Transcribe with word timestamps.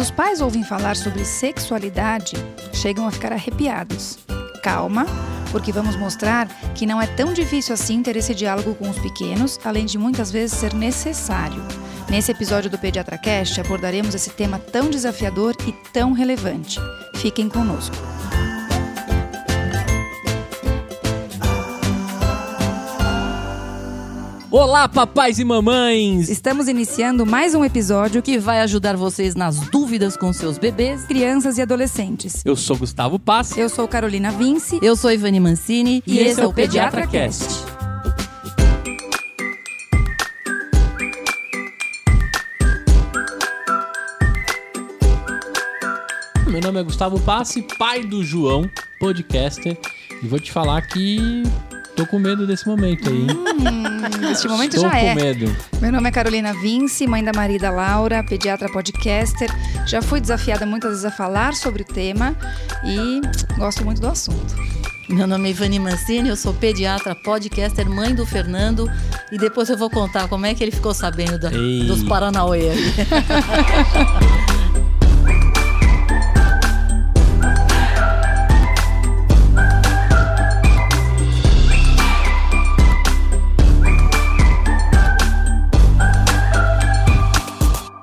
Quando 0.00 0.06
os 0.06 0.16
pais 0.16 0.40
ouvem 0.40 0.64
falar 0.64 0.96
sobre 0.96 1.26
sexualidade, 1.26 2.34
chegam 2.72 3.06
a 3.06 3.10
ficar 3.10 3.34
arrepiados. 3.34 4.18
Calma, 4.62 5.04
porque 5.52 5.70
vamos 5.70 5.94
mostrar 5.94 6.48
que 6.74 6.86
não 6.86 7.02
é 7.02 7.06
tão 7.06 7.34
difícil 7.34 7.74
assim 7.74 8.02
ter 8.02 8.16
esse 8.16 8.34
diálogo 8.34 8.74
com 8.74 8.88
os 8.88 8.98
pequenos, 8.98 9.60
além 9.62 9.84
de 9.84 9.98
muitas 9.98 10.32
vezes 10.32 10.56
ser 10.56 10.72
necessário. 10.72 11.62
Nesse 12.08 12.32
episódio 12.32 12.70
do 12.70 12.78
Pediatra 12.78 13.18
Cast 13.18 13.60
abordaremos 13.60 14.14
esse 14.14 14.30
tema 14.30 14.58
tão 14.58 14.88
desafiador 14.88 15.54
e 15.66 15.72
tão 15.92 16.12
relevante. 16.12 16.80
Fiquem 17.16 17.50
conosco. 17.50 17.94
Olá, 24.52 24.88
papais 24.88 25.38
e 25.38 25.44
mamães! 25.44 26.28
Estamos 26.28 26.66
iniciando 26.66 27.24
mais 27.24 27.54
um 27.54 27.64
episódio 27.64 28.20
que 28.20 28.36
vai 28.36 28.60
ajudar 28.62 28.96
vocês 28.96 29.36
nas 29.36 29.60
dúvidas 29.68 30.16
com 30.16 30.32
seus 30.32 30.58
bebês, 30.58 31.04
crianças 31.04 31.56
e 31.56 31.62
adolescentes. 31.62 32.42
Eu 32.44 32.56
sou 32.56 32.76
Gustavo 32.76 33.16
Pass. 33.16 33.56
Eu 33.56 33.68
sou 33.68 33.86
Carolina 33.86 34.32
Vince. 34.32 34.80
Eu 34.82 34.96
sou 34.96 35.12
Ivani 35.12 35.38
Mancini. 35.38 36.02
E, 36.04 36.14
e 36.14 36.18
esse 36.18 36.40
é 36.40 36.46
o 36.46 36.52
Pediatra 36.52 37.06
Cast. 37.06 37.46
Meu 46.48 46.60
nome 46.60 46.80
é 46.80 46.82
Gustavo 46.82 47.20
Passe, 47.20 47.62
pai 47.78 48.02
do 48.02 48.24
João, 48.24 48.68
podcaster, 48.98 49.78
e 50.20 50.26
vou 50.26 50.40
te 50.40 50.50
falar 50.50 50.82
que 50.82 51.44
Tô 52.00 52.06
com 52.06 52.18
medo 52.18 52.46
desse 52.46 52.66
momento 52.66 53.10
aí. 53.10 53.26
Hum, 53.26 54.30
este 54.32 54.48
momento 54.48 54.76
Estou 54.76 54.90
já 54.90 54.98
é. 54.98 55.14
com 55.14 55.20
medo. 55.20 55.56
Meu 55.82 55.92
nome 55.92 56.08
é 56.08 56.10
Carolina 56.10 56.54
Vince, 56.54 57.06
mãe 57.06 57.22
da 57.22 57.30
Maria 57.30 57.58
da 57.58 57.70
Laura, 57.70 58.24
pediatra 58.24 58.72
podcaster. 58.72 59.50
Já 59.86 60.00
fui 60.00 60.18
desafiada 60.18 60.64
muitas 60.64 60.92
vezes 60.92 61.04
a 61.04 61.10
falar 61.10 61.52
sobre 61.52 61.82
o 61.82 61.84
tema 61.84 62.34
e 62.86 63.20
gosto 63.58 63.84
muito 63.84 64.00
do 64.00 64.08
assunto. 64.08 64.56
Meu 65.10 65.26
nome 65.26 65.48
é 65.48 65.50
Ivani 65.50 65.78
Mancini, 65.78 66.30
eu 66.30 66.36
sou 66.36 66.54
pediatra, 66.54 67.14
podcaster, 67.14 67.86
mãe 67.86 68.14
do 68.14 68.24
Fernando. 68.24 68.90
E 69.30 69.36
depois 69.36 69.68
eu 69.68 69.76
vou 69.76 69.90
contar 69.90 70.26
como 70.26 70.46
é 70.46 70.54
que 70.54 70.64
ele 70.64 70.72
ficou 70.72 70.94
sabendo 70.94 71.38
da, 71.38 71.50
dos 71.50 72.02
Paranauê. 72.04 72.70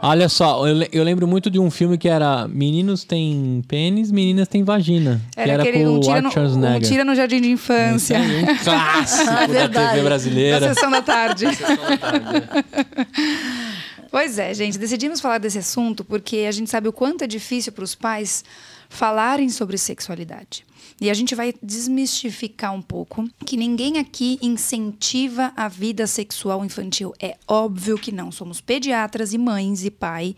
Olha 0.08 0.30
só, 0.30 0.66
eu, 0.68 0.88
eu, 0.92 1.04
lembro 1.04 1.28
muito 1.28 1.50
de 1.50 1.60
um 1.60 1.70
filme 1.70 1.98
que 1.98 2.08
era 2.08 2.48
Meninos 2.48 3.04
têm 3.04 3.62
pênis, 3.68 4.10
meninas 4.12 4.48
têm 4.48 4.64
vagina. 4.64 5.22
Era 5.36 5.46
que 5.46 5.52
era 5.52 5.64
aquele 5.64 5.84
com 5.84 5.90
um 5.92 5.98
o 5.98 6.00
tira, 6.00 6.22
no, 6.22 6.30
um 6.30 6.80
tira 6.80 7.04
no 7.04 7.16
Jardim 7.16 7.42
de 7.42 7.52
Infância. 7.52 8.18
Um 8.18 8.56
clássico 8.64 9.30
Ah, 9.30 9.48
da 9.48 9.90
TV 9.90 10.04
brasileira. 10.04 10.60
Da 10.62 10.74
Sessão 10.74 10.90
da 10.90 11.02
Tarde. 11.02 11.46
Da 11.46 11.54
Sessão 11.54 11.76
da 11.76 11.98
Tarde. 11.98 12.28
Pois 14.10 14.40
é, 14.40 14.54
gente, 14.54 14.78
decidimos 14.78 15.20
falar 15.20 15.38
desse 15.38 15.60
assunto 15.60 16.04
porque 16.04 16.46
a 16.48 16.52
gente 16.52 16.70
sabe 16.70 16.88
o 16.88 16.94
quanto 16.94 17.24
é 17.24 17.28
difícil 17.28 17.74
para 17.74 17.84
os 17.84 17.94
pais 17.94 18.44
falarem 18.90 19.50
sobre 19.50 19.78
sexualidade. 19.78 20.66
E 21.00 21.10
a 21.10 21.14
gente 21.14 21.36
vai 21.36 21.54
desmistificar 21.62 22.74
um 22.74 22.82
pouco 22.82 23.28
que 23.46 23.56
ninguém 23.56 24.00
aqui 24.00 24.40
incentiva 24.42 25.54
a 25.56 25.68
vida 25.68 26.08
sexual 26.08 26.66
infantil. 26.66 27.14
É 27.20 27.38
óbvio 27.48 27.98
que 27.98 28.12
não. 28.12 28.32
Somos 28.32 28.60
pediatras 28.60 29.32
e 29.34 29.38
mães 29.38 29.86
e 29.86 29.92
pai. 29.92 30.36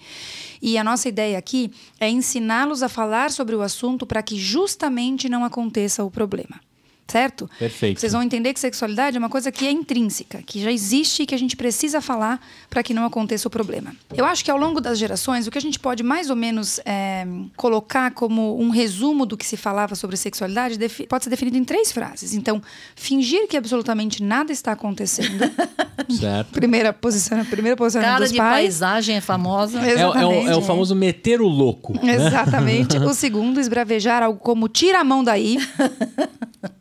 E 0.61 0.77
a 0.77 0.83
nossa 0.83 1.07
ideia 1.07 1.37
aqui 1.37 1.71
é 1.99 2.09
ensiná-los 2.09 2.83
a 2.83 2.89
falar 2.89 3.31
sobre 3.31 3.55
o 3.55 3.61
assunto 3.61 4.05
para 4.05 4.21
que 4.21 4.37
justamente 4.37 5.29
não 5.29 5.45
aconteça 5.45 6.03
o 6.03 6.11
problema 6.11 6.59
certo? 7.11 7.49
Perfeito. 7.57 7.99
Vocês 7.99 8.13
vão 8.13 8.21
entender 8.21 8.53
que 8.53 8.59
sexualidade 8.59 9.17
é 9.17 9.19
uma 9.19 9.29
coisa 9.29 9.51
que 9.51 9.65
é 9.65 9.71
intrínseca, 9.71 10.41
que 10.45 10.61
já 10.61 10.71
existe 10.71 11.23
e 11.23 11.25
que 11.25 11.35
a 11.35 11.37
gente 11.37 11.55
precisa 11.55 12.01
falar 12.01 12.39
para 12.69 12.83
que 12.83 12.93
não 12.93 13.05
aconteça 13.05 13.47
o 13.47 13.51
problema. 13.51 13.93
Eu 14.15 14.25
acho 14.25 14.43
que 14.43 14.51
ao 14.51 14.57
longo 14.57 14.79
das 14.79 14.97
gerações, 14.97 15.47
o 15.47 15.51
que 15.51 15.57
a 15.57 15.61
gente 15.61 15.79
pode 15.79 16.03
mais 16.03 16.29
ou 16.29 16.35
menos 16.35 16.79
é, 16.85 17.25
colocar 17.55 18.11
como 18.11 18.59
um 18.59 18.69
resumo 18.69 19.25
do 19.25 19.35
que 19.35 19.45
se 19.45 19.57
falava 19.57 19.95
sobre 19.95 20.15
sexualidade 20.17 20.77
pode 21.07 21.23
ser 21.23 21.29
definido 21.29 21.57
em 21.57 21.63
três 21.63 21.91
frases. 21.91 22.33
Então, 22.33 22.61
fingir 22.95 23.47
que 23.47 23.57
absolutamente 23.57 24.23
nada 24.23 24.51
está 24.51 24.71
acontecendo. 24.71 25.49
certo. 26.19 26.51
Primeira 26.51 26.93
posição, 26.93 27.43
primeira 27.45 27.75
posição 27.75 28.01
Cara 28.01 28.19
dos 28.19 28.31
de 28.31 28.37
pais. 28.37 28.63
paisagem 28.63 29.15
é 29.17 29.21
famosa. 29.21 29.79
É, 29.89 29.93
é, 30.01 30.07
o, 30.07 30.47
é, 30.49 30.55
o, 30.55 30.61
famoso 30.61 30.93
meter 30.93 31.41
o 31.41 31.47
louco. 31.47 31.93
Né? 32.05 32.13
Exatamente. 32.13 32.97
o 32.99 33.13
segundo, 33.13 33.59
esbravejar 33.59 34.21
algo 34.21 34.37
como 34.39 34.67
tira 34.69 34.99
a 34.99 35.03
mão 35.03 35.23
daí 35.23 35.57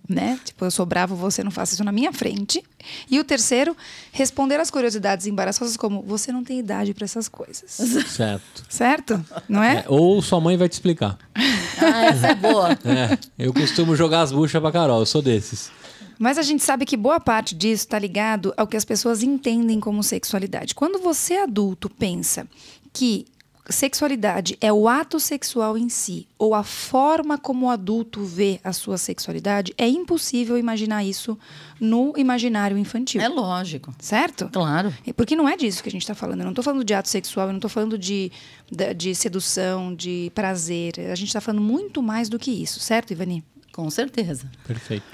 né? 0.08 0.40
Tipo, 0.44 0.64
eu 0.64 0.70
sou 0.70 0.86
bravo, 0.86 1.14
você 1.14 1.44
não 1.44 1.50
faça 1.50 1.74
isso 1.74 1.84
na 1.84 1.92
minha 1.92 2.12
frente. 2.12 2.64
E 3.10 3.20
o 3.20 3.24
terceiro, 3.24 3.76
responder 4.10 4.58
às 4.58 4.70
curiosidades 4.70 5.26
embaraçosas 5.26 5.76
como 5.76 6.02
você 6.02 6.32
não 6.32 6.42
tem 6.42 6.58
idade 6.58 6.94
para 6.94 7.04
essas 7.04 7.28
coisas. 7.28 7.70
Certo. 7.70 8.64
Certo? 8.68 9.24
Não 9.48 9.62
é? 9.62 9.78
é? 9.78 9.84
Ou 9.88 10.22
sua 10.22 10.40
mãe 10.40 10.56
vai 10.56 10.68
te 10.68 10.72
explicar. 10.72 11.18
Ah, 11.34 12.06
essa 12.06 12.28
é 12.28 12.34
boa. 12.34 12.78
É, 12.88 13.18
eu 13.38 13.52
costumo 13.52 13.94
jogar 13.94 14.22
as 14.22 14.32
buchas 14.32 14.60
pra 14.60 14.72
Carol, 14.72 15.00
eu 15.00 15.06
sou 15.06 15.20
desses. 15.20 15.70
Mas 16.18 16.38
a 16.38 16.42
gente 16.42 16.62
sabe 16.62 16.86
que 16.86 16.96
boa 16.96 17.20
parte 17.20 17.54
disso 17.54 17.84
está 17.84 17.98
ligado 17.98 18.54
ao 18.56 18.66
que 18.66 18.76
as 18.76 18.84
pessoas 18.84 19.22
entendem 19.22 19.78
como 19.78 20.02
sexualidade. 20.02 20.74
Quando 20.74 20.98
você 21.00 21.34
adulto 21.34 21.90
pensa 21.90 22.46
que 22.92 23.26
sexualidade 23.68 24.56
é 24.60 24.72
o 24.72 24.88
ato 24.88 25.20
sexual 25.20 25.76
em 25.76 25.88
si, 25.88 26.26
ou 26.38 26.54
a 26.54 26.62
forma 26.62 27.36
como 27.36 27.66
o 27.66 27.70
adulto 27.70 28.24
vê 28.24 28.60
a 28.64 28.72
sua 28.72 28.96
sexualidade, 28.96 29.74
é 29.76 29.86
impossível 29.86 30.56
imaginar 30.56 31.04
isso 31.04 31.38
no 31.80 32.12
imaginário 32.16 32.78
infantil. 32.78 33.20
É 33.20 33.28
lógico. 33.28 33.94
Certo? 33.98 34.48
Claro. 34.50 34.92
Porque 35.16 35.36
não 35.36 35.48
é 35.48 35.56
disso 35.56 35.82
que 35.82 35.88
a 35.88 35.92
gente 35.92 36.02
está 36.02 36.14
falando. 36.14 36.40
Eu 36.40 36.44
não 36.44 36.52
estou 36.52 36.64
falando 36.64 36.84
de 36.84 36.94
ato 36.94 37.08
sexual, 37.08 37.48
eu 37.48 37.52
não 37.52 37.58
estou 37.58 37.70
falando 37.70 37.98
de, 37.98 38.32
de, 38.70 38.94
de, 38.94 39.14
sedução, 39.14 39.94
de 39.94 40.32
prazer. 40.34 40.94
A 41.10 41.14
gente 41.14 41.28
está 41.28 41.40
falando 41.40 41.62
muito 41.62 42.02
mais 42.02 42.28
do 42.28 42.38
que 42.38 42.50
isso, 42.50 42.80
certo, 42.80 43.12
Ivani? 43.12 43.44
Com 43.72 43.88
certeza. 43.90 44.50
Perfeito. 44.66 45.04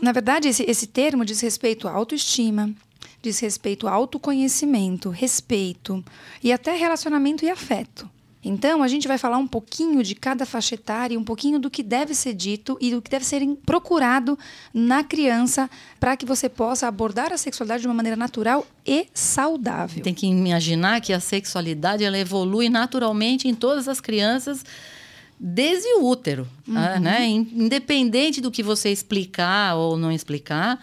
Na 0.00 0.12
verdade, 0.12 0.48
esse, 0.48 0.64
esse 0.64 0.86
termo 0.86 1.24
diz 1.24 1.40
respeito 1.40 1.86
à 1.86 1.92
autoestima, 1.92 2.70
diz 3.22 3.38
respeito 3.38 3.86
ao 3.86 3.94
autoconhecimento, 3.94 5.08
respeito 5.08 6.04
e 6.42 6.52
até 6.52 6.76
relacionamento 6.76 7.44
e 7.44 7.50
afeto. 7.50 8.10
Então, 8.44 8.82
a 8.82 8.88
gente 8.88 9.06
vai 9.06 9.18
falar 9.18 9.38
um 9.38 9.46
pouquinho 9.46 10.02
de 10.02 10.16
cada 10.16 10.44
faixa 10.44 10.74
etária, 10.74 11.16
um 11.16 11.22
pouquinho 11.22 11.60
do 11.60 11.70
que 11.70 11.80
deve 11.80 12.12
ser 12.12 12.34
dito 12.34 12.76
e 12.80 12.90
do 12.90 13.00
que 13.00 13.08
deve 13.08 13.24
ser 13.24 13.40
procurado 13.64 14.36
na 14.74 15.04
criança 15.04 15.70
para 16.00 16.16
que 16.16 16.26
você 16.26 16.48
possa 16.48 16.88
abordar 16.88 17.32
a 17.32 17.38
sexualidade 17.38 17.82
de 17.82 17.86
uma 17.86 17.94
maneira 17.94 18.16
natural 18.16 18.66
e 18.84 19.06
saudável. 19.14 20.02
Tem 20.02 20.12
que 20.12 20.26
imaginar 20.26 21.00
que 21.00 21.12
a 21.12 21.20
sexualidade 21.20 22.02
ela 22.02 22.18
evolui 22.18 22.68
naturalmente 22.68 23.46
em 23.46 23.54
todas 23.54 23.86
as 23.86 24.00
crianças 24.00 24.64
desde 25.38 25.88
o 25.94 26.04
útero, 26.04 26.48
uhum. 26.66 27.00
né? 27.00 27.26
Independente 27.28 28.40
do 28.40 28.50
que 28.50 28.62
você 28.62 28.90
explicar 28.90 29.76
ou 29.76 29.96
não 29.96 30.10
explicar, 30.10 30.80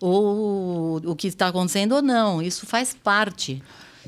ou 0.00 0.96
o 1.04 1.16
que 1.16 1.26
está 1.26 1.48
acontecendo 1.48 1.96
ou 1.96 2.02
não. 2.02 2.42
Isso 2.42 2.66
faz 2.66 2.94
parte. 2.94 3.62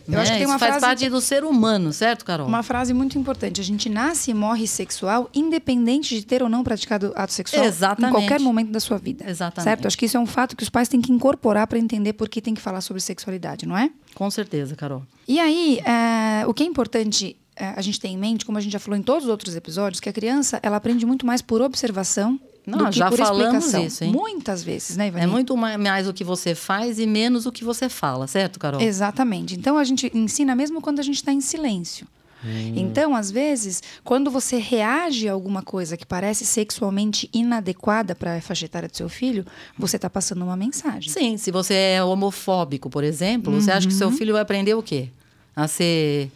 Eu 0.06 0.14
né? 0.14 0.22
acho 0.22 0.32
que 0.32 0.38
tem 0.38 0.46
uma 0.46 0.56
Isso 0.56 0.64
faz 0.64 0.76
frase 0.76 0.86
parte 0.86 1.08
do 1.10 1.20
ser 1.20 1.44
humano, 1.44 1.92
certo, 1.92 2.24
Carol? 2.24 2.46
Uma 2.46 2.62
frase 2.62 2.92
muito 2.92 3.18
importante. 3.18 3.60
A 3.60 3.64
gente 3.64 3.88
nasce 3.88 4.30
e 4.30 4.34
morre 4.34 4.66
sexual, 4.66 5.28
independente 5.34 6.14
de 6.14 6.24
ter 6.24 6.42
ou 6.42 6.48
não 6.48 6.64
praticado 6.64 7.12
ato 7.15 7.32
sexual 7.32 7.65
Exatamente. 7.65 8.10
em 8.10 8.18
qualquer 8.18 8.41
momento 8.41 8.70
da 8.70 8.80
sua 8.80 8.98
vida. 8.98 9.28
Exatamente. 9.28 9.65
Certo? 9.65 9.86
Acho 9.86 9.98
que 9.98 10.06
isso 10.06 10.16
é 10.16 10.20
um 10.20 10.26
fato 10.26 10.56
que 10.56 10.62
os 10.62 10.70
pais 10.70 10.88
têm 10.88 11.00
que 11.00 11.12
incorporar 11.12 11.66
para 11.66 11.78
entender 11.78 12.12
por 12.15 12.28
que 12.28 12.41
tem 12.41 12.54
que 12.54 12.60
falar 12.60 12.80
sobre 12.80 13.00
sexualidade, 13.03 13.66
não 13.66 13.76
é? 13.76 13.91
Com 14.15 14.30
certeza, 14.30 14.74
Carol. 14.74 15.03
E 15.28 15.38
aí, 15.38 15.80
é, 15.80 16.47
o 16.47 16.54
que 16.54 16.62
é 16.62 16.66
importante 16.66 17.36
é, 17.56 17.74
a 17.76 17.82
gente 17.82 18.00
ter 18.00 18.09
em 18.09 18.16
mente, 18.16 18.44
como 18.44 18.59
a 18.59 18.60
gente 18.60 18.72
já 18.72 18.78
falou 18.78 18.98
em 18.98 19.03
todos 19.03 19.24
os 19.24 19.30
outros 19.30 19.54
episódios, 19.54 20.00
que 20.00 20.09
a 20.09 20.12
criança 20.12 20.59
ela 20.62 20.76
aprende 20.76 21.04
muito 21.04 21.26
mais 21.26 21.42
por 21.42 21.60
observação 21.60 22.41
não, 22.66 22.78
do 22.78 22.91
que 22.91 22.98
já 22.98 23.09
por 23.09 23.18
falamos 23.18 23.65
explicação. 23.65 23.84
isso, 23.84 24.04
hein? 24.04 24.12
Muitas 24.12 24.62
vezes, 24.62 24.97
né, 24.97 25.09
Ivani? 25.09 25.24
É 25.24 25.27
muito 25.27 25.57
mais 25.57 26.09
o 26.09 26.12
que 26.12 26.24
você 26.24 26.54
faz 26.54 26.98
e 26.98 27.07
menos 27.07 27.47
o 27.47 27.53
que 27.53 27.65
você 27.65 27.89
fala, 27.89 28.27
certo, 28.27 28.59
Carol? 28.59 28.80
Exatamente. 28.80 29.54
Então 29.54 29.78
a 29.78 29.84
gente 29.84 30.10
ensina 30.15 30.54
mesmo 30.54 30.80
quando 30.80 31.01
a 31.01 31.03
gente 31.03 31.16
está 31.16 31.33
em 31.33 31.41
silêncio. 31.41 32.07
Hum. 32.45 32.72
Então, 32.77 33.15
às 33.15 33.30
vezes, 33.30 33.83
quando 34.03 34.30
você 34.30 34.57
reage 34.57 35.28
a 35.28 35.33
alguma 35.33 35.62
coisa 35.62 35.97
que 35.97 36.07
parece 36.07 36.45
sexualmente 36.47 37.28
inadequada 37.33 38.15
para 38.15 38.36
a 38.36 38.41
faixa 38.41 38.65
etária 38.65 38.89
do 38.89 38.97
seu 38.97 39.09
filho, 39.09 39.45
você 39.78 39.97
está 39.97 40.09
passando 40.09 40.42
uma 40.42 40.56
mensagem. 40.56 41.13
Sim, 41.13 41.36
se 41.36 41.51
você 41.51 41.74
é 41.74 42.03
homofóbico, 42.03 42.89
por 42.89 43.04
exemplo, 43.04 43.53
uhum. 43.53 43.60
você 43.60 43.71
acha 43.71 43.86
que 43.86 43.95
seu 43.95 44.10
filho 44.10 44.33
vai 44.33 44.42
aprender 44.42 44.74
o 44.74 44.83
quê? 44.83 45.10
A 45.54 45.68
ser 45.68 46.30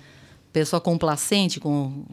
pessoa 0.53 0.81
complacente 0.81 1.59
com 1.59 2.05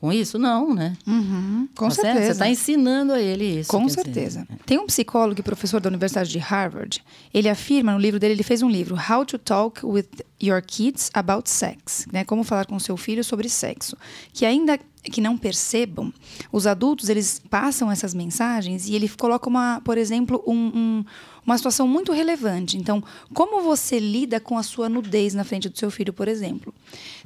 com 0.00 0.12
isso? 0.12 0.38
Não, 0.38 0.74
né? 0.74 0.96
Uhum, 1.06 1.68
com 1.74 1.88
Tá 1.88 1.94
certo? 1.94 2.04
certeza. 2.06 2.26
Você 2.26 2.32
está 2.32 2.48
ensinando 2.48 3.12
a 3.12 3.20
ele 3.20 3.60
isso. 3.60 3.70
Com 3.70 3.80
quer 3.80 3.86
dizer, 3.86 4.02
certeza. 4.04 4.48
Tem 4.64 4.78
um 4.78 4.86
psicólogo 4.86 5.40
e 5.40 5.42
professor 5.42 5.80
da 5.80 5.88
Universidade 5.88 6.30
de 6.30 6.38
Harvard. 6.38 7.02
Ele 7.34 7.48
afirma 7.48 7.92
no 7.92 7.98
livro 7.98 8.20
dele, 8.20 8.34
ele 8.34 8.42
fez 8.42 8.62
um 8.62 8.70
livro, 8.70 8.96
How 8.96 9.24
to 9.24 9.38
Talk 9.38 9.84
with 9.84 10.06
Your 10.42 10.62
Kids 10.62 11.10
About 11.14 11.50
Sex, 11.50 12.06
né? 12.12 12.24
Como 12.24 12.44
falar 12.44 12.66
com 12.66 12.78
seu 12.78 12.96
filho 12.96 13.24
sobre 13.24 13.48
sexo. 13.48 13.96
Que 14.32 14.46
ainda 14.46 14.78
que 15.02 15.20
não 15.20 15.38
percebam, 15.38 16.12
os 16.52 16.66
adultos 16.66 17.08
eles 17.08 17.40
passam 17.48 17.90
essas 17.90 18.12
mensagens 18.12 18.88
e 18.88 18.94
ele 18.94 19.08
coloca 19.08 19.48
uma, 19.48 19.80
por 19.82 19.96
exemplo, 19.96 20.42
um, 20.46 20.54
um- 20.54 21.04
uma 21.48 21.56
situação 21.56 21.88
muito 21.88 22.12
relevante. 22.12 22.76
Então, 22.76 23.02
como 23.32 23.62
você 23.62 23.98
lida 23.98 24.38
com 24.38 24.58
a 24.58 24.62
sua 24.62 24.86
nudez 24.86 25.32
na 25.32 25.44
frente 25.44 25.66
do 25.68 25.78
seu 25.78 25.90
filho, 25.90 26.12
por 26.12 26.28
exemplo? 26.28 26.74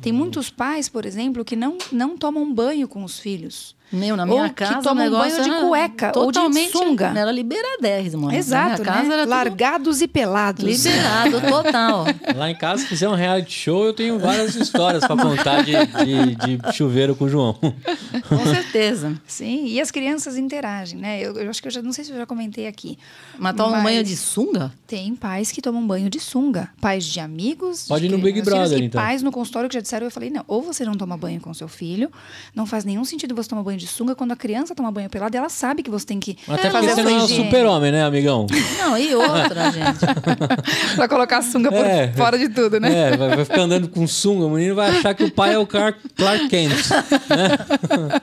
Tem 0.00 0.12
muitos 0.12 0.48
pais, 0.48 0.88
por 0.88 1.04
exemplo, 1.04 1.44
que 1.44 1.56
não, 1.56 1.76
não 1.90 2.16
tomam 2.16 2.54
banho 2.54 2.86
com 2.86 3.02
os 3.02 3.18
filhos. 3.18 3.74
Meu, 3.92 4.16
na 4.16 4.24
minha 4.24 4.44
Ou 4.44 4.48
que 4.48 4.54
casa 4.54 4.78
o 4.78 4.82
tomam 4.82 5.04
negócio 5.04 5.42
banho 5.42 5.60
de 5.60 5.66
cueca 5.66 6.12
ou 6.16 6.32
de 6.32 6.38
totalmente, 6.38 6.72
sunga. 6.72 7.12
Era 7.14 7.30
liberadérrimo. 7.30 8.32
Exato, 8.32 8.68
na 8.68 8.74
minha 8.76 8.84
casa 8.84 9.08
né? 9.08 9.14
era 9.14 9.22
tudo 9.22 9.30
Largados 9.30 10.00
e 10.00 10.08
pelados. 10.08 10.64
liberado 10.64 11.40
total. 11.42 12.04
Lá 12.34 12.50
em 12.50 12.54
casa, 12.54 12.82
se 12.82 12.88
fizer 12.88 13.08
um 13.08 13.14
reality 13.14 13.52
show, 13.52 13.84
eu 13.84 13.92
tenho 13.92 14.18
várias 14.18 14.54
histórias 14.54 15.04
pra 15.04 15.14
contar 15.16 15.62
de, 15.62 15.72
de, 15.72 16.56
de 16.56 16.72
chuveiro 16.72 17.14
com 17.14 17.26
o 17.26 17.28
João. 17.28 17.52
Com 17.52 18.44
certeza. 18.46 19.20
Sim, 19.26 19.66
e 19.66 19.80
as 19.80 19.90
crianças 19.90 20.36
interagem, 20.38 20.98
né? 20.98 21.20
Eu, 21.20 21.34
eu 21.34 21.50
acho 21.50 21.60
que 21.60 21.68
eu 21.68 21.72
já 21.72 21.82
não 21.82 21.92
sei 21.92 22.04
se 22.04 22.12
eu 22.12 22.16
já 22.16 22.24
comentei 22.24 22.66
aqui. 22.66 22.98
Mas 23.38 23.54
toma 23.54 23.78
um 23.78 23.82
banho 23.82 24.02
de 24.02 24.16
sunga? 24.16 24.72
Tem 24.86 25.14
pais 25.14 25.52
que 25.52 25.60
tomam 25.60 25.86
banho 25.86 26.08
de 26.08 26.18
sunga, 26.18 26.70
pais 26.80 27.04
de 27.04 27.20
amigos. 27.20 27.86
Pode 27.88 28.08
de 28.08 28.14
ir 28.14 28.16
no 28.16 28.22
Big 28.22 28.40
Brother, 28.40 28.78
e 28.78 28.84
então. 28.84 29.00
pais 29.00 29.22
no 29.22 29.30
consultório 29.30 29.68
que 29.68 29.74
já 29.74 29.80
disseram, 29.80 30.06
eu 30.06 30.10
falei, 30.10 30.30
não, 30.30 30.44
ou 30.48 30.62
você 30.62 30.84
não 30.84 30.94
toma 30.94 31.16
banho 31.16 31.40
com 31.40 31.52
seu 31.52 31.68
filho, 31.68 32.10
não 32.54 32.64
faz 32.64 32.84
nenhum 32.84 33.04
sentido 33.04 33.34
você 33.34 33.48
tomar 33.48 33.62
banho 33.62 33.81
de 33.82 33.88
sunga 33.88 34.14
quando 34.14 34.32
a 34.32 34.36
criança 34.36 34.74
toma 34.74 34.90
banho 34.92 35.10
pelado, 35.10 35.36
ela 35.36 35.48
sabe 35.48 35.82
que 35.82 35.90
você 35.90 36.06
tem 36.06 36.20
que 36.20 36.38
Até 36.48 36.70
fazer 36.70 36.88
porque 36.88 36.94
você 36.94 37.02
não 37.02 37.20
é 37.20 37.24
um 37.24 37.28
super-homem, 37.28 37.92
né, 37.92 38.04
amigão? 38.04 38.46
Não, 38.78 38.96
e 38.96 39.14
outra, 39.14 39.70
gente. 39.72 40.96
pra 40.96 41.08
colocar 41.08 41.38
a 41.38 41.42
sunga 41.42 41.70
por 41.70 41.84
É. 41.84 42.12
fora 42.12 42.38
de 42.38 42.48
tudo, 42.48 42.78
né? 42.78 43.12
É, 43.12 43.16
vai, 43.16 43.28
vai 43.36 43.44
ficar 43.44 43.62
andando 43.62 43.88
com 43.88 44.06
sunga, 44.06 44.46
o 44.46 44.50
menino 44.50 44.74
vai 44.74 44.90
achar 44.90 45.14
que 45.14 45.24
o 45.24 45.30
pai 45.30 45.54
é 45.54 45.58
o 45.58 45.66
Clark, 45.66 45.98
Clark 46.16 46.48
Kent. 46.48 46.72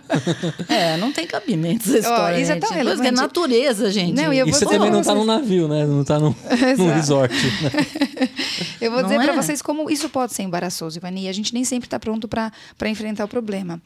É, 0.68 0.98
não 0.98 1.12
tem 1.12 1.26
cabimento 1.26 1.88
essa 1.90 1.98
história. 2.00 2.40
isso 2.40 2.52
é 2.52 2.56
gente. 2.56 2.62
tão 2.62 2.70
que 2.70 2.76
é 2.76 2.78
relevante. 2.78 3.12
natureza, 3.12 3.92
gente. 3.92 4.14
Não, 4.16 4.34
e 4.34 4.40
eu 4.40 4.48
E 4.48 4.52
vou 4.52 4.60
você 4.60 4.66
também 4.66 4.90
não 4.92 5.00
tá 5.02 5.14
vocês- 5.14 5.18
num 5.18 5.26
navio, 5.26 5.68
né? 5.68 5.86
Não 5.86 6.04
tá 6.04 6.20
num, 6.20 6.34
num 6.78 6.94
resort. 6.94 7.34
né? 7.62 7.72
Eu 8.82 8.92
vou 8.92 9.02
Não 9.02 9.10
dizer 9.10 9.24
pra 9.24 9.34
é? 9.34 9.36
vocês 9.36 9.62
como 9.62 9.90
isso 9.90 10.10
pode 10.10 10.34
ser 10.34 10.44
embaraçoso, 10.44 10.98
Ivani. 10.98 11.26
E 11.26 11.30
a 11.30 11.34
gente 11.34 11.54
nem 11.54 11.64
sempre 11.64 11.88
está 11.88 12.00
pronto 12.00 12.28
para 12.28 12.52
enfrentar 12.90 13.26
o 13.26 13.28
problema. 13.28 13.82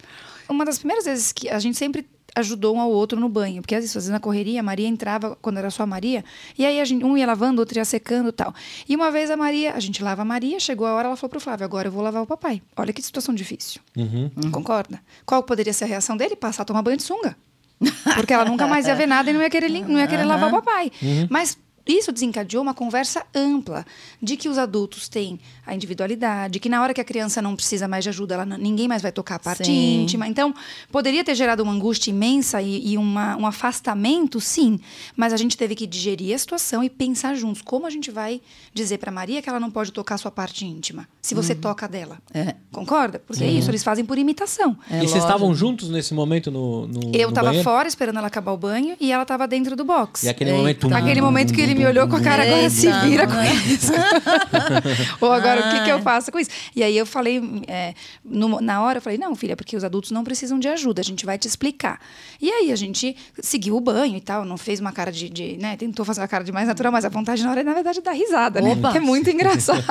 Uma 0.50 0.66
das 0.66 0.78
primeiras 0.78 1.06
vezes 1.06 1.32
que 1.32 1.50
a 1.50 1.60
gente 1.60 1.78
sempre 1.78 2.06
ajudou 2.36 2.76
um 2.76 2.82
ao 2.82 2.90
outro 2.90 3.20
no 3.20 3.30
banho, 3.30 3.62
porque 3.62 3.76
às 3.76 3.82
vezes 3.82 3.94
fazendo 3.94 4.16
a 4.16 4.20
correria, 4.20 4.60
a 4.60 4.64
Maria 4.64 4.88
entrava 4.88 5.38
quando 5.42 5.58
era 5.58 5.70
só 5.70 5.84
a 5.84 5.86
Maria, 5.86 6.24
e 6.58 6.66
aí 6.66 6.80
a 6.80 6.86
gente, 6.86 7.04
um 7.06 7.18
ia 7.18 7.28
lavando, 7.28 7.62
outro 7.62 7.78
ia 7.78 7.86
secando 7.86 8.30
e 8.30 8.32
tal. 8.32 8.54
E 8.88 8.96
uma 8.96 9.12
vez 9.12 9.30
a 9.30 9.38
Maria, 9.38 9.74
a 9.74 9.80
gente 9.80 10.04
lava 10.04 10.24
a 10.24 10.26
Maria, 10.26 10.60
chegou 10.60 10.88
a 10.88 10.94
hora, 10.94 11.08
ela 11.10 11.18
falou 11.18 11.30
pro 11.30 11.40
Flávio, 11.40 11.64
agora 11.64 11.88
eu 11.88 11.92
vou 11.92 12.02
lavar 12.02 12.24
o 12.24 12.28
papai. 12.28 12.62
Olha 12.76 12.92
que 12.92 13.02
situação 13.02 13.34
difícil. 13.34 13.82
Uhum. 13.96 14.32
Concorda? 14.52 15.00
Qual 15.26 15.44
poderia 15.44 15.74
ser 15.74 15.84
a 15.84 15.88
reação 15.88 16.18
dele? 16.18 16.36
Passar 16.36 16.64
a 16.64 16.66
tomar 16.66 16.82
banho 16.82 16.98
de 16.98 17.04
sunga. 17.04 17.36
Porque 18.16 18.34
ela 18.34 18.46
nunca 18.46 18.66
mais 18.66 18.88
ia 18.88 18.96
ver 18.96 19.08
nada 19.08 19.30
e 19.30 19.34
não 19.34 19.42
ia 19.42 19.50
querer, 19.50 19.70
não 19.70 20.00
ia 20.00 20.08
querer 20.08 20.24
lavar 20.24 20.50
o 20.50 20.52
papai. 20.52 20.92
Mas 21.30 21.58
isso 21.86 22.12
desencadeou 22.12 22.62
uma 22.64 22.74
conversa 22.74 23.26
ampla 23.36 23.86
de 24.22 24.38
que 24.38 24.48
os 24.48 24.58
adultos 24.58 25.10
têm 25.10 25.40
a 25.66 25.76
individualidade, 25.76 26.60
que 26.60 26.70
na 26.70 26.82
hora 26.82 26.94
que 26.94 27.02
a 27.02 27.04
criança 27.04 27.42
não 27.42 27.56
precisa 27.56 27.88
mais 27.88 28.04
de 28.04 28.10
ajuda, 28.10 28.36
ela 28.36 28.46
não- 28.46 28.58
ninguém 28.58 28.88
mais 28.88 29.02
vai 29.02 29.12
tocar 29.12 29.36
a 29.36 29.40
parte 29.40 29.66
Sim. 29.66 30.02
íntima. 30.04 30.28
Então, 30.28 30.54
poderia 30.92 31.24
ter 31.24 31.36
gerado 31.36 31.62
uma 31.64 31.72
angústia 31.74 32.10
imensa 32.12 32.62
e, 32.62 32.92
e 32.94 32.98
uma- 32.98 33.36
um 33.38 33.46
afastamento, 33.46 34.40
sim. 34.40 34.80
Mas 35.16 35.34
a 35.34 35.38
gente 35.38 35.58
teve 35.58 35.76
que 35.76 35.86
digerir 35.88 36.34
a 36.36 36.38
situação 36.38 36.84
e 36.84 36.90
pensar 36.90 37.36
juntos 37.36 37.62
como 37.62 37.86
a 37.86 37.90
gente 37.90 38.12
vai 38.12 38.42
dizer 38.74 38.98
para 38.98 39.12
Maria 39.12 39.42
que 39.42 39.50
ela 39.50 39.60
não 39.60 39.70
pode 39.72 39.92
tocar 39.92 40.16
a 40.16 40.18
sua 40.18 40.32
parte 40.32 40.66
íntima, 40.66 41.08
se 41.22 41.36
você 41.36 41.54
toca 41.56 41.88
dela. 41.88 42.18
É. 42.34 42.56
Concorda? 42.72 43.20
Porque 43.26 43.44
é 43.44 43.48
isso, 43.52 43.70
eles 43.70 43.84
fazem 43.84 44.04
por 44.06 44.18
imitação. 44.18 44.78
É 44.90 44.96
e 44.96 45.00
vocês 45.00 45.12
lógico. 45.12 45.18
estavam 45.28 45.56
juntos 45.56 45.90
nesse 45.90 46.14
momento 46.14 46.50
no, 46.52 46.88
no 46.88 47.12
Eu 47.16 47.30
no 47.30 47.34
tava 47.34 47.48
banheiro? 47.48 47.64
fora 47.64 47.88
esperando 47.88 48.18
ela 48.18 48.28
acabar 48.28 48.52
o 48.52 48.58
banho 48.58 48.96
e 49.00 49.12
ela 49.12 49.26
tava 49.26 49.48
dentro 49.48 49.76
do 49.76 49.84
box. 49.84 50.24
E 50.26 50.30
aquele 50.30 50.50
Eita. 50.52 50.60
momento... 50.88 50.94
Aquele 50.94 51.22
momento 51.22 51.54
que 51.54 51.62
ele 51.62 51.73
me 51.74 51.86
olhou 51.86 52.08
com 52.08 52.16
a 52.16 52.22
cara, 52.22 52.44
agora 52.44 52.70
se 52.70 52.88
Eita, 52.88 53.00
vira 53.02 53.28
com 53.28 53.34
mãe. 53.34 53.54
isso. 53.68 53.92
Ou 55.22 55.32
agora, 55.32 55.60
o 55.68 55.72
que, 55.72 55.84
que 55.86 55.90
eu 55.92 55.96
Ai. 55.98 56.02
faço 56.02 56.32
com 56.32 56.40
isso? 56.40 56.50
E 56.76 56.84
aí 56.84 56.98
eu 56.98 57.06
falei, 57.06 57.42
é, 57.68 57.94
no- 58.24 58.62
na 58.62 58.82
hora, 58.82 58.98
eu 58.98 59.02
falei, 59.02 59.18
não, 59.18 59.36
filha, 59.36 59.56
porque 59.56 59.76
os 59.76 59.84
adultos 59.84 60.12
não 60.12 60.24
precisam 60.24 60.60
de 60.60 60.68
ajuda, 60.68 61.02
a 61.02 61.04
gente 61.04 61.26
vai 61.26 61.38
te 61.38 61.48
explicar. 61.48 62.00
E 62.42 62.50
aí 62.52 62.72
a 62.72 62.76
gente 62.76 63.16
seguiu 63.42 63.76
o 63.76 63.82
banho 63.82 64.16
e 64.18 64.22
tal, 64.22 64.46
não 64.46 64.58
fez 64.58 64.80
uma 64.80 64.92
cara 64.92 65.12
de, 65.12 65.30
de, 65.30 65.58
né, 65.58 65.76
tentou 65.78 66.06
fazer 66.06 66.22
uma 66.22 66.28
cara 66.28 66.44
de 66.44 66.52
mais 66.52 66.68
natural, 66.68 66.92
mas 66.92 67.06
a 67.06 67.10
vontade 67.10 67.44
na 67.44 67.52
hora 67.52 67.62
é, 67.62 67.64
na 67.64 67.74
verdade, 67.74 68.02
dar 68.02 68.12
risada, 68.14 68.62
né? 68.62 68.74
Opa! 68.74 68.92
Que 68.92 68.98
é 68.98 69.02
muito 69.02 69.30
engraçado. 69.32 69.84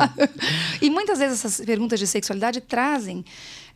e 0.81 0.91
muitas 0.91 1.19
vezes 1.19 1.45
essas 1.45 1.65
perguntas 1.65 1.99
de 1.99 2.07
sexualidade 2.07 2.61
trazem... 2.61 3.25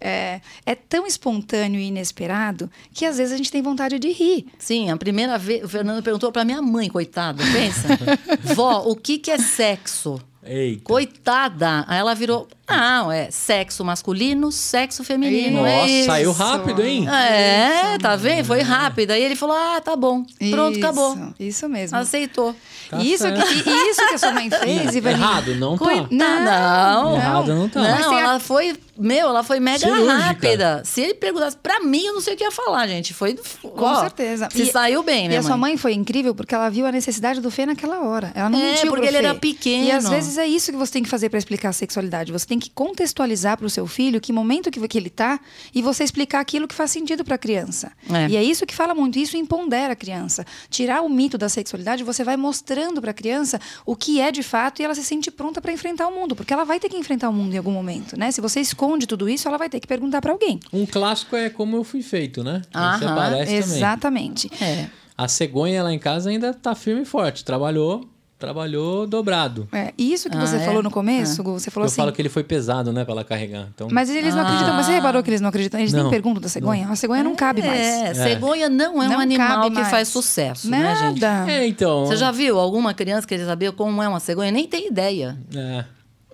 É, 0.01 0.41
é 0.65 0.75
tão 0.75 1.07
espontâneo 1.07 1.81
e 1.81 1.89
inesperado 1.89 2.71
que 2.93 3.05
às 3.05 3.17
vezes 3.17 3.33
a 3.33 3.37
gente 3.37 3.51
tem 3.51 3.63
vontade 3.63 3.99
de 3.99 4.11
rir. 4.11 4.47
Sim, 4.59 4.91
a 4.91 4.97
primeira 4.97 5.39
vez, 5.39 5.65
o 5.65 5.69
Fernando 5.69 6.03
perguntou 6.03 6.31
pra 6.31 6.45
minha 6.45 6.61
mãe, 6.61 6.89
coitada, 6.89 7.43
pensa. 7.53 7.89
Vó, 8.55 8.83
o 8.87 8.95
que, 8.95 9.19
que 9.19 9.31
é 9.31 9.39
sexo? 9.39 10.21
Eita. 10.47 10.83
Coitada. 10.85 11.85
Aí 11.89 11.99
ela 11.99 12.15
virou, 12.15 12.47
não, 12.69 13.11
é 13.11 13.31
sexo 13.31 13.85
masculino, 13.85 14.51
sexo 14.53 15.03
feminino. 15.05 15.59
Nossa, 15.63 15.69
é 15.71 15.87
isso. 15.89 16.07
saiu 16.07 16.33
rápido, 16.33 16.83
hein? 16.83 17.07
É, 17.09 17.99
tá 17.99 18.17
vendo? 18.17 18.45
Foi 18.45 18.61
rápido. 18.63 19.11
Aí 19.13 19.23
ele 19.23 19.37
falou, 19.37 19.57
ah, 19.57 19.81
tá 19.81 19.95
bom. 19.97 20.25
Pronto, 20.51 20.77
Isso, 20.77 20.85
acabou. 20.87 21.19
Isso 21.39 21.69
mesmo. 21.69 21.97
Aceitou. 21.99 22.55
Tá 22.91 22.99
E 22.99 23.13
isso, 23.13 23.25
certo. 23.25 23.45
que, 23.45 23.69
e 23.69 23.91
isso 23.91 24.07
que 24.09 24.15
a 24.15 24.19
sua 24.19 24.33
mãe 24.33 24.49
fez, 24.49 24.95
Ivaninha? 24.95 25.21
Errado, 25.27 25.55
não 25.57 25.77
tá. 25.77 25.85
Não, 25.85 26.45
Não, 26.45 27.17
Errado 27.17 27.55
não 27.55 27.69
tá. 27.69 27.81
Não, 27.81 28.19
ela 28.19 28.39
foi, 28.39 28.77
meu, 28.97 29.29
ela 29.29 29.43
foi 29.43 29.59
mega 29.59 29.81
Cirúrgica. 29.81 30.15
rápida. 30.17 30.83
Se 30.85 31.01
ele 31.01 31.15
perguntasse 31.15 31.57
pra 31.57 31.81
mim, 31.81 32.05
eu 32.07 32.15
não 32.15 32.21
sei 32.21 32.35
o 32.35 32.37
que 32.37 32.45
ia 32.45 32.53
falar, 32.53 32.87
gente. 32.87 33.13
Foi 33.13 33.37
Com 33.61 33.95
certeza. 33.97 34.49
Se 34.53 34.63
E- 34.63 34.67
saiu 34.71 35.03
bem, 35.03 35.27
E 35.27 35.29
né, 35.31 35.39
a 35.39 35.43
sua 35.43 35.57
mãe 35.57 35.77
foi 35.77 35.95
incrível 35.95 36.33
porque 36.35 36.55
ela 36.55 36.69
viu 36.69 36.87
a 36.87 36.93
necessidade 36.93 37.41
do 37.41 37.51
Fê 37.51 37.67
naquela 37.67 38.01
hora. 38.03 38.31
Ela 38.37 38.49
não 38.51 38.59
É, 38.59 38.63
mentiu 38.73 38.89
porque 38.91 39.07
pro 39.09 39.09
ele 39.09 39.19
Fê. 39.19 39.25
era 39.25 39.35
pequeno. 39.35 39.85
E 39.85 39.91
às 39.91 40.09
vezes 40.09 40.36
é 40.39 40.47
isso 40.47 40.71
que 40.71 40.79
você 40.79 40.93
tem 40.93 41.03
que 41.03 41.09
fazer 41.09 41.29
para 41.29 41.39
explicar 41.39 41.71
a 41.71 41.73
sexualidade. 41.73 42.33
Você 42.33 42.47
tem 42.47 42.59
que 42.59 42.71
contextualizar 42.71 43.57
para 43.57 43.67
o 43.67 43.71
seu 43.71 43.87
filho 43.87 44.21
que 44.21 44.33
momento 44.33 44.71
que, 44.71 44.87
que 44.87 44.99
ele 44.99 45.11
tá 45.11 45.41
e 45.75 45.83
você 45.83 46.05
explicar 46.05 46.41
aquilo 46.41 46.69
que 46.69 46.75
faz 46.75 46.91
sentido 46.91 47.25
para 47.25 47.35
a 47.35 47.39
criança. 47.39 47.93
É. 48.11 48.29
E 48.29 48.37
é 48.37 48.43
isso 48.43 48.67
que 48.67 48.75
fala 48.75 48.95
muito. 48.95 49.19
Isso 49.19 49.37
empodera 49.37 49.93
a 49.93 49.97
criança. 49.97 50.45
Tirar 50.69 51.03
o 51.03 51.09
mito 51.09 51.37
da 51.39 51.49
sexualidade, 51.49 52.05
você 52.05 52.25
vai 52.25 52.37
mostrando 52.37 53.01
para 53.01 53.11
a 53.11 53.15
criança 53.15 53.61
o 53.85 53.97
que 53.97 54.21
é 54.21 54.31
de 54.31 54.43
fato 54.43 54.81
e 54.81 54.85
ela 54.85 54.95
se 54.95 55.05
sente 55.05 55.31
pronta 55.31 55.61
para 55.61 55.73
enfrentar 55.73 56.09
o 56.09 56.15
mundo, 56.15 56.35
porque 56.35 56.53
ela 56.53 56.65
vai 56.65 56.81
ter 56.81 56.89
que 56.89 56.97
enfrentar 56.97 57.29
o 57.29 57.33
mundo 57.33 57.55
em 57.55 57.59
algum 57.59 57.73
momento, 57.73 58.19
né? 58.19 58.31
Se 58.31 58.41
você 58.41 58.61
esconde 58.61 59.07
tudo 59.07 59.29
isso, 59.29 59.49
ela 59.49 59.59
vai 59.59 59.69
ter 59.69 59.81
que 59.81 59.87
perguntar 59.87 60.21
para 60.21 60.33
alguém. 60.33 60.61
Um 60.73 60.87
clássico 60.87 61.37
é 61.37 61.51
como 61.51 61.77
eu 61.77 61.85
fui 61.85 62.03
feito, 62.03 62.43
né? 62.43 62.63
Você 62.71 62.79
Aham, 62.79 63.13
aparece 63.13 63.61
também. 63.61 63.77
Exatamente. 63.77 64.51
É. 64.63 64.89
A 65.17 65.29
cegonha 65.29 65.83
lá 65.83 65.93
em 65.93 65.99
casa 65.99 66.29
ainda 66.31 66.53
tá 66.53 66.75
firme 66.75 67.03
e 67.03 67.05
forte. 67.07 67.45
Trabalhou, 67.45 68.07
trabalhou 68.39 69.07
dobrado. 69.07 69.67
É, 69.73 69.93
e 69.97 70.13
isso 70.13 70.29
que 70.29 70.37
Ah, 70.37 70.47
você 70.47 70.57
é? 70.57 70.61
falou 70.61 70.83
no 70.83 70.91
começo, 70.91 71.43
Gu, 71.43 71.53
você 71.59 71.71
falou 71.71 71.85
eu 71.85 71.89
assim. 71.89 71.97
falo 71.97 72.13
que 72.13 72.21
ele 72.21 72.29
foi 72.29 72.45
pesado, 72.45 72.93
né, 72.93 73.05
pra 73.05 73.13
ela 73.13 73.25
carregar. 73.25 73.67
Então, 73.75 73.89
Mas 73.91 74.11
eles 74.11 74.35
não 74.35 74.43
Ah. 74.43 74.47
acreditam. 74.47 74.75
Mas 74.75 74.87
você 74.87 74.93
reparou 74.93 75.23
que 75.23 75.31
eles 75.31 75.41
não 75.41 75.49
acreditam? 75.49 75.81
Eles 75.81 75.93
nem 75.93 76.03
Não. 76.03 76.11
perguntam 76.11 76.41
da 76.43 76.49
cegonha. 76.49 76.89
A 76.89 76.97
cegonha 76.97 77.23
não 77.25 77.35
cabe 77.35 77.63
mais. 77.63 77.81
É, 77.81 78.15
cegonha 78.15 78.69
não 78.69 79.03
é 79.03 79.09
Não 79.09 79.17
um 79.17 79.21
animal 79.21 79.63
que 79.71 79.75
mais. 79.77 79.89
faz 79.89 80.09
sucesso, 80.09 80.69
né, 80.71 80.95
gente? 80.97 81.21
Nada. 81.21 81.51
É, 81.51 81.67
então. 81.67 82.07
Você 82.07 82.17
já 82.17 82.31
viu 82.31 82.59
alguma 82.59 82.93
criança 82.95 83.27
querer 83.27 83.47
saber 83.47 83.73
como 83.73 84.03
é 84.03 84.09
uma 84.09 84.21
cegonha? 84.21 84.51
Nem 84.51 84.67
tem 84.67 84.89
ideia. 84.89 85.37
É. 85.55 85.85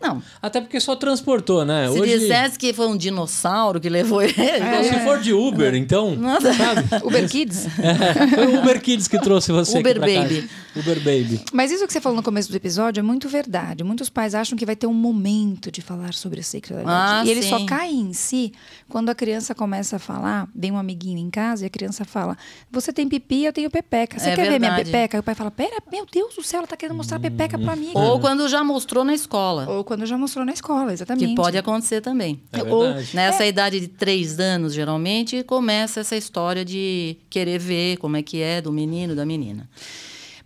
Não. 0.02 0.22
Até 0.40 0.60
porque 0.60 0.80
só 0.80 0.96
transportou, 0.96 1.64
né? 1.64 1.88
Se 1.90 2.00
Hoje, 2.00 2.18
dissesse 2.18 2.58
que 2.58 2.72
foi 2.72 2.88
um 2.88 2.96
dinossauro 2.96 3.80
que 3.80 3.88
levou 3.88 4.20
ele. 4.20 4.34
Então, 4.36 4.84
se 4.84 5.04
for 5.04 5.20
de 5.20 5.32
Uber, 5.32 5.74
então. 5.74 6.16
Nossa. 6.16 6.52
Sabe? 6.52 6.82
Uber 7.06 7.28
Kids. 7.28 7.66
É, 7.78 8.28
foi 8.28 8.46
o 8.48 8.58
Uber 8.60 8.80
Kids 8.80 9.06
que 9.08 9.18
trouxe 9.20 9.52
você 9.52 9.78
Uber 9.78 9.92
aqui 9.92 10.00
pra 10.00 10.08
casa. 10.14 10.34
Baby. 10.34 10.50
Uber 10.76 10.96
Baby. 10.98 11.44
Mas 11.52 11.70
isso 11.70 11.86
que 11.86 11.92
você 11.92 12.00
falou 12.00 12.16
no 12.16 12.22
começo 12.22 12.50
do 12.50 12.56
episódio 12.56 13.00
é 13.00 13.02
muito 13.02 13.28
verdade. 13.28 13.84
Muitos 13.84 14.08
pais 14.10 14.34
acham 14.34 14.56
que 14.58 14.66
vai 14.66 14.74
ter 14.74 14.86
um 14.86 14.94
momento 14.94 15.70
de 15.70 15.80
falar 15.80 16.14
sobre 16.14 16.40
a 16.40 16.42
sexualidade. 16.42 17.20
Ah, 17.20 17.22
e 17.26 17.30
ele 17.30 17.42
sim. 17.42 17.48
só 17.50 17.64
cai 17.66 17.90
em 17.90 18.12
si 18.12 18.52
quando 18.88 19.08
a 19.10 19.14
criança 19.14 19.54
começa 19.54 19.96
a 19.96 19.98
falar, 19.98 20.48
vem 20.54 20.72
um 20.72 20.78
amiguinho 20.78 21.18
em 21.18 21.30
casa 21.30 21.64
e 21.64 21.66
a 21.66 21.70
criança 21.70 22.04
fala: 22.04 22.36
Você 22.70 22.92
tem 22.92 23.08
pipi, 23.08 23.44
eu 23.44 23.52
tenho 23.52 23.70
pepeca. 23.70 24.18
Você 24.18 24.30
É 24.30 24.34
quer 24.34 24.50
ver 24.50 24.58
minha 24.58 24.70
verdade. 24.74 24.90
pepeca? 24.90 25.16
Aí 25.16 25.20
o 25.20 25.22
pai 25.22 25.34
fala: 25.34 25.50
Pera, 25.50 25.76
meu 25.90 26.06
Deus 26.10 26.34
do 26.34 26.42
céu, 26.42 26.58
ela 26.58 26.66
tá 26.66 26.76
querendo 26.76 26.96
mostrar 26.96 27.18
a 27.18 27.20
pepeca 27.20 27.58
pra 27.58 27.76
mim. 27.76 27.90
Ou 27.94 28.18
quando 28.20 28.48
já 28.48 28.64
mostrou 28.64 29.04
na 29.04 29.14
escola. 29.14 29.68
Ou 29.68 29.84
quando 29.92 30.06
já 30.06 30.16
mostrou 30.16 30.42
na 30.42 30.52
escola, 30.52 30.90
exatamente. 30.90 31.28
Que 31.28 31.34
pode 31.34 31.58
acontecer 31.58 32.00
também. 32.00 32.40
É 32.50 32.62
Ou-. 32.62 32.94
Nessa 33.12 33.44
idade 33.44 33.78
de 33.78 33.88
três 33.88 34.40
anos, 34.40 34.72
geralmente, 34.72 35.42
começa 35.42 36.00
essa 36.00 36.16
história 36.16 36.64
de 36.64 37.18
querer 37.28 37.58
ver 37.58 37.98
como 37.98 38.16
é 38.16 38.22
que 38.22 38.40
é 38.40 38.62
do 38.62 38.72
menino, 38.72 39.14
da 39.14 39.26
menina. 39.26 39.68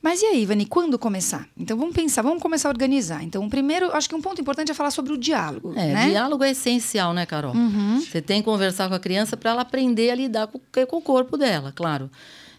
Mas 0.02 0.20
e 0.20 0.26
aí, 0.26 0.42
Ivani, 0.42 0.66
quando 0.66 0.98
começar? 0.98 1.48
Então 1.56 1.76
vamos 1.76 1.94
pensar, 1.94 2.22
vamos 2.22 2.42
começar 2.42 2.68
a 2.68 2.72
organizar. 2.72 3.22
Então, 3.22 3.48
primeiro, 3.48 3.94
acho 3.94 4.08
que 4.08 4.16
um 4.16 4.20
ponto 4.20 4.40
importante 4.40 4.72
é 4.72 4.74
falar 4.74 4.90
sobre 4.90 5.12
o 5.12 5.16
diálogo. 5.16 5.72
É, 5.76 5.92
né? 5.92 6.08
diálogo 6.10 6.42
é 6.42 6.50
essencial, 6.50 7.14
né, 7.14 7.24
Carol? 7.24 7.54
Você 8.00 8.20
tem 8.20 8.40
que 8.40 8.44
conversar 8.44 8.88
com 8.88 8.94
a 8.94 9.00
criança 9.00 9.36
para 9.36 9.52
ela 9.52 9.62
aprender 9.62 10.10
a 10.10 10.14
lidar 10.16 10.48
com, 10.48 10.58
com 10.58 10.96
o 10.96 11.02
corpo 11.02 11.36
dela, 11.36 11.72
claro. 11.72 12.10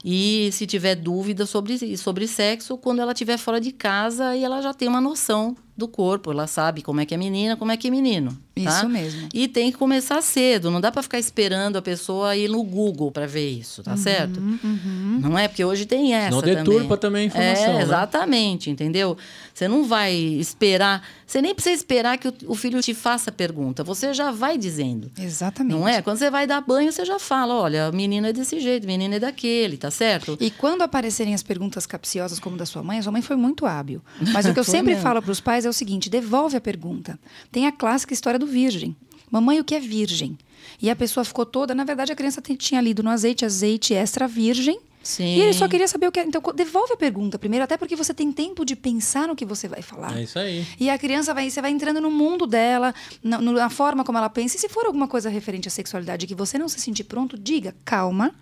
E 0.06 0.50
se 0.54 0.66
tiver 0.66 0.96
dúvida 0.96 1.46
sobre, 1.46 1.98
sobre 1.98 2.28
sexo, 2.28 2.78
quando 2.78 3.02
ela 3.02 3.12
estiver 3.12 3.38
fora 3.38 3.60
de 3.60 3.74
casa, 3.74 4.30
aí 4.30 4.44
ela 4.44 4.62
já 4.62 4.74
tem 4.74 4.88
uma 4.88 5.02
noção 5.02 5.56
do 5.78 5.88
corpo, 5.88 6.32
ela 6.32 6.48
sabe 6.48 6.82
como 6.82 7.00
é 7.00 7.06
que 7.06 7.14
é 7.14 7.18
menina, 7.18 7.56
como 7.56 7.72
é 7.72 7.78
que 7.78 7.88
é 7.88 7.92
menino. 7.92 8.38
Tá? 8.64 8.78
Isso 8.78 8.90
mesmo. 8.90 9.30
E 9.34 9.48
tem 9.48 9.72
que 9.72 9.78
começar 9.78 10.22
cedo, 10.22 10.70
não 10.72 10.82
dá 10.82 10.92
para 10.92 11.02
ficar 11.04 11.20
esperando 11.20 11.78
a 11.78 11.82
pessoa 11.82 12.36
ir 12.36 12.50
no 12.50 12.64
Google 12.64 13.12
para 13.12 13.26
ver 13.28 13.50
isso, 13.50 13.84
tá 13.84 13.96
certo? 13.98 14.40
Não 15.22 15.38
é 15.38 15.48
porque 15.48 15.64
hoje 15.64 15.86
tem 15.86 16.14
essa 16.14 16.32
Não 16.32 16.42
também. 16.42 16.56
deturpa 16.58 16.98
também 16.98 17.24
a 17.24 17.26
informação, 17.26 17.64
É, 17.66 17.74
né? 17.76 17.82
exatamente, 17.82 18.70
entendeu? 18.70 19.18
Você 19.54 19.68
não 19.68 19.84
vai 19.86 20.14
esperar, 20.14 21.04
você 21.26 21.42
nem 21.42 21.54
precisa 21.54 21.76
esperar 21.76 22.18
que 22.18 22.28
o, 22.28 22.34
o 22.48 22.56
filho 22.56 22.82
te 22.82 22.94
faça 22.94 23.32
pergunta, 23.32 23.84
você 23.84 24.14
já 24.14 24.32
vai 24.32 24.58
dizendo. 24.58 25.12
Exatamente. 25.20 25.74
Não 25.76 25.88
é? 25.88 26.02
Quando 26.02 26.18
você 26.18 26.30
vai 26.30 26.46
dar 26.48 26.62
banho, 26.62 26.92
você 26.92 27.04
já 27.06 27.20
fala, 27.20 27.56
olha, 27.56 27.92
menino 27.92 28.28
é 28.28 28.34
desse 28.34 28.60
jeito, 28.60 28.86
menino 28.88 29.16
é 29.16 29.20
daquele, 29.20 29.78
tá 29.78 29.90
certo? 29.92 30.38
E 30.40 30.50
quando 30.52 30.82
aparecerem 30.84 31.34
as 31.34 31.44
perguntas 31.44 31.86
capciosas 31.86 32.40
como 32.40 32.56
da 32.58 32.66
sua 32.66 32.84
mãe, 32.84 33.00
a 33.00 33.04
sua 33.04 33.12
mãe 33.12 33.22
foi 33.22 33.36
muito 33.36 33.66
hábil. 33.66 34.02
Mas 34.34 34.46
o 34.46 34.54
que 34.54 34.60
eu 34.60 34.64
sempre 34.66 34.94
mesmo. 34.94 35.02
falo 35.04 35.22
para 35.22 35.32
os 35.32 35.40
pais 35.42 35.66
é 35.66 35.70
o 35.70 35.74
seguinte: 35.74 36.10
devolve 36.10 36.56
a 36.56 36.62
pergunta. 36.62 37.20
Tem 37.52 37.68
a 37.68 37.72
clássica 37.72 38.14
história 38.14 38.40
do 38.40 38.47
virgem. 38.48 38.96
Mamãe, 39.30 39.60
o 39.60 39.64
que 39.64 39.76
é 39.76 39.80
virgem? 39.80 40.38
E 40.82 40.90
a 40.90 40.96
pessoa 40.96 41.24
ficou 41.24 41.46
toda, 41.46 41.76
na 41.76 41.84
verdade, 41.84 42.12
a 42.12 42.16
criança 42.16 42.42
tinha 42.42 42.82
lido 42.82 43.04
no 43.04 43.10
azeite, 43.10 43.46
azeite 43.46 43.94
extra 43.94 44.28
virgem. 44.28 44.80
Sim. 45.08 45.38
E 45.38 45.42
ele 45.42 45.54
só 45.54 45.68
queria 45.70 45.88
saber 45.88 46.08
o 46.08 46.12
que 46.12 46.20
é. 46.20 46.26
Então, 46.26 46.42
devolve 46.54 46.94
a 46.94 46.98
pergunta 46.98 47.40
primeiro, 47.40 47.64
até 47.64 47.78
porque 47.78 47.96
você 47.96 48.14
tem 48.14 48.32
tempo 48.32 48.66
de 48.66 48.76
pensar 48.76 49.28
no 49.28 49.36
que 49.36 49.46
você 49.46 49.68
vai 49.68 49.82
falar. 49.82 50.18
É 50.18 50.24
isso 50.24 50.38
aí. 50.38 50.66
E 50.78 50.90
a 50.90 50.98
criança 50.98 51.34
vai, 51.34 51.50
você 51.50 51.62
vai 51.62 51.72
entrando 51.72 52.02
no 52.02 52.12
mundo 52.12 52.46
dela, 52.46 52.94
na, 53.24 53.40
na 53.40 53.70
forma 53.70 54.04
como 54.04 54.18
ela 54.18 54.30
pensa. 54.30 54.58
E 54.58 54.60
se 54.60 54.68
for 54.68 54.86
alguma 54.86 55.08
coisa 55.08 55.30
referente 55.30 55.68
à 55.68 55.72
sexualidade 55.72 56.28
que 56.28 56.36
você 56.36 56.58
não 56.58 56.68
se 56.68 56.80
sentir 56.82 57.06
pronto, 57.06 57.38
diga, 57.38 57.74
calma, 57.86 58.36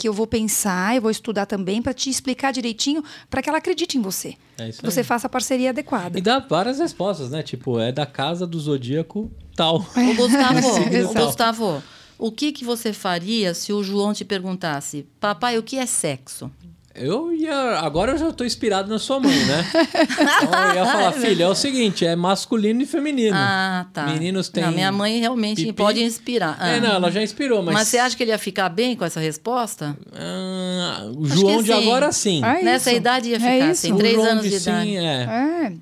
que 0.00 0.08
eu 0.08 0.14
vou 0.14 0.26
pensar, 0.26 0.96
eu 0.96 1.02
vou 1.02 1.10
estudar 1.10 1.44
também 1.44 1.82
para 1.82 1.92
te 1.92 2.08
explicar 2.08 2.52
direitinho, 2.52 3.04
para 3.28 3.42
que 3.42 3.50
ela 3.50 3.58
acredite 3.58 3.98
em 3.98 4.00
você. 4.00 4.34
É 4.56 4.70
isso 4.70 4.80
você 4.82 5.00
aí. 5.00 5.04
faça 5.04 5.26
a 5.26 5.30
parceria 5.30 5.68
adequada. 5.68 6.18
E 6.18 6.22
dá 6.22 6.38
várias 6.38 6.78
respostas, 6.78 7.30
né? 7.30 7.42
Tipo, 7.42 7.78
é 7.78 7.92
da 7.92 8.06
casa 8.06 8.46
do 8.46 8.58
zodíaco 8.58 9.30
tal. 9.54 9.76
Ô, 9.76 10.14
Gustavo, 10.14 10.58
ô. 11.06 11.26
Gustavo, 11.26 11.82
o 12.18 12.32
que, 12.32 12.50
que 12.50 12.64
você 12.64 12.94
faria 12.94 13.52
se 13.52 13.74
o 13.74 13.82
João 13.82 14.14
te 14.14 14.24
perguntasse, 14.24 15.06
papai, 15.20 15.58
o 15.58 15.62
que 15.62 15.76
é 15.76 15.84
sexo? 15.84 16.50
Eu 16.94 17.32
ia. 17.32 17.78
Agora 17.78 18.12
eu 18.12 18.18
já 18.18 18.32
tô 18.32 18.44
inspirado 18.44 18.90
na 18.90 18.98
sua 18.98 19.20
mãe, 19.20 19.36
né? 19.46 19.64
Então 20.42 20.68
eu 20.70 20.74
ia 20.74 20.84
falar, 20.84 21.12
filha, 21.20 21.44
é 21.44 21.48
o 21.48 21.54
seguinte: 21.54 22.04
é 22.04 22.16
masculino 22.16 22.82
e 22.82 22.86
feminino. 22.86 23.36
Ah, 23.36 23.86
tá. 23.92 24.06
Meninos 24.06 24.48
têm. 24.48 24.64
Não, 24.64 24.72
minha 24.72 24.90
mãe 24.90 25.20
realmente 25.20 25.62
pipi. 25.64 25.72
pode 25.72 26.02
inspirar. 26.02 26.56
Ah. 26.58 26.68
É, 26.70 26.80
não, 26.80 26.94
ela 26.94 27.10
já 27.10 27.22
inspirou, 27.22 27.62
mas. 27.62 27.74
Mas 27.74 27.88
você 27.88 27.98
acha 27.98 28.16
que 28.16 28.22
ele 28.24 28.32
ia 28.32 28.38
ficar 28.38 28.68
bem 28.68 28.96
com 28.96 29.04
essa 29.04 29.20
resposta? 29.20 29.96
Ah, 30.12 31.08
o 31.14 31.24
Acho 31.26 31.36
João 31.36 31.62
de 31.62 31.72
sim. 31.72 31.78
agora 31.82 32.12
sim. 32.12 32.44
É 32.44 32.62
Nessa 32.64 32.92
idade 32.92 33.28
ia 33.30 33.36
É 33.36 33.38
ficar 33.38 33.56
isso. 33.58 33.70
assim, 33.86 33.96
três 33.96 34.18
anos 34.18 34.44
de, 34.44 34.58
sim, 34.58 34.70
idade. 34.70 34.96
é. 34.96 35.00
É. 35.22 35.72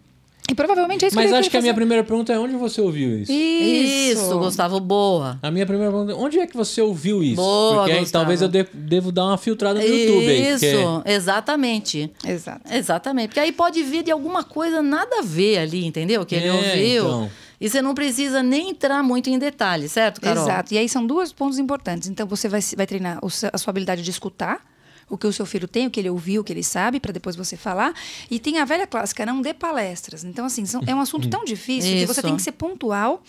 E 0.51 0.55
provavelmente 0.55 1.05
é 1.05 1.09
isso 1.09 1.15
Mas 1.17 1.27
que 1.27 1.31
ele 1.31 1.39
acho 1.41 1.51
que 1.51 1.57
a 1.59 1.61
minha 1.61 1.75
primeira 1.75 2.03
pergunta 2.03 2.33
é 2.33 2.39
onde 2.39 2.55
você 2.55 2.81
ouviu 2.81 3.19
isso? 3.21 3.31
Isso, 3.31 4.39
Gustavo, 4.39 4.81
boa. 4.81 5.39
A 5.43 5.51
minha 5.51 5.67
primeira 5.67 5.93
pergunta 5.93 6.13
é 6.13 6.15
onde 6.15 6.39
é 6.39 6.47
que 6.47 6.57
você 6.57 6.81
ouviu 6.81 7.23
isso? 7.23 7.37
Boa, 7.37 7.77
Porque 7.77 7.93
aí 7.93 8.01
Gustavo. 8.01 8.23
talvez 8.25 8.41
eu 8.41 8.49
de- 8.49 8.67
devo 8.73 9.13
dar 9.13 9.27
uma 9.27 9.37
filtrada 9.39 9.79
no 9.79 9.85
YouTube 9.85 10.27
aí. 10.27 10.53
Isso, 10.55 10.65
porque- 10.83 11.11
exatamente. 11.11 12.11
Exato. 12.27 12.61
Exatamente. 12.73 13.29
Porque 13.29 13.41
aí 13.41 13.53
pode 13.53 13.83
vir 13.83 14.03
de 14.03 14.11
alguma 14.11 14.43
coisa 14.43 14.81
nada 14.83 15.19
a 15.19 15.23
ver 15.23 15.59
ali, 15.59 15.85
entendeu? 15.85 16.25
Que 16.25 16.35
ele 16.35 16.47
É, 16.49 16.53
ouviu. 16.53 17.05
então. 17.05 17.31
E 17.61 17.69
você 17.69 17.83
não 17.83 17.93
precisa 17.95 18.43
nem 18.43 18.71
entrar 18.71 19.03
muito 19.03 19.29
em 19.29 19.39
detalhes, 19.39 19.91
certo, 19.93 20.21
Carol? 20.21 20.45
Exato. 20.45 20.73
E 20.73 20.79
aí 20.79 20.89
são 20.89 21.05
dois 21.07 21.33
pontos 21.33 21.59
importantes. 21.59 22.09
Então 22.09 22.27
você 22.27 22.49
vai, 22.49 22.61
vai 22.77 22.87
treinar 22.87 23.19
a 23.53 23.59
sua 23.59 23.71
habilidade 23.71 24.03
de 24.03 24.11
escutar 24.11 24.61
o 25.09 25.17
que 25.19 25.27
o 25.27 25.33
seu 25.33 25.47
filho 25.47 25.67
tem, 25.67 25.87
o 25.87 25.91
que 25.91 25.99
ele 26.01 26.11
ouviu, 26.11 26.41
o 26.41 26.45
que 26.45 26.53
ele 26.53 26.63
sabe, 26.63 27.01
para 27.01 27.13
depois 27.13 27.35
você 27.37 27.57
falar. 27.57 27.95
E 28.31 28.39
tem 28.39 28.59
a 28.59 28.65
velha 28.65 28.87
clássica, 28.87 29.25
não 29.25 29.41
dê 29.41 29.55
palestras. 29.55 30.25
Então, 30.25 30.45
assim, 30.45 30.67
são- 30.67 30.83
é 30.87 30.95
um 30.95 31.01
assunto 31.01 31.29
tão 31.29 31.45
difícil 31.45 31.93
que 31.93 32.07
você 32.07 32.21
Isso. 32.21 32.23
tem 32.23 32.37
que 32.37 32.43
ser 32.43 32.53
pontual, 32.53 33.23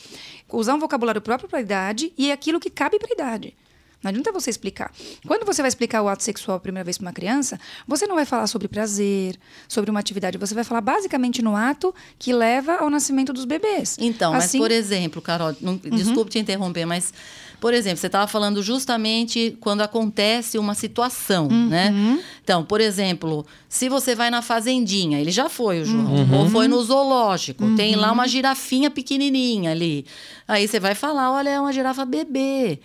usar 0.52 0.74
um 0.74 0.80
vocabulário 0.80 1.22
próprio 1.22 1.48
para 1.50 1.60
a 1.60 1.62
idade 1.62 2.12
e 2.18 2.32
aquilo 2.32 2.60
que 2.60 2.70
cabe 2.70 2.98
para 3.00 3.10
a 3.10 3.14
idade. 3.14 3.54
Não 4.02 4.10
adianta 4.10 4.32
você 4.32 4.50
explicar. 4.50 4.92
Quando 5.28 5.46
você 5.46 5.62
vai 5.62 5.68
explicar 5.68 6.02
o 6.02 6.08
ato 6.08 6.24
sexual 6.24 6.56
a 6.58 6.60
primeira 6.60 6.86
vez 6.86 6.98
para 6.98 7.06
uma 7.08 7.14
criança, 7.14 7.60
você 7.86 8.08
não 8.08 8.16
vai 8.16 8.26
falar 8.26 8.48
sobre 8.48 8.68
prazer, 8.70 9.38
sobre 9.68 9.92
uma 9.92 10.00
atividade. 10.00 10.38
Você 10.38 10.56
vai 10.56 10.64
falar 10.64 10.80
basicamente 10.82 11.42
no 11.42 11.54
ato 11.56 11.94
que 12.18 12.32
leva 12.32 12.76
ao 12.78 12.90
nascimento 12.90 13.34
dos 13.34 13.44
bebês. 13.44 13.98
Então, 14.00 14.32
mas 14.32 14.46
Assim- 14.46 14.58
por 14.58 14.72
exemplo, 14.72 15.22
Carol, 15.22 15.54
não, 15.60 15.76
desculpe 15.76 16.32
te 16.32 16.40
interromper, 16.40 16.86
mas, 16.86 17.14
por 17.60 17.74
exemplo, 17.74 17.98
você 17.98 18.08
estava 18.08 18.26
falando 18.26 18.64
justamente 18.64 19.58
quando 19.60 19.82
acontece 19.82 20.58
uma 20.58 20.74
situação, 20.74 21.50
né? 21.50 21.94
Então, 22.42 22.64
por 22.64 22.80
exemplo, 22.80 23.46
se 23.68 23.90
você 23.90 24.16
vai 24.16 24.30
na 24.30 24.42
fazendinha, 24.42 25.20
ele 25.20 25.30
já 25.32 25.50
foi, 25.50 25.82
o 25.82 25.86
João, 25.86 26.40
ou 26.40 26.50
foi 26.50 26.70
no 26.70 26.82
zoológico, 26.82 27.76
tem 27.76 27.96
lá 27.98 28.12
uma 28.14 28.28
girafinha 28.30 28.90
pequenininha 28.90 29.72
ali. 29.72 30.06
Aí 30.48 30.68
você 30.70 30.80
vai 30.80 30.96
falar, 30.96 31.32
olha, 31.34 31.50
é 31.50 31.60
uma 31.60 31.74
girafa 31.74 32.06
bebê. 32.06 32.80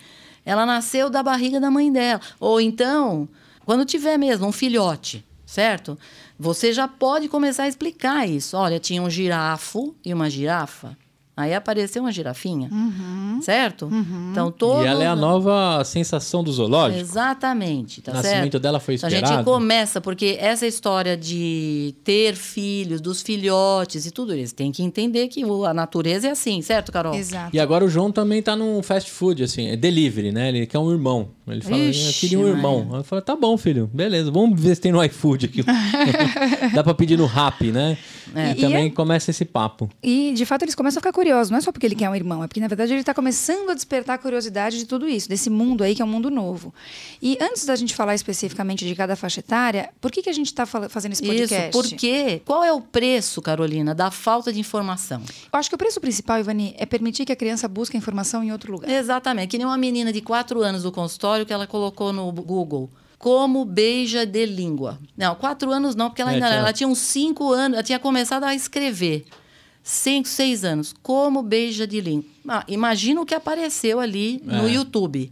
Ela 0.45 0.65
nasceu 0.65 1.09
da 1.09 1.23
barriga 1.23 1.59
da 1.59 1.71
mãe 1.71 1.91
dela. 1.91 2.21
Ou 2.39 2.61
então, 2.61 3.27
quando 3.65 3.83
tiver 3.83 4.17
mesmo 4.17 4.47
um 4.47 4.51
filhote, 4.51 5.25
certo? 5.45 5.97
Você 6.37 6.71
já 6.71 6.87
pode 6.87 7.27
começar 7.27 7.63
a 7.63 7.67
explicar 7.67 8.29
isso. 8.29 8.55
Olha, 8.55 8.79
tinha 8.79 9.01
um 9.01 9.09
girafo 9.09 9.95
e 10.05 10.13
uma 10.13 10.29
girafa. 10.29 10.97
Aí 11.37 11.53
apareceu 11.53 12.01
uma 12.01 12.11
girafinha, 12.13 12.69
certo? 13.41 13.89
Então 14.31 14.49
todo 14.51 14.83
E 14.83 14.87
ela 14.87 15.03
é 15.03 15.07
a 15.07 15.15
nova 15.15 15.83
sensação 15.83 16.41
do 16.41 16.51
zoológico. 16.51 17.01
Exatamente, 17.01 18.01
tá 18.01 18.11
O 18.11 18.15
nascimento 18.15 18.41
certo? 18.53 18.59
dela 18.59 18.79
foi 18.79 18.95
Então, 18.95 19.07
A 19.07 19.09
gente 19.09 19.23
esperado? 19.23 19.43
começa 19.43 19.99
porque 19.99 20.37
essa 20.39 20.65
história 20.65 21.17
de 21.17 21.93
ter 22.05 22.35
filhos, 22.35 23.01
dos 23.01 23.21
filhotes 23.21 24.05
e 24.05 24.11
tudo 24.11 24.33
isso, 24.33 24.55
tem 24.55 24.71
que 24.71 24.81
entender 24.81 25.27
que 25.27 25.43
a 25.67 25.73
natureza 25.73 26.27
é 26.27 26.31
assim, 26.31 26.61
certo, 26.61 26.89
Carol? 26.91 27.13
Exato. 27.13 27.49
E 27.53 27.59
agora 27.59 27.83
o 27.83 27.89
João 27.89 28.11
também 28.13 28.41
tá 28.41 28.55
num 28.55 28.81
fast 28.81 29.11
food, 29.11 29.43
assim, 29.43 29.67
é 29.67 29.75
delivery, 29.75 30.31
né? 30.31 30.49
Ele 30.49 30.65
quer 30.65 30.79
um 30.79 30.89
irmão. 30.91 31.29
Ele 31.47 31.61
fala, 31.61 31.77
eu 31.77 31.89
Ixi, 31.91 32.19
queria 32.21 32.39
um 32.39 32.47
irmão. 32.47 32.89
Eu 32.93 33.03
falo, 33.03 33.21
tá 33.21 33.35
bom, 33.35 33.55
filho, 33.57 33.89
beleza, 33.93 34.31
vamos 34.31 34.59
ver 34.59 34.73
se 34.75 34.81
tem 34.81 34.91
no 34.91 35.03
iFood 35.03 35.45
aqui. 35.47 35.63
Dá 36.73 36.83
pra 36.83 36.93
pedir 36.93 37.17
no 37.17 37.25
Rap, 37.25 37.71
né? 37.71 37.97
É. 38.33 38.49
E 38.49 38.51
E 38.51 38.61
também 38.61 38.87
é- 38.87 38.89
começa 38.89 39.31
esse 39.31 39.45
papo. 39.45 39.89
E, 40.01 40.33
de 40.35 40.45
fato, 40.45 40.63
eles 40.63 40.73
começam 40.75 40.99
a 40.99 41.01
ficar 41.01 41.11
curiosos. 41.13 41.51
Não 41.51 41.57
é 41.57 41.61
só 41.61 41.71
porque 41.71 41.85
ele 41.85 41.95
quer 41.95 42.09
um 42.09 42.15
irmão, 42.15 42.43
é 42.43 42.47
porque, 42.47 42.59
na 42.59 42.67
verdade, 42.67 42.93
ele 42.93 43.01
está 43.01 43.13
começando 43.13 43.69
a 43.69 43.73
despertar 43.73 44.15
a 44.15 44.17
curiosidade 44.17 44.77
de 44.77 44.85
tudo 44.85 45.07
isso, 45.07 45.27
desse 45.29 45.49
mundo 45.49 45.83
aí 45.83 45.93
que 45.95 46.01
é 46.01 46.05
um 46.05 46.07
mundo 46.07 46.29
novo. 46.31 46.73
E 47.21 47.37
antes 47.41 47.65
da 47.65 47.75
gente 47.75 47.93
falar 47.93 48.15
especificamente 48.15 48.85
de 48.85 48.95
cada 48.95 49.15
faixa 49.15 49.39
etária, 49.39 49.89
por 50.01 50.11
que, 50.11 50.21
que 50.21 50.29
a 50.29 50.33
gente 50.33 50.47
está 50.47 50.65
fazendo 50.65 51.11
esse 51.13 51.23
podcast? 51.23 51.69
Isso, 51.69 51.89
porque 51.89 52.41
qual 52.45 52.63
é 52.63 52.71
o 52.71 52.81
preço, 52.81 53.41
Carolina, 53.41 53.93
da 53.93 54.09
falta 54.11 54.51
de 54.51 54.59
informação? 54.59 55.21
Eu 55.51 55.59
acho 55.59 55.69
que 55.69 55.75
o 55.75 55.77
preço 55.77 55.99
principal, 55.99 56.39
Ivani, 56.39 56.73
é 56.77 56.85
permitir 56.85 57.25
que 57.25 57.31
a 57.31 57.35
criança 57.35 57.67
busque 57.67 57.95
a 57.95 57.99
informação 57.99 58.43
em 58.43 58.51
outro 58.51 58.71
lugar. 58.71 58.89
Exatamente, 58.89 59.49
que 59.49 59.57
nem 59.57 59.65
uma 59.67 59.77
menina 59.77 60.11
de 60.11 60.21
4 60.21 60.61
anos 60.61 60.83
do 60.83 60.91
consultório 60.91 61.45
que 61.45 61.53
ela 61.53 61.67
colocou 61.67 62.11
no 62.13 62.31
Google. 62.31 62.89
Como 63.17 63.63
beija 63.65 64.25
de 64.25 64.45
língua. 64.45 64.99
Não, 65.17 65.35
quatro 65.35 65.71
anos 65.71 65.95
não, 65.95 66.09
porque 66.09 66.21
ela 66.21 66.31
É, 66.31 66.35
ainda 66.35 66.47
tinha- 66.47 66.59
ela 66.59 66.73
tinha 66.73 66.87
uns 66.87 66.99
cinco 66.99 67.51
anos, 67.51 67.75
ela 67.75 67.83
tinha 67.83 67.99
começado 67.99 68.43
a 68.43 68.53
escrever. 68.53 69.25
Cinco, 69.83 70.27
seis 70.27 70.63
anos. 70.63 70.93
Como 71.03 71.41
beija 71.43 71.85
de 71.85 72.01
língua. 72.01 72.25
Ah, 72.47 72.63
imagina 72.67 73.21
o 73.21 73.25
que 73.25 73.35
apareceu 73.35 73.99
ali 73.99 74.41
no 74.43 74.67
É. 74.67 74.71
YouTube. 74.73 75.31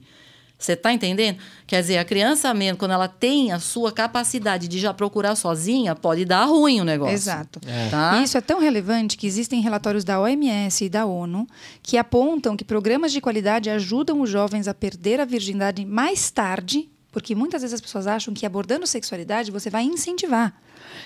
Você 0.57 0.73
está 0.73 0.93
entendendo? 0.93 1.39
Quer 1.67 1.81
dizer, 1.81 1.97
a 1.97 2.05
criança 2.05 2.53
mesmo, 2.53 2.77
quando 2.77 2.91
ela 2.91 3.07
tem 3.09 3.51
a 3.51 3.59
sua 3.59 3.91
capacidade 3.91 4.67
de 4.69 4.79
já 4.79 4.93
procurar 4.93 5.35
sozinha, 5.35 5.93
pode 5.93 6.23
dar 6.23 6.45
ruim 6.45 6.79
o 6.79 6.85
negócio. 6.85 7.13
Exato. 7.13 7.59
É. 7.67 7.89
Tá? 7.89 8.17
E 8.17 8.23
isso 8.23 8.37
é 8.37 8.41
tão 8.41 8.59
relevante 8.61 9.17
que 9.17 9.27
existem 9.27 9.59
relatórios 9.59 10.05
da 10.05 10.21
OMS 10.21 10.85
e 10.85 10.89
da 10.89 11.05
ONU 11.05 11.45
que 11.81 11.97
apontam 11.97 12.55
que 12.55 12.63
programas 12.63 13.11
de 13.11 13.19
qualidade 13.19 13.69
ajudam 13.69 14.21
os 14.21 14.29
jovens 14.29 14.67
a 14.69 14.73
perder 14.73 15.19
a 15.19 15.25
virgindade 15.25 15.83
mais 15.85 16.31
tarde, 16.31 16.87
porque 17.13 17.35
muitas 17.35 17.61
vezes 17.61 17.75
as 17.75 17.79
pessoas 17.79 18.07
acham 18.07 18.33
que 18.33 18.45
abordando 18.45 18.87
sexualidade 18.87 19.51
você 19.51 19.69
vai 19.69 19.83
incentivar. 19.83 20.51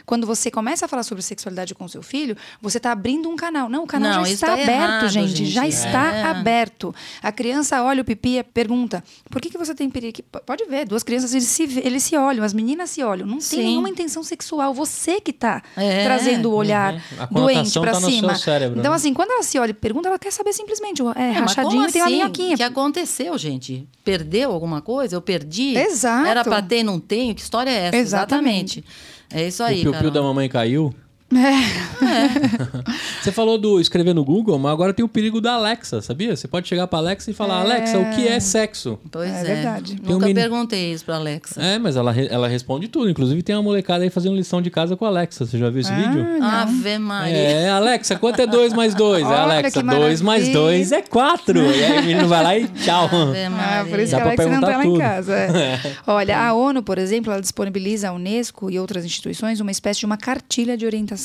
Quando 0.06 0.25
você 0.27 0.50
começa 0.51 0.86
a 0.86 0.88
falar 0.88 1.03
sobre 1.03 1.22
sexualidade 1.24 1.74
com 1.75 1.88
seu 1.88 2.01
filho, 2.01 2.36
você 2.62 2.77
está 2.77 2.91
abrindo 2.91 3.29
um 3.29 3.36
canal. 3.36 3.70
Não, 3.70 3.84
o 3.84 3.88
canal 3.88 4.15
Não, 4.20 4.25
já 4.25 4.32
está 4.32 4.48
tá 4.48 4.53
aberto, 4.53 4.70
errado, 4.72 5.10
gente. 5.10 5.36
gente. 5.36 5.51
Já 5.51 5.65
É. 5.65 5.70
está 5.70 6.29
aberto. 6.29 6.94
A 7.22 7.32
criança 7.32 7.82
olha 7.84 8.01
o 8.01 8.06
pipi 8.06 8.38
e 8.38 8.44
pergunta: 8.44 9.03
por 9.29 9.41
que, 9.41 9.50
que 9.50 9.58
você 9.58 9.74
tem 9.75 9.89
perigo? 9.89 10.20
Pode 10.46 10.65
ver, 10.65 10.86
duas 10.88 11.03
crianças 11.03 11.34
eles 11.34 11.46
se, 11.46 11.63
eles 11.84 12.03
se 12.03 12.15
olham, 12.15 12.44
as 12.44 12.53
meninas 12.53 12.89
se 12.89 13.03
olham. 13.03 13.25
Não 13.27 13.38
tem 13.38 13.41
Sim. 13.41 13.63
nenhuma 13.63 13.89
intenção 13.89 14.24
sexual. 14.24 14.74
Você 14.74 15.20
que 15.22 15.32
está 15.32 15.62
É. 15.75 16.03
trazendo 16.03 16.50
o 16.50 16.53
olhar 16.53 16.94
Uhum. 16.96 17.27
Doente 17.32 17.79
para 17.79 17.91
tá 17.94 18.01
cima. 18.01 18.36
seu 18.36 18.44
cérebro, 18.44 18.79
então, 18.79 18.91
né? 18.91 18.96
assim, 18.96 19.13
quando 19.13 19.32
ela 19.32 19.44
se 19.44 19.58
olha 19.60 19.72
e 19.72 19.74
pergunta, 19.74 20.08
ela 20.10 20.20
quer 20.20 20.32
saber 20.32 20.53
simplesmente, 20.53 21.01
é, 21.15 21.22
É, 21.22 21.32
rachadinho 21.34 21.88
e 21.88 21.91
tem 21.91 22.01
uma 22.01 22.08
assim? 22.08 22.15
minhoquinha. 22.17 22.53
O 22.53 22.58
que 22.58 22.63
aconteceu, 22.63 23.38
gente? 23.38 23.88
Perdeu 24.03 24.51
alguma 24.51 24.82
coisa? 24.82 25.15
Eu 25.15 25.22
perdi? 25.22 25.77
Exato. 25.77 26.27
Era 26.27 26.44
pra 26.44 26.62
ter 26.62 26.79
e 26.79 26.84
não 26.84 27.00
tenho? 27.00 27.34
Que 27.36 27.41
história 27.41 27.70
é 27.70 27.86
essa? 27.88 27.98
Exatamente. 27.98 28.84
É 29.32 29.48
isso 29.48 29.62
O 29.64 29.66
aí, 29.66 29.76
piu-piu 29.82 29.92
Carol. 29.94 30.12
da 30.12 30.22
mamãe 30.22 30.48
caiu. 30.50 30.94
É. 31.30 33.22
Você 33.22 33.32
falou 33.32 33.58
do 33.58 33.80
escrever 33.82 34.14
no 34.14 34.24
Google, 34.24 34.58
mas 34.58 34.72
agora 34.72 34.94
tem 34.94 35.04
o 35.04 35.10
perigo 35.10 35.42
da 35.42 35.54
Alexa, 35.54 36.02
sabia? 36.02 36.36
Você 36.36 36.48
pode 36.48 36.68
chegar 36.68 36.88
pra 36.88 37.00
Alexa 37.00 37.30
e 37.32 37.34
falar, 37.34 37.60
Alexa, 37.62 37.98
o 38.00 38.10
que 38.16 38.28
é 38.28 38.40
sexo? 38.40 38.98
Pois 39.12 39.30
É 39.32 39.42
é. 39.42 39.44
verdade. 39.44 39.96
Tem 39.96 40.10
um 40.10 40.14
Nunca 40.14 40.28
meni- 40.28 40.40
perguntei 40.40 40.94
isso 40.94 41.04
pra 41.04 41.16
Alexa. 41.16 41.62
É, 41.62 41.78
mas 41.78 41.96
ela, 41.96 42.16
ela 42.18 42.48
responde 42.48 42.88
tudo. 42.88 43.10
Inclusive 43.10 43.42
tem 43.44 43.56
uma 43.56 43.62
molecada 43.64 44.04
aí 44.04 44.10
fazendo 44.10 44.36
lição 44.36 44.62
de 44.62 44.70
casa 44.70 44.96
com 44.96 45.06
a 45.06 45.10
Alexa. 45.10 45.46
Você 45.46 45.58
já 45.58 45.70
viu 45.70 45.82
esse 45.82 45.94
vídeo? 45.94 46.26
Ave 46.42 46.98
Maria. 46.98 47.36
É, 47.36 47.70
Alexa, 47.72 48.16
quanto 48.18 48.40
é 48.42 48.48
2 48.48 48.74
mais 48.74 48.94
2? 48.96 49.24
É, 49.30 49.34
Alexa, 49.36 49.82
que 49.82 49.88
2 49.88 50.22
mais 50.22 50.44
maravilha. 50.44 50.54
2 50.54 50.92
é 50.92 51.02
4. 51.02 51.60
E 51.60 51.84
aí 51.84 52.00
o 52.00 52.04
menino 52.04 52.28
vai 52.28 52.44
lá 52.44 52.58
e 52.58 52.68
tchau. 52.68 53.06
Ave 53.06 53.44
Ah, 53.44 53.50
Maria. 53.50 53.92
por 53.92 54.00
isso 54.00 54.12
Dá 54.12 54.18
que 54.22 54.30
a 54.30 54.32
pra 54.34 54.44
Alexa 54.46 54.62
não 54.62 54.62
perguntar 54.62 54.72
tá 54.72 54.78
lá 54.78 54.86
em 54.86 54.88
tudo. 54.90 55.00
casa. 55.00 55.34
é. 55.58 55.80
Olha, 56.08 56.40
a 56.40 56.54
ONU, 56.54 56.82
por 56.84 56.98
exemplo, 56.98 57.32
ela 57.32 57.42
disponibiliza 57.42 58.10
a 58.10 58.14
Unesco 58.14 58.70
e 58.72 58.80
outras 58.80 59.04
instituições 59.04 59.60
uma 59.60 59.72
espécie 59.72 60.00
de 60.00 60.06
uma 60.06 60.18
cartilha 60.18 60.78
de 60.78 60.86
orientação, 60.86 61.17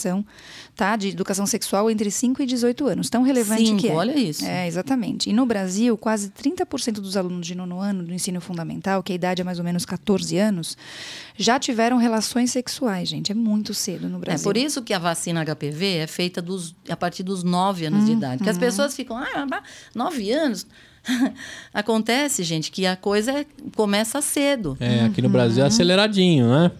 tá? 0.74 0.96
De 0.96 1.08
educação 1.08 1.46
sexual 1.46 1.90
entre 1.90 2.10
5 2.10 2.42
e 2.42 2.46
18 2.46 2.86
anos. 2.86 3.10
Tão 3.10 3.22
relevante 3.22 3.66
Cinco, 3.66 3.80
que 3.80 3.88
é. 3.88 3.92
olha 3.92 4.18
isso. 4.18 4.44
É, 4.44 4.66
exatamente. 4.66 5.28
E 5.28 5.32
no 5.32 5.44
Brasil, 5.46 5.96
quase 5.96 6.30
30% 6.30 6.94
dos 6.94 7.16
alunos 7.16 7.46
de 7.46 7.54
nono 7.54 7.80
ano 7.80 8.02
do 8.02 8.12
ensino 8.12 8.40
fundamental, 8.40 9.02
que 9.02 9.12
a 9.12 9.14
idade 9.14 9.42
é 9.42 9.44
mais 9.44 9.58
ou 9.58 9.64
menos 9.64 9.84
14 9.84 10.36
anos, 10.38 10.76
já 11.36 11.58
tiveram 11.58 11.96
relações 11.98 12.50
sexuais, 12.50 13.08
gente. 13.08 13.30
É 13.32 13.34
muito 13.34 13.74
cedo 13.74 14.08
no 14.08 14.18
É 14.18 14.20
Brasil. 14.20 14.44
por 14.44 14.56
isso 14.56 14.82
que 14.82 14.92
a 14.94 14.98
vacina 14.98 15.44
HPV 15.44 15.96
é 15.98 16.06
feita 16.06 16.40
dos, 16.42 16.74
a 16.88 16.96
partir 16.96 17.22
dos 17.22 17.42
9 17.42 17.86
anos 17.86 18.06
de 18.06 18.12
idade. 18.12 18.38
Porque 18.38 18.50
as 18.50 18.58
pessoas 18.58 18.94
ficam, 18.96 19.16
ah, 19.16 19.46
mas 19.48 19.62
9 19.94 20.30
anos. 20.32 20.66
Acontece, 21.72 22.42
gente, 22.42 22.70
que 22.70 22.86
a 22.86 22.96
coisa 22.96 23.32
é- 23.40 23.46
começa 23.74 24.20
cedo. 24.20 24.76
É, 24.80 25.00
aqui 25.04 25.20
no 25.22 25.28
Brasil 25.28 25.62
é 25.64 25.66
aceleradinho, 25.66 26.48
né? 26.48 26.70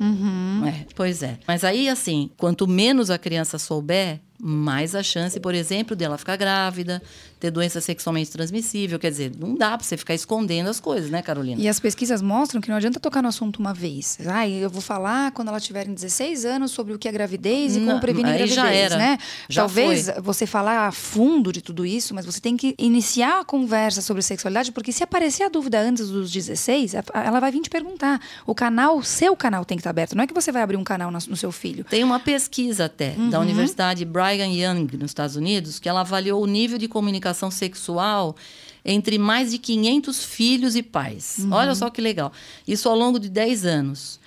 É, 0.69 0.87
pois 0.95 1.23
é. 1.23 1.39
Mas 1.47 1.65
aí, 1.65 1.89
assim, 1.89 2.31
quanto 2.37 2.67
menos 2.69 3.11
a 3.11 3.19
criança 3.19 3.59
souber, 3.59 4.21
mais 4.41 4.95
a 4.95 5.03
chance, 5.03 5.39
por 5.39 5.55
exemplo, 5.55 5.95
dela 5.95 6.19
ficar 6.19 6.37
grávida, 6.37 7.01
ter 7.43 7.51
doença 7.51 7.81
sexualmente 7.81 8.31
transmissível. 8.31 9.01
Quer 9.01 9.11
dizer, 9.11 9.33
não 9.37 9.57
dá 9.57 9.77
pra 9.77 9.85
você 9.85 9.97
ficar 9.97 10.15
escondendo 10.15 10.71
as 10.71 10.79
coisas, 10.79 11.11
né, 11.11 11.21
Carolina? 11.23 11.61
E 11.61 11.69
as 11.69 11.81
pesquisas 11.81 12.23
mostram 12.23 12.61
que 12.61 12.69
não 12.69 12.77
adianta 12.77 13.01
tocar 13.01 13.21
no 13.21 13.29
assunto 13.29 13.57
uma 13.59 13.75
vez. 13.75 14.17
Ah, 14.25 14.49
eu 14.49 14.71
vou 14.71 14.81
falar 14.81 15.33
quando 15.33 15.49
ela 15.49 15.59
tiver 15.59 15.89
em 15.89 15.93
16 15.95 16.45
anos 16.45 16.71
sobre 16.71 16.95
o 16.95 16.99
que 17.01 17.09
é 17.09 17.13
gravidez 17.13 17.75
e 17.75 17.81
como 17.81 17.93
Não, 17.95 18.01
prevenir 18.01 18.27
aí 18.31 18.39
gravidez, 18.39 18.55
já 18.55 18.71
era. 18.73 18.97
né? 18.97 19.19
Já 19.49 19.63
Talvez 19.63 20.07
foi. 20.09 20.23
você 20.23 20.47
falar 20.47 20.87
a 20.87 20.93
fundo 20.93 21.53
de 21.53 21.61
tudo 21.61 21.85
isso, 21.85 22.15
mas 22.15 22.25
você 22.25 22.41
tem 22.41 22.57
que 22.57 22.77
iniciar 22.79 23.41
a 23.41 23.45
conversa 23.45 24.01
sobre 24.01 24.23
sexualidade, 24.23 24.71
porque 24.71 24.93
se 24.93 25.03
aparecer 25.03 25.43
a 25.43 25.49
dúvida 25.49 25.81
antes 25.81 26.09
dos 26.11 26.31
16, 26.31 26.95
a- 26.95 27.03
ela 27.25 27.41
vai 27.41 27.51
vir 27.51 27.61
te 27.63 27.71
perguntar. 27.71 28.21
O 28.47 28.55
canal, 28.55 29.03
seu 29.03 29.35
canal 29.35 29.65
tem 29.65 29.77
que 29.77 29.81
estar 29.81 29.91
aberto. 29.91 30.15
Não 30.15 30.23
é 30.23 30.29
que 30.29 30.35
você 30.35 30.53
vai 30.53 30.63
abrir 30.63 30.77
um 30.77 30.85
canal 30.85 31.11
na- 31.11 31.19
no 31.29 31.37
seu 31.37 31.51
filho. 31.51 31.83
Tem 31.83 32.05
uma 32.05 32.21
pesquisa 32.21 32.85
até 32.85 33.17
da 33.31 33.41
Universidade 33.41 34.05
Brigham 34.05 34.53
Young, 34.53 34.97
nos 34.97 35.11
Estados 35.11 35.35
Unidos, 35.35 35.81
que 35.81 35.89
ela 35.89 36.01
avaliou 36.03 36.41
o 36.41 36.47
nível 36.47 36.79
de 36.79 36.87
comunicação 36.87 37.32
sexual 37.51 38.37
entre 38.85 39.19
mais 39.19 39.51
de 39.51 39.59
500 39.59 40.25
filhos 40.25 40.77
e 40.77 40.83
pais. 40.83 41.39
Olha 41.51 41.75
só 41.75 41.89
que 41.89 42.01
legal. 42.01 42.33
Isso 42.67 42.89
ao 42.89 42.97
longo 42.97 43.19
de 43.19 43.29
10 43.29 43.65
anos. 43.65 44.21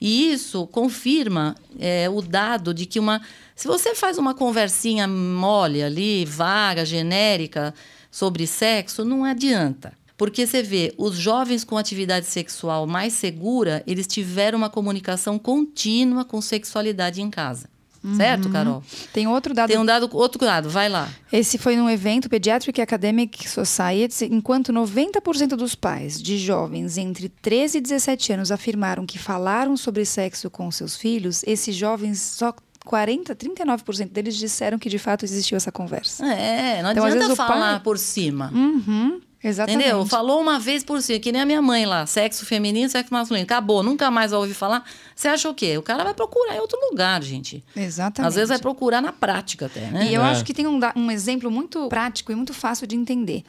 E 0.00 0.32
isso 0.32 0.66
confirma 0.66 1.54
é, 1.78 2.10
o 2.10 2.20
dado 2.20 2.74
de 2.74 2.86
que 2.86 2.98
uma. 2.98 3.22
Se 3.54 3.68
você 3.68 3.94
faz 3.94 4.18
uma 4.18 4.34
conversinha 4.34 5.06
mole 5.06 5.82
ali, 5.82 6.24
vaga, 6.24 6.84
genérica, 6.84 7.72
sobre 8.10 8.46
sexo, 8.46 9.04
não 9.04 9.24
adianta. 9.24 9.92
Porque 10.16 10.46
você 10.46 10.62
vê, 10.62 10.94
os 10.98 11.16
jovens 11.16 11.64
com 11.64 11.76
atividade 11.76 12.26
sexual 12.26 12.86
mais 12.86 13.12
segura, 13.12 13.82
eles 13.86 14.06
tiveram 14.06 14.58
uma 14.58 14.70
comunicação 14.70 15.38
contínua 15.38 16.24
com 16.24 16.40
sexualidade 16.40 17.22
em 17.22 17.30
casa. 17.30 17.71
Certo, 18.16 18.50
Carol? 18.50 18.82
Tem 19.12 19.28
outro 19.28 19.54
dado 19.54 19.68
Tem 19.68 19.78
um 19.78 19.84
dado, 19.84 20.08
outro 20.12 20.40
dado, 20.44 20.68
vai 20.68 20.88
lá. 20.88 21.08
Esse 21.32 21.56
foi 21.56 21.76
num 21.76 21.88
evento 21.88 22.28
Pediatric 22.28 22.80
Academic 22.80 23.48
Society, 23.48 24.24
enquanto 24.30 24.72
90% 24.72 25.50
dos 25.56 25.74
pais 25.74 26.20
de 26.20 26.36
jovens 26.38 26.98
entre 26.98 27.28
13 27.28 27.78
e 27.78 27.80
17 27.80 28.32
anos 28.32 28.50
afirmaram 28.50 29.06
que 29.06 29.18
falaram 29.18 29.76
sobre 29.76 30.04
sexo 30.04 30.50
com 30.50 30.70
seus 30.70 30.96
filhos, 30.96 31.42
esses 31.46 31.76
jovens 31.76 32.20
só 32.20 32.52
40, 32.84 33.36
39% 33.36 34.10
deles 34.10 34.34
disseram 34.36 34.76
que 34.76 34.88
de 34.88 34.98
fato 34.98 35.24
existiu 35.24 35.56
essa 35.56 35.70
conversa. 35.70 36.26
É, 36.26 36.82
não 36.82 36.90
Então, 36.90 37.04
às 37.04 37.10
adianta 37.12 37.26
vezes, 37.28 37.36
falar 37.36 37.74
pai- 37.74 37.80
por 37.84 37.96
cima. 37.96 38.50
Uhum, 38.52 39.20
exatamente. 39.42 39.84
Entendeu? 39.84 40.06
Falou 40.06 40.40
uma 40.40 40.58
vez 40.58 40.82
por 40.84 41.00
cima, 41.02 41.18
que 41.18 41.32
nem 41.32 41.40
a 41.42 41.46
minha 41.46 41.60
mãe 41.62 41.84
lá, 41.86 42.06
sexo 42.06 42.44
feminino, 42.46 42.88
sexo 42.88 43.12
masculino. 43.12 43.44
Acabou, 43.44 43.82
nunca 43.82 44.10
mais 44.10 44.30
vai 44.30 44.40
ouvir 44.40 44.54
falar. 44.54 44.84
Você 45.14 45.28
acha 45.28 45.48
o 45.48 45.54
quê? 45.54 45.76
O 45.78 45.82
cara 45.82 46.04
vai 46.04 46.14
procurar 46.14 46.56
em 46.56 46.60
outro 46.60 46.78
lugar, 46.90 47.22
gente. 47.22 47.62
Exatamente. 47.76 48.28
Às 48.28 48.34
vezes 48.34 48.48
vai 48.48 48.58
procurar 48.58 49.00
na 49.00 49.12
prática 49.12 49.66
até, 49.66 49.80
né? 49.90 50.06
E 50.10 50.14
eu 50.14 50.22
É. 50.22 50.30
acho 50.30 50.44
que 50.44 50.54
tem 50.54 50.66
um, 50.66 50.78
um 50.96 51.10
exemplo 51.10 51.50
muito 51.50 51.88
prático 51.88 52.30
e 52.32 52.34
muito 52.34 52.52
fácil 52.54 52.86
de 52.86 52.94
entender. 52.96 53.42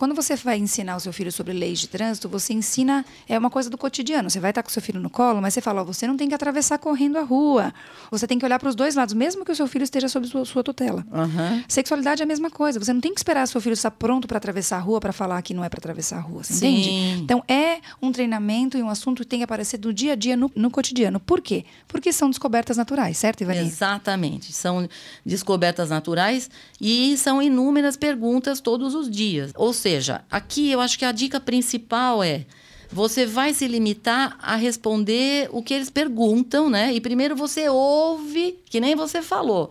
Quando 0.00 0.14
você 0.14 0.34
vai 0.34 0.56
ensinar 0.56 0.96
o 0.96 1.00
seu 1.00 1.12
filho 1.12 1.30
sobre 1.30 1.52
leis 1.52 1.78
de 1.78 1.86
trânsito, 1.86 2.26
você 2.26 2.54
ensina, 2.54 3.04
é 3.28 3.38
uma 3.38 3.50
coisa 3.50 3.68
do 3.68 3.76
cotidiano. 3.76 4.30
Você 4.30 4.40
vai 4.40 4.50
estar 4.50 4.62
com 4.62 4.70
o 4.70 4.72
seu 4.72 4.80
filho 4.80 4.98
no 4.98 5.10
colo, 5.10 5.42
mas 5.42 5.52
você 5.52 5.60
fala, 5.60 5.82
ó, 5.82 5.84
você 5.84 6.06
não 6.06 6.16
tem 6.16 6.26
que 6.26 6.34
atravessar 6.34 6.78
correndo 6.78 7.18
a 7.18 7.22
rua. 7.22 7.70
Você 8.10 8.26
tem 8.26 8.38
que 8.38 8.44
olhar 8.46 8.58
para 8.58 8.70
os 8.70 8.74
dois 8.74 8.94
lados, 8.94 9.12
mesmo 9.12 9.44
que 9.44 9.52
o 9.52 9.54
seu 9.54 9.66
filho 9.66 9.82
esteja 9.82 10.08
sob 10.08 10.26
sua, 10.26 10.46
sua 10.46 10.64
tutela. 10.64 11.04
Aham. 11.12 11.62
Sexualidade 11.68 12.22
é 12.22 12.24
a 12.24 12.26
mesma 12.26 12.48
coisa. 12.48 12.78
Você 12.82 12.94
não 12.94 13.00
tem 13.02 13.12
que 13.12 13.20
esperar 13.20 13.46
seu 13.46 13.60
filho 13.60 13.74
estar 13.74 13.90
pronto 13.90 14.26
para 14.26 14.38
atravessar 14.38 14.78
a 14.78 14.80
rua 14.80 15.00
para 15.00 15.12
falar 15.12 15.42
que 15.42 15.52
não 15.52 15.62
é 15.62 15.68
para 15.68 15.80
atravessar 15.80 16.16
a 16.16 16.20
rua. 16.22 16.40
Entende? 16.50 16.88
Então 17.22 17.44
é 17.46 17.80
um 18.00 18.10
treinamento 18.10 18.78
e 18.78 18.82
um 18.82 18.88
assunto 18.88 19.20
que 19.20 19.28
tem 19.28 19.40
que 19.40 19.44
aparecer 19.44 19.76
do 19.76 19.92
dia 19.92 20.12
a 20.14 20.16
dia 20.16 20.34
no, 20.34 20.50
no 20.56 20.70
cotidiano. 20.70 21.20
Por 21.20 21.42
quê? 21.42 21.66
Porque 21.86 22.10
são 22.10 22.30
descobertas 22.30 22.78
naturais, 22.78 23.18
certo, 23.18 23.42
Ivani? 23.42 23.58
Exatamente. 23.58 24.50
São 24.50 24.88
descobertas 25.26 25.90
naturais 25.90 26.48
e 26.80 27.18
são 27.18 27.42
inúmeras 27.42 27.98
perguntas 27.98 28.62
todos 28.62 28.94
os 28.94 29.10
dias. 29.10 29.52
Ou 29.54 29.74
seja, 29.74 29.89
aqui 30.30 30.70
eu 30.70 30.80
acho 30.80 30.98
que 30.98 31.04
a 31.04 31.12
dica 31.12 31.40
principal 31.40 32.22
é 32.22 32.44
você 32.92 33.24
vai 33.24 33.54
se 33.54 33.68
limitar 33.68 34.36
a 34.42 34.56
responder 34.56 35.48
o 35.52 35.62
que 35.62 35.72
eles 35.72 35.90
perguntam, 35.90 36.68
né? 36.68 36.92
E 36.92 37.00
primeiro 37.00 37.36
você 37.36 37.68
ouve, 37.68 38.58
que 38.68 38.80
nem 38.80 38.96
você 38.96 39.22
falou. 39.22 39.70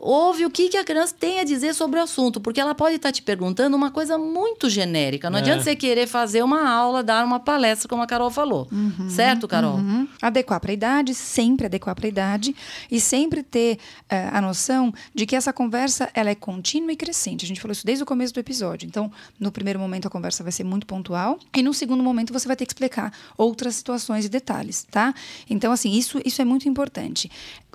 Ouve 0.00 0.46
o 0.46 0.50
que, 0.50 0.68
que 0.68 0.76
a 0.76 0.84
criança 0.84 1.12
tem 1.18 1.40
a 1.40 1.44
dizer 1.44 1.74
sobre 1.74 1.98
o 1.98 2.02
assunto, 2.02 2.40
porque 2.40 2.60
ela 2.60 2.72
pode 2.74 2.94
estar 2.96 3.10
te 3.10 3.20
perguntando 3.20 3.76
uma 3.76 3.90
coisa 3.90 4.16
muito 4.16 4.70
genérica. 4.70 5.28
Não 5.28 5.38
É. 5.38 5.40
adianta 5.40 5.64
você 5.64 5.74
querer 5.74 6.06
fazer 6.06 6.42
uma 6.44 6.68
aula, 6.70 7.02
dar 7.02 7.24
uma 7.24 7.40
palestra, 7.40 7.88
como 7.88 8.00
a 8.02 8.06
Carol 8.06 8.30
falou. 8.30 8.68
certo, 9.10 9.48
Carol? 9.48 9.74
Uhum. 9.76 10.06
Adequar 10.22 10.60
para 10.60 10.70
a 10.70 10.74
idade, 10.74 11.14
sempre 11.14 11.66
adequar 11.66 11.96
para 11.96 12.06
a 12.06 12.08
idade 12.08 12.54
e 12.90 13.00
sempre 13.00 13.42
ter 13.42 13.78
eh, 14.08 14.28
a 14.32 14.40
noção 14.40 14.94
de 15.12 15.26
que 15.26 15.34
essa 15.34 15.52
conversa 15.52 16.08
ela 16.14 16.30
é 16.30 16.34
contínua 16.36 16.92
e 16.92 16.96
crescente. 16.96 17.44
A 17.44 17.48
gente 17.48 17.60
falou 17.60 17.72
isso 17.72 17.84
desde 17.84 18.02
o 18.04 18.06
começo 18.06 18.32
do 18.32 18.38
episódio. 18.38 18.86
Então, 18.86 19.10
no 19.38 19.50
primeiro 19.50 19.80
momento 19.80 20.06
a 20.06 20.10
conversa 20.10 20.44
vai 20.44 20.52
ser 20.52 20.62
muito 20.64 20.86
pontual 20.86 21.38
e 21.56 21.60
no 21.62 21.74
segundo 21.74 22.04
momento 22.04 22.32
você 22.32 22.46
vai 22.46 22.54
ter 22.56 22.66
que 22.66 22.72
explicar 22.72 23.12
outras 23.36 23.74
situações 23.74 24.24
e 24.24 24.28
detalhes, 24.28 24.86
tá? 24.90 25.12
Então, 25.50 25.72
assim, 25.72 25.90
isso, 25.92 26.20
isso 26.24 26.40
é 26.40 26.44
muito 26.44 26.68
importante. 26.68 27.28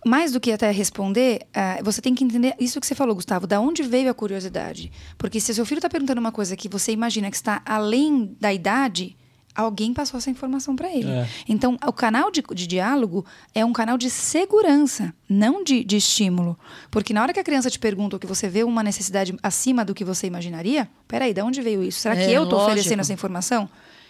Mais 0.06 0.32
do 0.32 0.40
que 0.40 0.52
até 0.52 0.70
responder, 0.72 1.48
eh, 1.54 1.82
você 1.84 2.02
tem 2.02 2.14
que 2.14 2.24
entender 2.24 2.56
isso 2.60 2.80
que 2.80 2.88
você 2.88 2.96
falou, 2.96 3.16
Gustavo, 3.16 3.48
da 3.48 3.60
onde 3.60 3.84
veio 3.84 4.10
a 4.10 4.14
curiosidade. 4.14 4.92
Porque 5.18 5.40
se 5.40 5.54
seu 5.54 5.66
filho 5.66 5.80
está 5.80 5.90
perguntando 5.90 6.20
uma 6.20 6.32
coisa 6.32 6.56
que 6.56 6.68
você 6.68 6.92
imagina 6.92 7.30
que 7.30 7.36
está 7.38 7.62
além 7.66 8.36
da 8.40 8.54
idade, 8.54 9.16
alguém 9.56 9.94
passou 9.94 10.18
essa 10.18 10.30
informação 10.30 10.76
para 10.76 10.92
ele. 10.92 11.10
É. 11.10 11.28
Então, 11.48 11.78
o 11.86 11.94
canal 11.94 12.32
de, 12.32 12.44
de 12.54 12.68
diálogo 12.68 13.26
é 13.54 13.64
um 13.64 13.72
canal 13.72 13.98
de 13.98 14.10
segurança, 14.10 15.14
não 15.30 15.64
de, 15.64 15.84
de 15.84 15.98
estímulo. 15.98 16.58
Porque 16.92 17.14
na 17.14 17.22
hora 17.22 17.34
que 17.34 17.40
a 17.40 17.44
criança 17.44 17.70
te 17.70 17.80
pergunta 17.80 18.16
ou 18.16 18.20
que 18.20 18.28
você 18.28 18.50
vê 18.50 18.64
uma 18.64 18.84
necessidade 18.84 19.36
acima 19.42 19.86
do 19.86 19.94
que 19.94 20.04
você 20.04 20.28
imaginaria, 20.28 20.90
peraí, 21.08 21.34
de 21.34 21.42
onde 21.42 21.62
veio 21.62 21.84
isso? 21.84 22.00
Será 22.00 22.16
que 22.16 22.24
É, 22.24 22.32
eu 22.32 22.44
estou 22.44 22.60
oferecendo 22.60 23.00
essa 23.02 23.14
informação? 23.14 23.70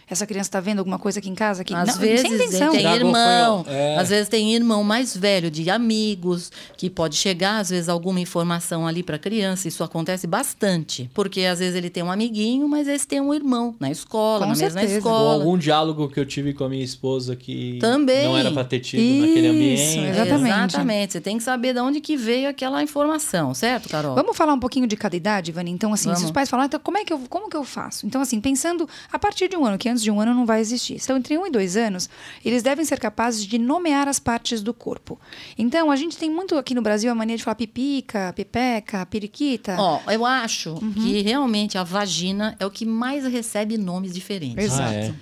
Essa 0.10 0.26
criança 0.28 0.48
está 0.50 0.60
vendo 0.60 0.80
alguma 0.80 1.00
coisa 1.00 1.20
aqui 1.20 1.30
em 1.30 1.36
casa? 1.36 1.64
Que, 1.64 1.74
Às 1.74 1.88
não, 1.90 1.96
vezes 1.98 2.22
sem 2.22 2.34
intenção. 2.36 2.72
tem 2.72 2.86
irmão, 2.86 3.64
foi, 3.64 3.74
é. 3.74 3.98
às 3.98 4.10
vezes 4.10 4.28
tem 4.30 4.54
irmão 4.54 4.84
mais 4.84 5.16
velho 5.16 5.50
de 5.50 5.70
amigos 5.70 6.52
que 6.78 6.90
pode 6.90 7.16
chegar 7.16 7.60
às 7.60 7.70
vezes 7.70 7.90
alguma 7.90 8.20
informação 8.20 8.86
ali 8.88 9.02
para 9.04 9.18
criança. 9.18 9.68
Isso 9.68 9.84
acontece 9.84 10.28
bastante, 10.28 11.10
porque 11.14 11.42
às 11.42 11.60
vezes 11.60 11.76
ele 11.76 11.90
tem 11.90 12.04
um 12.04 12.12
amiguinho, 12.12 12.68
mas 12.68 12.88
esse 12.88 13.08
tem 13.08 13.22
um 13.22 13.34
irmão 13.34 13.76
na 13.80 13.90
escola, 13.90 14.40
Com 14.46 14.52
na 14.52 14.58
mesma 14.58 14.80
certeza. 14.80 14.94
Ou 14.94 14.98
escola. 15.00 15.34
algum 15.36 15.58
diálogo 15.58 16.10
que 16.10 16.20
eu 16.20 16.26
tive 16.26 16.54
com 16.54 16.64
a 16.66 16.70
minha 16.70 16.84
esposa 16.84 17.36
que 17.36 17.78
Também. 17.80 18.26
não 18.26 18.38
era 18.38 18.52
pra 18.52 18.64
ter 18.64 18.80
tido 18.80 19.02
naquele 19.02 19.48
Isso, 19.48 19.56
ambiente. 20.00 20.10
exatamente. 20.10 20.54
Exatamente. 20.74 21.14
Você 21.14 21.22
tem 21.22 21.38
que 21.38 21.44
saber 21.44 21.74
de 21.74 21.80
onde 21.80 22.02
que 22.02 22.16
veio 22.18 22.50
aquela 22.50 22.82
informação, 22.84 23.54
certo, 23.54 23.90
Carol? 23.90 24.16
Vamos 24.16 24.36
falar 24.36 24.54
um 24.54 24.60
pouquinho 24.60 24.88
de 24.88 24.96
cada 24.96 25.16
idade, 25.16 25.52
Ivani? 25.52 25.72
Então, 25.72 25.94
assim, 25.94 26.14
se 26.16 26.26
os 26.26 26.32
pais 26.32 26.50
falam, 26.50 26.66
então, 26.66 26.80
como 26.80 26.98
é 26.98 27.06
que 27.06 27.14
eu, 27.14 27.20
como 27.30 27.50
que 27.50 27.56
eu 27.58 27.64
faço? 27.64 28.06
Então, 28.06 28.22
assim, 28.22 28.40
pensando 28.40 28.88
a 29.12 29.18
partir 29.20 29.48
de 29.48 29.56
um 29.58 29.66
ano, 29.66 29.78
que 29.78 29.90
antes 29.94 30.04
de 30.04 30.12
um 30.12 30.20
ano 30.20 30.34
não 30.34 30.46
vai 30.46 30.60
existir. 30.60 30.98
Então, 31.02 31.16
entre 31.18 31.38
um 31.38 31.48
e 31.48 31.52
dois 31.52 31.78
anos, 31.78 32.10
eles 32.44 32.62
devem 32.62 32.84
ser 32.84 33.00
capazes 33.00 33.46
de 33.46 33.58
nomear 33.58 34.08
as 34.10 34.20
partes 34.20 34.62
do 34.62 34.74
corpo. 34.74 35.18
Então, 35.58 35.90
a 35.90 35.96
gente 35.96 36.18
tem 36.18 36.30
muito 36.30 36.58
aqui 36.58 36.76
no 36.76 36.82
Brasil 36.82 37.10
a 37.12 37.16
mania 37.16 37.38
de 37.38 37.44
falar 37.44 37.56
pipica, 37.56 38.34
pipeca, 38.36 39.06
periquita. 39.06 39.76
Ó, 39.80 40.02
eu 40.12 40.26
acho 40.26 40.72
Uhum. 40.74 40.92
que 40.94 41.22
realmente 41.22 41.78
a 41.78 41.84
vagina 41.84 42.56
é 42.60 42.66
o 42.66 42.72
que 42.72 42.86
mais 42.86 43.26
recebe 43.26 43.78
nomes 43.78 44.14
diferentes. 44.14 44.66
Exato. 44.66 44.90
Ah, 44.90 44.94
é. 44.94 45.14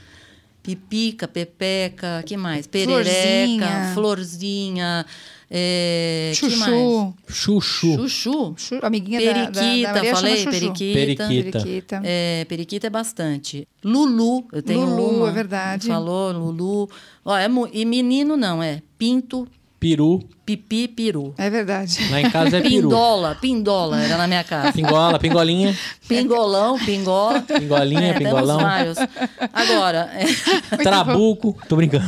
pipica, 0.63 1.27
pepeca, 1.27 2.23
que 2.25 2.37
mais? 2.37 2.67
Perereca, 2.67 3.05
Florzinha. 3.05 3.91
florzinha, 3.93 5.05
é? 5.53 6.31
Chuchu. 6.33 7.13
Chuchu. 7.27 7.97
Chuchu. 7.97 8.53
Chu- 8.57 8.79
Amiguinha 8.81 9.19
da- 9.21 9.33
da, 9.33 9.51
Periquita, 9.51 9.87
da, 9.89 9.93
Maria 9.95 10.15
falei? 10.15 10.37
chuchu. 10.37 10.49
Periquita. 10.51 10.93
Periquita. 11.27 11.59
Periquita. 11.59 12.01
É, 12.03 12.45
periquita 12.47 12.87
é 12.87 12.89
bastante. 12.89 13.67
Lulu, 13.83 14.45
eu 14.53 14.61
tenho 14.61 14.85
Lulu, 14.85 15.17
uma. 15.19 15.29
é 15.29 15.31
verdade. 15.31 15.87
Falou, 15.87 16.31
Lulu. 16.31 16.89
Ó, 17.25 17.37
é, 17.37 17.47
e 17.73 17.85
menino 17.85 18.37
não, 18.37 18.63
é 18.63 18.81
pinto, 18.97 19.47
Peru. 19.81 20.21
pipi, 20.45 20.87
peru. 20.87 21.33
É 21.39 21.49
verdade. 21.49 22.07
Lá 22.11 22.21
em 22.21 22.29
casa 22.29 22.57
é 22.57 22.61
peru. 22.61 22.83
Pindola, 22.83 23.35
pindola, 23.41 23.99
era 23.99 24.15
na 24.15 24.27
minha 24.27 24.43
casa. 24.43 24.71
Pingola, 24.71 25.17
pingolinha. 25.17 25.75
Pingolão, 26.07 26.77
pingola. 26.77 27.41
Pingolinha, 27.41 28.09
É, 28.11 28.13
temos 28.13 28.29
pingolão. 28.31 28.59
vários. 28.59 28.97
Agora, 29.51 30.07
é, 30.13 30.77
Trabuco. 30.77 31.57
Tô 31.67 31.75
brincando. 31.77 32.05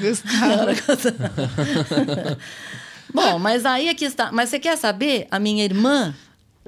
Gustavo. 0.00 0.76
Bom, 3.14 3.38
mas 3.38 3.64
aí 3.64 3.88
aqui 3.88 4.04
está. 4.04 4.30
Mas 4.32 4.48
você 4.50 4.58
quer 4.58 4.76
saber? 4.76 5.26
A 5.30 5.38
minha 5.38 5.64
irmã, 5.64 6.12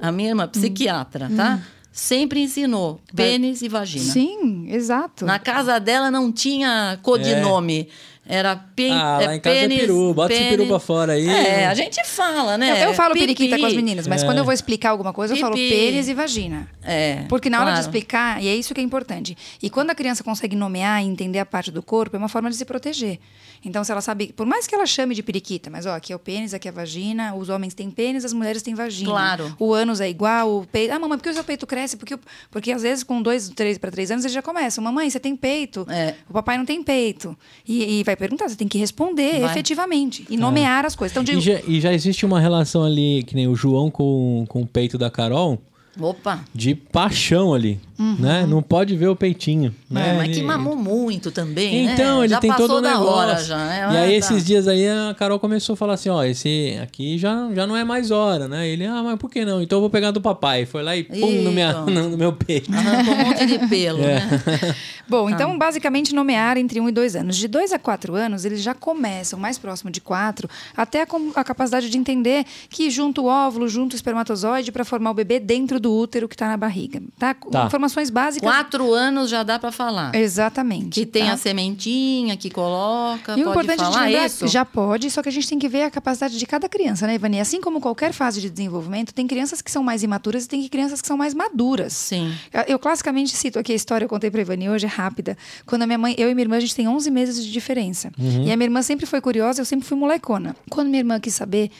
a 0.01 0.11
minha 0.11 0.29
irmã 0.29 0.47
psiquiatra, 0.47 1.29
tá? 1.35 1.59
Sempre 1.91 2.41
ensinou 2.41 2.99
pênis 3.15 3.61
e 3.61 3.67
vagina. 3.67 4.05
Sim, 4.13 4.67
exato. 4.69 5.25
Na 5.25 5.39
casa 5.39 5.79
dela 5.79 6.09
não 6.11 6.31
tinha 6.31 6.97
codinome. 7.01 7.87
Era 8.31 8.55
pe 8.55 8.91
Ah, 8.91 9.17
lá 9.25 9.33
é 9.33 9.35
em 9.37 9.39
casa 9.39 9.55
é 9.55 9.61
pênis, 9.61 9.79
peru. 9.79 10.13
Bota 10.13 10.31
esse 10.31 10.43
pênis. 10.43 10.57
peru 10.57 10.69
pra 10.69 10.79
fora 10.79 11.13
aí. 11.13 11.27
É, 11.27 11.65
a 11.65 11.73
gente 11.73 11.99
fala, 12.05 12.59
né? 12.59 12.83
Eu, 12.83 12.89
eu 12.89 12.93
falo 12.93 13.13
Pipi. 13.15 13.25
periquita 13.25 13.57
com 13.57 13.65
as 13.65 13.73
meninas, 13.73 14.05
mas 14.05 14.21
É. 14.21 14.25
quando 14.25 14.37
eu 14.37 14.43
vou 14.45 14.53
explicar 14.53 14.91
alguma 14.91 15.11
coisa, 15.11 15.33
eu 15.33 15.37
falo 15.39 15.55
pênis 15.55 16.07
e 16.07 16.13
vagina. 16.13 16.69
É. 16.83 17.23
Porque 17.27 17.49
na 17.49 17.59
hora 17.59 17.73
de 17.73 17.79
explicar, 17.79 18.39
e 18.41 18.47
é 18.47 18.55
isso 18.55 18.71
que 18.75 18.79
é 18.79 18.83
importante. 18.83 19.35
E 19.63 19.67
quando 19.67 19.89
a 19.89 19.95
criança 19.95 20.23
consegue 20.23 20.55
nomear 20.55 21.03
e 21.03 21.07
entender 21.07 21.39
a 21.39 21.45
parte 21.45 21.71
do 21.71 21.81
corpo, 21.81 22.15
é 22.15 22.19
uma 22.19 22.29
forma 22.29 22.51
de 22.51 22.55
se 22.55 22.65
proteger. 22.65 23.17
Então, 23.63 23.83
se 23.83 23.91
ela 23.91 24.01
sabe, 24.01 24.33
por 24.33 24.45
mais 24.45 24.65
que 24.67 24.73
ela 24.75 24.85
chame 24.85 25.13
de 25.13 25.21
periquita, 25.21 25.69
mas 25.69 25.85
ó, 25.85 25.95
aqui 25.95 26.13
é 26.13 26.15
o 26.15 26.19
pênis, 26.19 26.53
aqui 26.53 26.67
é 26.67 26.71
a 26.71 26.73
vagina, 26.73 27.35
os 27.35 27.49
homens 27.49 27.73
têm 27.73 27.89
pênis, 27.91 28.23
as 28.23 28.33
mulheres 28.33 28.61
têm 28.61 28.73
vagina. 28.73 29.09
Claro. 29.11 29.55
O 29.59 29.73
ânus 29.73 29.99
é 30.01 30.09
igual, 30.09 30.59
o 30.59 30.65
peito. 30.65 30.93
Ah, 30.93 30.99
mamãe, 30.99 31.17
por 31.17 31.23
que 31.23 31.29
o 31.29 31.33
seu 31.33 31.43
peito 31.43 31.67
cresce? 31.67 31.97
Porque, 31.97 32.17
porque 32.49 32.71
às 32.71 32.81
vezes 32.81 33.03
com 33.03 33.21
dois, 33.21 33.49
três 33.49 33.77
para 33.77 33.91
três 33.91 34.11
anos 34.11 34.23
eles 34.23 34.33
já 34.33 34.41
começam. 34.41 34.83
Mamãe, 34.83 35.09
você 35.09 35.19
tem 35.19 35.35
peito. 35.35 35.85
É. 35.89 36.15
O 36.29 36.33
papai 36.33 36.57
não 36.57 36.65
tem 36.65 36.81
peito. 36.83 37.37
E, 37.67 37.99
e 37.99 38.03
vai 38.03 38.15
perguntar, 38.15 38.47
você 38.49 38.55
tem 38.55 38.67
que 38.67 38.77
responder 38.77 39.41
Vai. 39.41 39.51
efetivamente 39.51 40.25
e 40.29 40.37
nomear 40.37 40.85
as 40.85 40.95
coisas. 40.95 41.11
Então, 41.15 41.23
de, 41.23 41.37
E 41.37 41.41
já, 41.41 41.61
e 41.67 41.81
já 41.81 41.93
existe 41.93 42.25
uma 42.25 42.39
relação 42.39 42.83
ali, 42.83 43.23
que 43.23 43.35
nem 43.35 43.47
o 43.47 43.55
João 43.55 43.91
com, 43.91 44.45
com 44.47 44.61
o 44.61 44.67
peito 44.67 44.97
da 44.97 45.09
Carol, 45.09 45.61
Opa. 45.99 46.43
de 46.53 46.75
paixão 46.75 47.53
ali, 47.53 47.79
né? 47.99 48.45
Não 48.47 48.61
pode 48.61 48.95
ver 48.95 49.07
o 49.07 49.15
peitinho, 49.15 49.75
né? 49.89 50.11
É, 50.11 50.17
mas 50.17 50.35
que 50.37 50.41
mamou 50.41 50.75
muito 50.75 51.31
também, 51.31 51.85
né? 51.85 51.93
Então, 51.93 52.23
ele 52.23 52.29
já 52.29 52.39
tem 52.39 52.49
passou 52.49 52.67
todo 52.67 52.77
o 52.77 52.81
negócio. 52.81 53.07
hora 53.13 53.43
já, 53.43 53.57
né? 53.57 53.79
E 53.79 53.81
Ah, 53.97 54.01
aí, 54.01 54.09
tá. 54.11 54.15
esses 54.15 54.45
dias 54.45 54.67
aí, 54.67 54.87
a 54.87 55.13
Carol 55.17 55.39
começou 55.39 55.73
a 55.73 55.77
falar 55.77 55.93
assim, 55.93 56.09
ó, 56.09 56.23
esse 56.23 56.79
aqui 56.81 57.17
já, 57.17 57.49
já 57.53 57.67
não 57.67 57.75
é 57.75 57.83
mais 57.83 58.09
hora, 58.11 58.47
né? 58.47 58.67
Ele, 58.67 58.85
ah, 58.85 59.03
mas 59.03 59.17
por 59.19 59.29
que 59.29 59.43
não? 59.43 59.61
Então 59.61 59.77
eu 59.77 59.81
vou 59.81 59.89
pegar 59.89 60.11
do 60.11 60.21
papai. 60.21 60.65
Foi 60.65 60.81
lá 60.81 60.95
e 60.95 61.03
pum, 61.03 61.15
Ih, 61.15 61.41
no, 61.43 61.51
minha, 61.51 61.73
no, 61.81 62.09
no 62.09 62.17
meu 62.17 62.31
peito. 62.33 62.71
Arrancou 62.73 63.13
um 63.13 63.17
monte 63.25 63.45
de 63.45 63.59
pelo, 63.67 63.99
É. 64.01 64.15
né? 64.25 64.29
Bom, 65.09 65.27
então, 65.29 65.57
basicamente, 65.57 66.13
nomear 66.13 66.55
entre 66.57 66.79
um 66.79 66.87
e 66.87 66.91
dois 66.91 67.15
anos. 67.15 67.35
De 67.35 67.47
dois 67.47 67.73
a 67.73 67.79
quatro 67.79 68.13
anos, 68.13 68.45
eles 68.45 68.61
já 68.61 68.73
começam, 68.75 69.39
mais 69.39 69.57
próximo 69.57 69.89
de 69.89 69.99
quatro, 69.99 70.47
até 70.77 71.01
a, 71.01 71.05
com- 71.07 71.31
a 71.35 71.43
capacidade 71.43 71.89
de 71.89 71.97
entender 71.97 72.45
que 72.69 72.89
junto 72.91 73.23
o 73.23 73.25
óvulo, 73.25 73.67
junto 73.67 73.93
o 73.93 73.95
espermatozoide, 73.95 74.71
para 74.71 74.85
formar 74.85 75.09
o 75.09 75.13
bebê 75.15 75.39
dentro 75.39 75.79
do 75.79 75.91
útero 75.91 76.27
que 76.29 76.35
está 76.35 76.47
na 76.47 76.55
barriga. 76.57 77.01
Tá? 77.17 77.33
Tá. 77.33 77.69
Informações 77.89 78.09
básicas. 78.09 78.49
Quatro 78.49 78.93
anos 78.93 79.29
já 79.29 79.43
dá 79.43 79.57
pra 79.59 79.71
falar. 79.71 80.13
Exatamente. 80.15 80.89
Que 80.99 81.05
tem 81.05 81.25
tá? 81.25 81.33
a 81.33 81.37
sementinha, 81.37 82.37
que 82.37 82.49
coloca, 82.49 83.33
E 83.37 83.41
o 83.41 83.45
pode 83.45 83.49
importante 83.65 83.81
é 83.81 83.83
falar 83.91 84.05
lembrar, 84.05 84.25
isso? 84.25 84.47
já 84.47 84.63
pode, 84.63 85.09
só 85.11 85.21
que 85.23 85.29
a 85.29 85.31
gente 85.31 85.47
tem 85.47 85.57
que 85.59 85.67
ver 85.67 85.83
a 85.83 85.91
capacidade 85.91 86.37
de 86.37 86.45
cada 86.45 86.69
criança, 86.69 87.05
né, 87.07 87.15
Ivani? 87.15 87.39
Assim 87.39 87.59
como 87.61 87.81
qualquer 87.81 88.13
fase 88.13 88.39
de 88.41 88.49
desenvolvimento, 88.49 89.13
tem 89.13 89.27
crianças 89.27 89.61
que 89.61 89.71
são 89.71 89.83
mais 89.83 90.03
imaturas 90.03 90.45
e 90.45 90.47
tem 90.47 90.67
crianças 90.67 91.01
que 91.01 91.07
são 91.07 91.17
mais 91.17 91.33
maduras. 91.33 91.93
Sim. 91.93 92.33
Eu- 92.53 92.63
Eu 92.69 92.79
classicamente 92.79 93.35
cito 93.35 93.57
aqui 93.59 93.71
a 93.73 93.75
história, 93.75 94.05
eu 94.05 94.09
contei 94.09 94.29
pra 94.31 94.41
Ivani 94.41 94.69
hoje, 94.69 94.85
é 94.85 94.89
rápida. 94.89 95.37
Quando 95.65 95.81
a 95.83 95.87
minha 95.87 95.97
mãe, 95.97 96.13
eu 96.17 96.29
e 96.29 96.35
minha 96.35 96.43
irmã, 96.43 96.57
a 96.57 96.59
gente 96.59 96.75
tem 96.75 96.87
11 96.87 97.09
meses 97.11 97.43
de 97.43 97.51
diferença. 97.51 98.11
E 98.17 98.51
a 98.51 98.55
minha 98.55 98.65
irmã 98.67 98.81
sempre 98.81 99.05
foi 99.05 99.19
curiosa, 99.19 99.61
eu 99.61 99.65
sempre 99.65 99.87
fui 99.87 99.97
molecona. 99.97 100.55
Quando 100.69 100.87
minha 100.87 100.99
irmã 100.99 101.19
quis 101.19 101.33
saber 101.33 101.71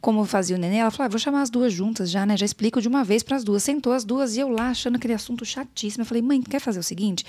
como 0.00 0.24
fazia 0.24 0.56
o 0.56 0.58
neném, 0.58 0.80
ela 0.80 0.90
falou: 0.90 1.06
ah, 1.06 1.08
vou 1.08 1.18
chamar 1.18 1.42
as 1.42 1.50
duas 1.50 1.72
juntas 1.72 2.10
já, 2.10 2.24
né? 2.26 2.36
Já 2.36 2.44
explico 2.46 2.80
de 2.80 2.88
uma 2.88 3.04
vez 3.04 3.22
para 3.22 3.36
as 3.36 3.44
duas. 3.44 3.62
Sentou 3.62 3.92
as 3.92 4.04
duas 4.04 4.36
e 4.36 4.40
eu 4.40 4.48
lá 4.48 4.70
achando 4.70 4.96
aquele 4.96 5.14
assunto 5.14 5.44
chatíssimo. 5.44 6.02
Eu 6.02 6.06
falei: 6.06 6.22
mãe, 6.22 6.40
quer 6.42 6.60
fazer 6.60 6.78
o 6.78 6.82
seguinte? 6.82 7.24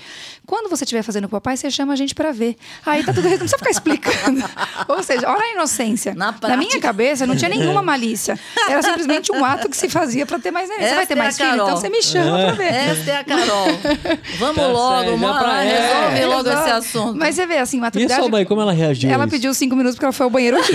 Quando 0.46 0.68
você 0.70 0.84
estiver 0.84 1.02
fazendo 1.02 1.28
com 1.28 1.36
o 1.36 1.40
papai, 1.40 1.56
você 1.56 1.70
chama 1.70 1.92
a 1.92 1.96
gente 1.96 2.14
para 2.14 2.32
ver. 2.32 2.56
Aí 2.86 3.04
tá 3.04 3.12
tudo 3.12 3.28
não 3.28 3.36
precisa 3.38 3.58
ficar 3.58 3.70
explicando. 3.70 4.42
Ou 4.88 5.02
seja, 5.02 5.28
olha 5.28 5.42
a 5.42 5.52
inocência. 5.52 6.14
Na 6.14 6.26
Na 6.26 6.32
prática. 6.32 6.56
minha 6.58 6.80
cabeça 6.80 7.26
não 7.26 7.36
tinha 7.36 7.48
nenhuma 7.48 7.82
malícia. 7.82 8.38
Era 8.68 8.82
simplesmente 8.82 9.32
um 9.32 9.44
ato 9.44 9.68
que 9.68 9.76
se 9.76 9.88
fazia 9.88 10.24
para 10.26 10.38
ter 10.38 10.50
mais 10.50 10.68
neném. 10.68 10.84
Você 10.86 10.94
vai 10.94 10.98
Essa 11.04 11.06
ter 11.08 11.14
é 11.14 11.22
mais 11.22 11.36
filho? 11.36 11.54
Então 11.54 11.76
você 11.76 11.88
me 11.88 12.02
chama 12.02 12.38
para 12.38 12.52
ver. 12.52 12.72
Essa 12.74 13.10
é 13.10 13.16
a 13.16 13.24
Carol. 13.24 13.66
Vamos 14.38 14.56
Tá 14.56 14.66
logo, 14.68 15.16
bora, 15.16 15.38
pra- 15.38 15.64
é. 15.64 16.10
resolve 16.10 16.24
logo 16.26 16.48
Exato. 16.48 16.60
esse 16.68 16.70
assunto. 16.76 17.16
Mas 17.18 17.34
você 17.34 17.46
vê, 17.46 17.58
assim, 17.58 17.76
E 17.76 17.80
maturidade... 17.80 18.20
sua 18.20 18.28
mãe, 18.30 18.44
como 18.44 18.60
ela 18.60 18.72
reagiu? 18.72 19.10
Ela 19.10 19.24
isso? 19.24 19.30
pediu 19.30 19.54
cinco 19.54 19.74
minutos 19.76 19.96
porque 19.96 20.04
ela 20.06 20.12
foi 20.12 20.24
ao 20.24 20.30
banheiro 20.30 20.58
aqui. 20.58 20.74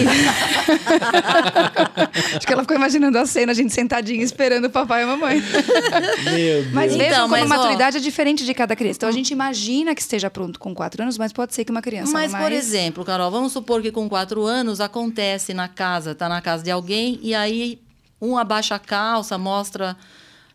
Acho 2.37 2.45
que 2.45 2.53
ela 2.53 2.61
ficou 2.63 2.75
imaginando 2.75 3.17
a 3.17 3.25
cena, 3.25 3.51
a 3.51 3.55
gente 3.55 3.73
sentadinha 3.73 4.23
esperando 4.23 4.65
o 4.65 4.69
papai 4.69 5.01
e 5.01 5.03
a 5.03 5.07
mamãe. 5.07 5.41
Meu 6.23 6.33
Deus. 6.63 6.73
Mas 6.73 6.93
Então, 6.93 7.05
vejam 7.05 7.21
como 7.21 7.31
mas, 7.31 7.41
a 7.41 7.45
ó- 7.45 7.57
maturidade 7.57 7.97
é 7.97 7.99
diferente 7.99 8.45
de 8.45 8.53
cada 8.53 8.75
criança. 8.75 8.97
Então 8.97 9.09
a 9.09 9.11
gente 9.11 9.31
imagina 9.31 9.93
que 9.95 10.01
esteja 10.01 10.29
pronto 10.29 10.59
com 10.59 10.73
quatro 10.73 11.01
anos, 11.01 11.17
mas 11.17 11.31
pode 11.33 11.53
ser 11.53 11.63
que 11.65 11.71
uma 11.71 11.81
criança 11.81 12.11
Mas, 12.13 12.31
mais... 12.31 12.43
por 12.43 12.51
exemplo, 12.51 13.03
Carol, 13.05 13.29
vamos 13.31 13.51
supor 13.53 13.81
que 13.81 13.91
com 13.91 14.07
quatro 14.09 14.43
anos 14.45 14.79
acontece 14.81 15.53
na 15.53 15.67
casa, 15.67 16.13
tá 16.15 16.27
na 16.29 16.41
casa 16.41 16.63
de 16.63 16.71
alguém, 16.71 17.19
e 17.21 17.33
aí 17.35 17.79
um 18.21 18.37
abaixa 18.37 18.75
a 18.75 18.79
calça, 18.79 19.37
mostra, 19.37 19.95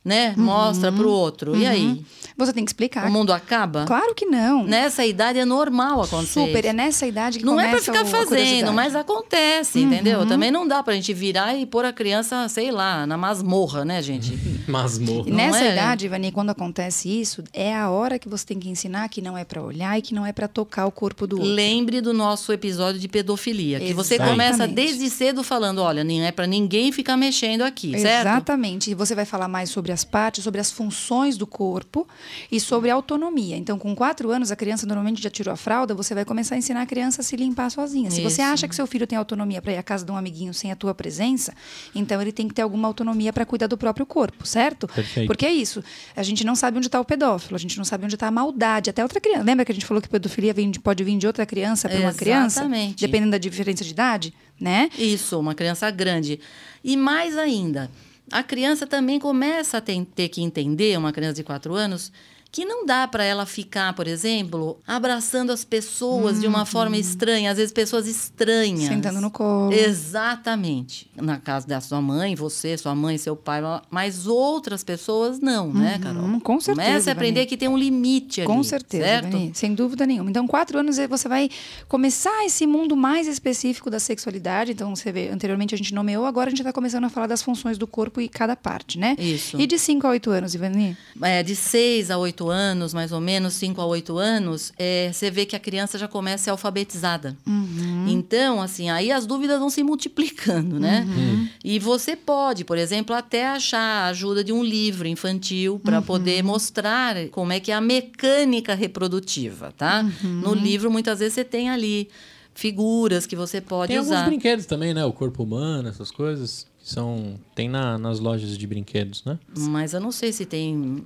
né? 0.05 0.35
Mostra 0.37 0.91
pro 0.91 1.09
outro. 1.11 1.55
E 1.57 1.67
aí? 1.67 2.03
Você 2.41 2.53
tem 2.53 2.65
que 2.65 2.71
explicar. 2.71 3.07
O 3.07 3.13
mundo 3.13 3.33
acaba? 3.33 3.85
Claro 3.87 4.15
que 4.15 4.25
não. 4.27 4.65
Nessa 4.65 5.05
idade 5.05 5.39
é 5.39 5.45
normal 5.45 6.03
acontecer. 6.03 6.47
Super, 6.47 6.65
é 6.65 6.73
nessa 6.73 7.07
idade 7.07 7.39
que 7.39 7.45
Não 7.45 7.61
é 7.61 7.69
pra 7.69 7.79
começa 7.81 7.93
ficar 7.93 8.05
fazendo. 8.07 8.69
Uhum. 8.69 8.73
mas 8.75 8.95
acontece, 8.97 9.81
entendeu? 9.81 10.27
Também 10.27 10.51
não 10.51 10.67
dá 10.67 10.83
pra 10.83 10.95
gente 10.95 11.13
virar 11.13 11.55
e 11.55 11.67
pôr 11.67 11.85
a 11.85 11.93
criança, 11.93 12.49
sei 12.49 12.71
lá, 12.71 13.07
na 13.07 13.17
masmorra, 13.17 13.85
né, 13.85 14.03
gente? 14.03 14.39
Masmorra. 14.67 15.29
E 15.29 15.31
Não 15.31 15.37
nessa 15.37 15.65
é? 15.65 15.73
idade, 15.73 16.07
Ivani, 16.07 16.31
quando 16.31 16.51
acontece 16.51 17.09
isso, 17.09 17.43
é 17.53 17.75
a 17.75 17.91
hora 17.91 18.19
que 18.19 18.29
você 18.29 18.47
tem 18.47 18.59
que 18.59 18.69
ensinar 18.69 19.09
que 19.09 19.21
não 19.21 19.37
é 19.37 19.45
pra 19.45 19.63
olhar 19.63 19.99
e 19.99 20.03
que 20.03 20.15
não 20.15 20.25
é 20.25 20.33
pra 20.33 20.47
tocar 20.47 20.87
o 20.87 20.91
corpo 20.93 21.27
do 21.27 21.37
outro. 21.37 21.51
Lembre 21.53 22.01
do 22.01 22.13
nosso 22.13 22.53
episódio 22.53 23.01
de 23.01 23.09
pedofilia, 23.09 23.81
que 23.81 23.93
você 23.93 24.15
Exatamente. 24.15 24.33
começa 24.33 24.69
desde 24.69 25.11
cedo 25.11 25.43
falando, 25.43 25.79
olha, 25.83 26.05
não 26.05 26.23
é 26.23 26.31
pra 26.31 26.47
ninguém 26.47 26.93
ficar 26.93 27.17
mexendo 27.17 27.63
aqui, 27.63 27.99
certo? 27.99 28.27
Exatamente. 28.29 28.91
E 28.91 28.95
você 28.95 29.15
vai 29.15 29.25
falar 29.25 29.49
mais 29.49 29.71
sobre 29.71 29.91
as 29.93 30.05
partes, 30.05 30.45
sobre 30.45 30.61
as 30.61 30.71
funções 30.71 31.37
do 31.37 31.47
corpo 31.47 32.07
e 32.51 32.59
sobre 32.61 32.91
autonomia. 32.91 33.57
Então, 33.57 33.79
com 33.79 33.95
quatro 33.95 34.31
anos, 34.31 34.51
a 34.51 34.57
criança 34.57 34.87
normalmente 34.87 35.23
já 35.23 35.31
tirou 35.31 35.53
a 35.53 35.57
fralda, 35.57 35.95
você 35.95 36.15
vai 36.15 36.25
começar 36.25 36.55
a 36.55 36.59
ensinar 36.59 36.83
a 36.83 36.87
criança 36.87 37.21
a 37.21 37.25
se 37.25 37.37
limpar 37.37 37.71
sozinha. 37.71 38.11
Se 38.11 38.23
você 38.23 38.43
Isso. 38.43 38.53
acha 38.53 38.69
que 38.69 38.75
seu 38.75 38.87
filho 38.87 39.07
tem 39.07 39.17
autonomia 39.19 39.61
para 39.63 39.73
ir 39.73 39.79
à 39.79 39.83
casa 39.83 40.05
de 40.05 40.11
um 40.13 40.17
amiguinho 40.17 40.53
sem 40.55 40.71
a 40.73 40.77
tua 40.77 40.95
presença, 40.95 41.53
então 41.95 42.21
ele 42.21 42.33
tem 42.33 42.49
que 42.49 42.55
ter 42.55 42.63
alguma 42.63 42.89
autonomia 42.89 43.33
para 43.33 43.45
cuidar 43.45 43.67
do 43.67 43.77
próprio 43.77 44.05
corpo, 44.07 44.47
certo? 44.47 44.87
Perfeito. 44.89 45.27
Porque 45.27 45.47
é 45.47 45.53
isso. 45.53 45.83
A 46.17 46.23
gente 46.23 46.45
não 46.45 46.55
sabe 46.55 46.77
onde 46.77 46.87
está 46.87 47.01
o 47.01 47.05
pedófilo, 47.05 47.57
a 47.57 47.59
gente 47.59 47.77
não 47.79 47.85
sabe 47.85 48.05
onde 48.05 48.15
está 48.15 48.27
a 48.29 48.31
maldade. 48.31 48.91
Até 48.91 49.03
outra 49.03 49.21
criança. 49.21 49.45
Lembra 49.45 49.65
que 49.65 49.73
a 49.73 49.75
gente 49.75 49.87
falou 49.87 50.01
que 50.03 50.09
pedofilia 50.09 50.53
vem 50.55 50.71
de- 50.71 50.81
pode 50.81 51.03
vir 51.05 51.17
de 51.19 51.27
outra 51.27 51.45
criança 51.47 51.89
para 51.89 51.99
uma 52.01 52.13
criança? 52.15 52.61
Exatamente. 52.61 53.01
Dependendo 53.05 53.31
da 53.33 53.39
diferença 53.39 53.85
de 53.85 53.91
idade, 53.91 54.35
né? 54.61 54.89
Isso, 54.99 55.39
uma 55.39 55.55
criança 55.55 55.91
grande. 55.91 56.41
E 56.83 56.97
mais 56.97 57.37
ainda, 57.37 57.91
a 58.31 58.43
criança 58.43 58.87
também 58.87 59.19
começa 59.19 59.79
a 59.79 59.81
ter 59.81 60.29
que 60.29 60.43
entender, 60.43 60.97
uma 60.99 61.13
criança 61.13 61.35
de 61.35 61.45
4 61.45 61.75
anos, 61.75 62.13
que 62.53 62.65
não 62.65 62.85
dá 62.85 63.07
para 63.07 63.25
ela 63.25 63.47
ficar, 63.47 63.93
por 63.95 64.09
exemplo, 64.09 64.81
abraçando 64.87 65.53
as 65.53 65.65
pessoas 65.65 66.41
de 66.41 66.47
uma 66.47 66.67
forma 66.67 66.97
estranha, 66.97 67.51
às 67.51 67.57
vezes 67.57 67.73
pessoas 67.73 68.09
estranhas. 68.09 68.89
Sentando 68.89 69.21
no 69.21 69.31
colo. 69.31 69.73
Exatamente. 69.73 71.09
Na 71.17 71.39
casa 71.39 71.67
da 71.67 71.81
sua 71.81 72.01
mãe, 72.01 72.35
você, 72.35 72.77
sua 72.77 72.95
mãe, 72.95 73.17
seu 73.19 73.37
pai, 73.37 73.61
mas 73.89 74.27
outras 74.27 74.83
pessoas 74.83 75.39
não, 75.39 75.73
né, 75.73 75.99
Carol? 76.03 76.25
Uhum, 76.25 76.41
com 76.41 76.61
certeza, 76.61 76.89
Comece 76.89 77.09
a 77.09 77.13
aprender 77.13 77.47
que 77.47 77.57
tem 77.57 77.69
um 77.69 77.77
limite 77.77 78.41
ali. 78.41 78.47
Com 78.49 78.63
certeza, 78.63 79.05
certo? 79.05 79.51
Sem 79.55 79.75
dúvida 79.75 80.05
nenhuma. 80.07 80.31
Então, 80.31 80.47
quatro 80.47 80.79
anos 80.79 80.99
eh, 80.99 81.07
você 81.07 81.29
vai 81.29 81.51
começar 81.89 82.45
esse 82.45 82.67
mundo 82.67 82.97
mais 82.97 83.29
específico 83.29 83.91
da 83.91 84.01
sexualidade. 84.01 84.73
Então, 84.73 84.95
você 84.95 85.13
vê, 85.13 85.29
anteriormente 85.29 85.75
a 85.75 85.79
gente 85.79 85.95
nomeou, 85.95 86.27
agora 86.27 86.49
a 86.49 86.51
gente 86.51 86.61
está 86.61 86.73
começando 86.73 87.05
a 87.05 87.09
falar 87.09 87.27
das 87.27 87.43
funções 87.43 87.79
do 87.79 87.87
corpo 87.87 88.21
e 88.21 88.29
cada 88.29 88.57
parte, 88.57 88.99
né? 88.99 89.15
Isso. 89.19 89.61
E 89.61 89.67
de 89.67 89.79
5 89.79 90.07
a 90.07 90.11
8 90.11 90.31
anos, 90.31 90.55
Ivani? 90.55 90.97
é, 91.23 91.43
de 91.43 91.55
6 91.55 92.11
a 92.11 92.19
8 92.41 92.51
anos, 92.51 92.95
mais 92.95 93.13
ou 93.13 93.21
menos, 93.21 93.55
5 93.55 93.81
a 93.81 93.85
8 93.87 94.17
anos, 94.19 94.73
é, 94.79 95.11
você 95.13 95.31
vê 95.31 95.45
que 95.45 95.55
a 95.55 95.61
criança 95.61 95.99
já 95.99 96.09
começa 96.09 96.37
a 96.37 96.45
ser 96.45 96.51
alfabetizada. 96.51 97.37
Uhum. 97.47 98.07
Então, 98.09 98.63
assim, 98.63 98.89
aí 98.89 99.13
as 99.13 99.27
dúvidas 99.27 99.59
vão 99.59 99.69
se 99.69 99.83
multiplicando, 99.83 100.81
né? 100.81 101.07
Uhum. 101.09 101.49
E 101.63 101.79
você 101.79 102.17
pode, 102.17 102.65
por 102.65 102.79
exemplo, 102.79 103.15
até 103.15 103.47
achar 103.49 103.79
a 103.81 104.07
ajuda 104.09 104.43
de 104.43 104.53
um 104.53 104.65
livro 104.65 105.07
infantil 105.07 105.79
para 105.85 105.99
Uhum. 105.99 106.05
poder 106.05 106.43
mostrar 106.43 107.29
como 107.31 107.53
é 107.53 107.61
que 107.61 107.71
é 107.71 107.75
a 107.75 107.81
mecânica 107.81 108.75
reprodutiva, 108.75 109.73
tá? 109.77 110.03
Uhum. 110.25 110.41
No 110.41 110.55
livro, 110.55 110.91
muitas 110.91 111.19
vezes, 111.19 111.35
você 111.35 111.45
tem 111.45 111.69
ali 111.69 112.09
figuras 112.55 113.27
que 113.27 113.37
você 113.37 113.61
pode 113.61 113.89
Tem 113.89 113.97
alguns 113.99 114.13
usar. 114.13 114.27
brinquedos 114.27 114.67
também, 114.67 114.93
né? 114.95 115.05
O 115.05 115.13
corpo 115.13 115.43
humano, 115.43 115.89
essas 115.89 116.11
coisas. 116.11 116.67
Que 116.83 116.91
são. 116.95 117.35
Tem 117.55 117.69
na, 117.69 117.99
nas 117.99 118.19
lojas 118.21 118.57
de 118.57 118.67
brinquedos, 118.67 119.23
né? 119.25 119.39
Mas 119.57 119.93
eu 119.93 120.01
não 120.01 120.11
sei 120.11 120.33
se 120.33 120.47
tem 120.47 121.05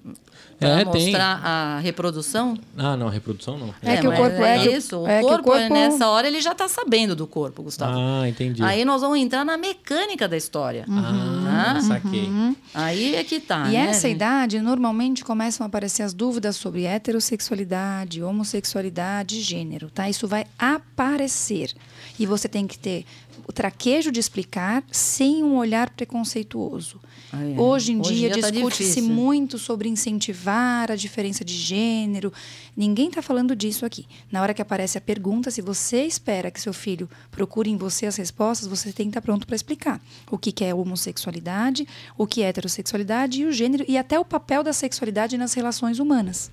para 0.59 0.69
É, 0.81 0.85
tem. 0.85 1.03
mostrar 1.07 1.41
a 1.45 1.79
reprodução. 1.81 2.57
Ah, 2.77 2.97
não, 2.97 3.09
reprodução 3.09 3.59
não. 3.59 3.75
É 3.83 3.97
que 3.97 4.07
o 4.07 4.11
mas 4.11 4.19
corpo- 4.21 4.43
é 4.45 4.59
que 4.63 4.69
o- 4.69 4.77
isso. 4.77 4.99
O 5.01 5.07
é 5.09 5.19
que 5.19 5.25
o 5.25 5.29
corpo, 5.29 5.45
corpo- 5.45 5.75
nessa 5.75 6.09
hora, 6.09 6.29
ele 6.29 6.41
já 6.41 6.53
está 6.53 6.69
sabendo 6.69 7.17
do 7.17 7.27
corpo, 7.27 7.63
Gustavo. 7.63 7.99
Ah, 7.99 8.29
entendi. 8.29 8.63
Aí 8.63 8.85
nós 8.85 9.01
vamos 9.03 9.19
entrar 9.19 9.45
na 9.45 9.57
mecânica 9.57 10.29
da 10.29 10.37
história. 10.37 10.85
Ah, 10.89 11.75
Tá? 11.75 11.81
saquei. 11.81 12.29
Aí 12.73 13.17
é 13.17 13.25
que 13.25 13.41
tá. 13.41 13.69
E 13.69 13.73
né, 13.73 13.89
essa 13.89 14.07
gente? 14.07 14.17
idade, 14.17 14.61
normalmente 14.61 15.25
começam 15.25 15.65
a 15.65 15.67
aparecer 15.69 16.03
as 16.05 16.15
dúvidas 16.15 16.55
sobre 16.57 16.85
heterossexualidade, 16.85 18.23
homossexualidade, 18.23 19.41
gênero, 19.41 19.91
tá? 19.91 20.09
Isso 20.09 20.27
vai 20.29 20.47
aparecer. 20.59 21.73
E 22.19 22.27
você 22.27 22.49
tem 22.49 22.67
que 22.67 22.79
ter 22.79 23.05
o 23.46 23.52
traquejo 23.52 24.11
de 24.11 24.20
explicar 24.20 24.83
sem 24.90 25.42
um 25.42 25.57
olhar 25.57 25.90
preconceituoso. 25.90 27.00
Ah, 27.33 27.44
é. 27.44 27.61
Hoje 27.61 27.92
em 27.92 28.00
Hoje 28.00 28.14
dia, 28.14 28.30
dia 28.30 28.42
tá 28.42 28.50
discute-se 28.50 28.83
difícil. 28.85 29.04
muito 29.04 29.59
sobre 29.59 29.88
incentivar 29.88 30.90
a 30.90 30.96
diferença 30.96 31.44
de 31.44 31.54
gênero. 31.54 32.33
Ninguém 32.76 33.09
está 33.09 33.20
falando 33.20 33.54
disso 33.54 33.85
aqui. 33.85 34.07
Na 34.30 34.40
hora 34.42 34.54
que 34.54 34.62
aparece 34.62 34.96
a 34.98 35.00
pergunta, 35.00 35.50
se 35.50 35.61
você 35.61 36.04
espera 36.04 36.50
que 36.50 36.61
seu 36.61 36.72
filho 36.72 37.09
procure 37.30 37.70
em 37.70 37.76
você 37.76 38.07
as 38.07 38.16
respostas, 38.16 38.66
você 38.66 38.92
tem 38.92 39.07
que 39.07 39.11
estar 39.11 39.22
pronto 39.22 39.46
para 39.46 39.57
explicar 39.57 40.00
o 40.30 40.38
que, 40.38 40.52
que 40.52 40.64
é 40.64 40.74
homossexualidade, 40.74 41.87
o 42.16 42.26
que 42.26 42.42
é 42.42 42.48
heterossexualidade 42.48 43.42
e 43.42 43.44
o 43.46 43.52
gênero, 43.52 43.85
e 43.88 43.98
até 43.98 44.18
o 44.18 44.24
papel 44.24 44.62
da 44.62 44.72
sexualidade 44.72 45.37
nas 45.37 45.54
relações 45.54 45.98
humanas. 45.98 46.50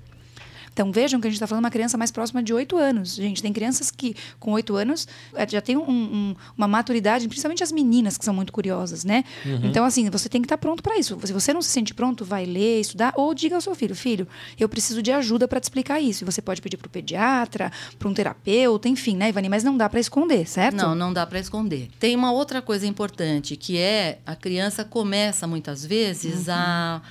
Então 0.73 0.91
vejam 0.91 1.19
que 1.19 1.27
a 1.27 1.29
gente 1.29 1.35
está 1.35 1.45
falando 1.47 1.61
de 1.63 1.65
uma 1.65 1.71
criança 1.71 1.97
mais 1.97 2.11
próxima 2.11 2.41
de 2.41 2.53
8 2.53 2.77
anos. 2.77 3.15
Gente, 3.15 3.41
tem 3.41 3.51
crianças 3.51 3.91
que 3.91 4.15
com 4.39 4.51
8 4.53 4.75
anos 4.75 5.07
eh, 5.35 5.47
já 5.49 5.59
tem 5.61 5.75
um- 5.77 5.89
um- 5.89 6.35
uma 6.57 6.67
maturidade, 6.67 7.27
principalmente 7.27 7.61
as 7.63 7.71
meninas 7.71 8.17
que 8.17 8.23
são 8.23 8.33
muito 8.33 8.53
curiosas, 8.53 9.03
né? 9.03 9.23
Então, 9.63 9.83
assim, 9.83 10.09
você 10.09 10.29
tem 10.29 10.41
que 10.41 10.45
estar 10.45 10.57
pronto 10.57 10.81
para 10.81 10.97
isso. 10.97 11.17
Se 11.23 11.33
você 11.33 11.53
não 11.53 11.61
se 11.61 11.69
sente 11.69 11.93
pronto, 11.93 12.23
vai 12.23 12.45
ler, 12.45 12.79
estudar, 12.79 13.13
ou 13.17 13.33
diga 13.33 13.55
ao 13.55 13.61
seu 13.61 13.75
filho, 13.75 13.95
filho, 13.95 14.27
eu 14.59 14.69
preciso 14.69 15.01
de 15.01 15.11
ajuda 15.11 15.47
para 15.47 15.59
te 15.59 15.63
explicar 15.63 15.99
isso. 15.99 16.23
E 16.23 16.25
você 16.25 16.41
pode 16.41 16.61
pedir 16.61 16.77
para 16.77 16.87
o 16.87 16.89
pediatra, 16.89 17.71
para 17.99 18.07
um 18.07 18.13
terapeuta, 18.13 18.87
enfim, 18.87 19.17
né, 19.17 19.29
Ivani? 19.29 19.49
Mas 19.49 19.63
não 19.63 19.75
dá 19.75 19.89
para 19.89 19.99
esconder, 19.99 20.47
certo? 20.47 20.75
Não, 20.77 20.95
não 20.95 21.11
dá 21.11 21.25
para 21.27 21.39
esconder. 21.39 21.89
Tem 21.99 22.15
uma 22.15 22.31
outra 22.31 22.61
coisa 22.61 22.87
importante, 22.87 23.55
que 23.57 23.77
é 23.77 24.19
a 24.25 24.35
criança 24.35 24.85
começa 24.85 25.45
muitas 25.45 25.85
vezes 25.85 26.47
a 26.47 27.01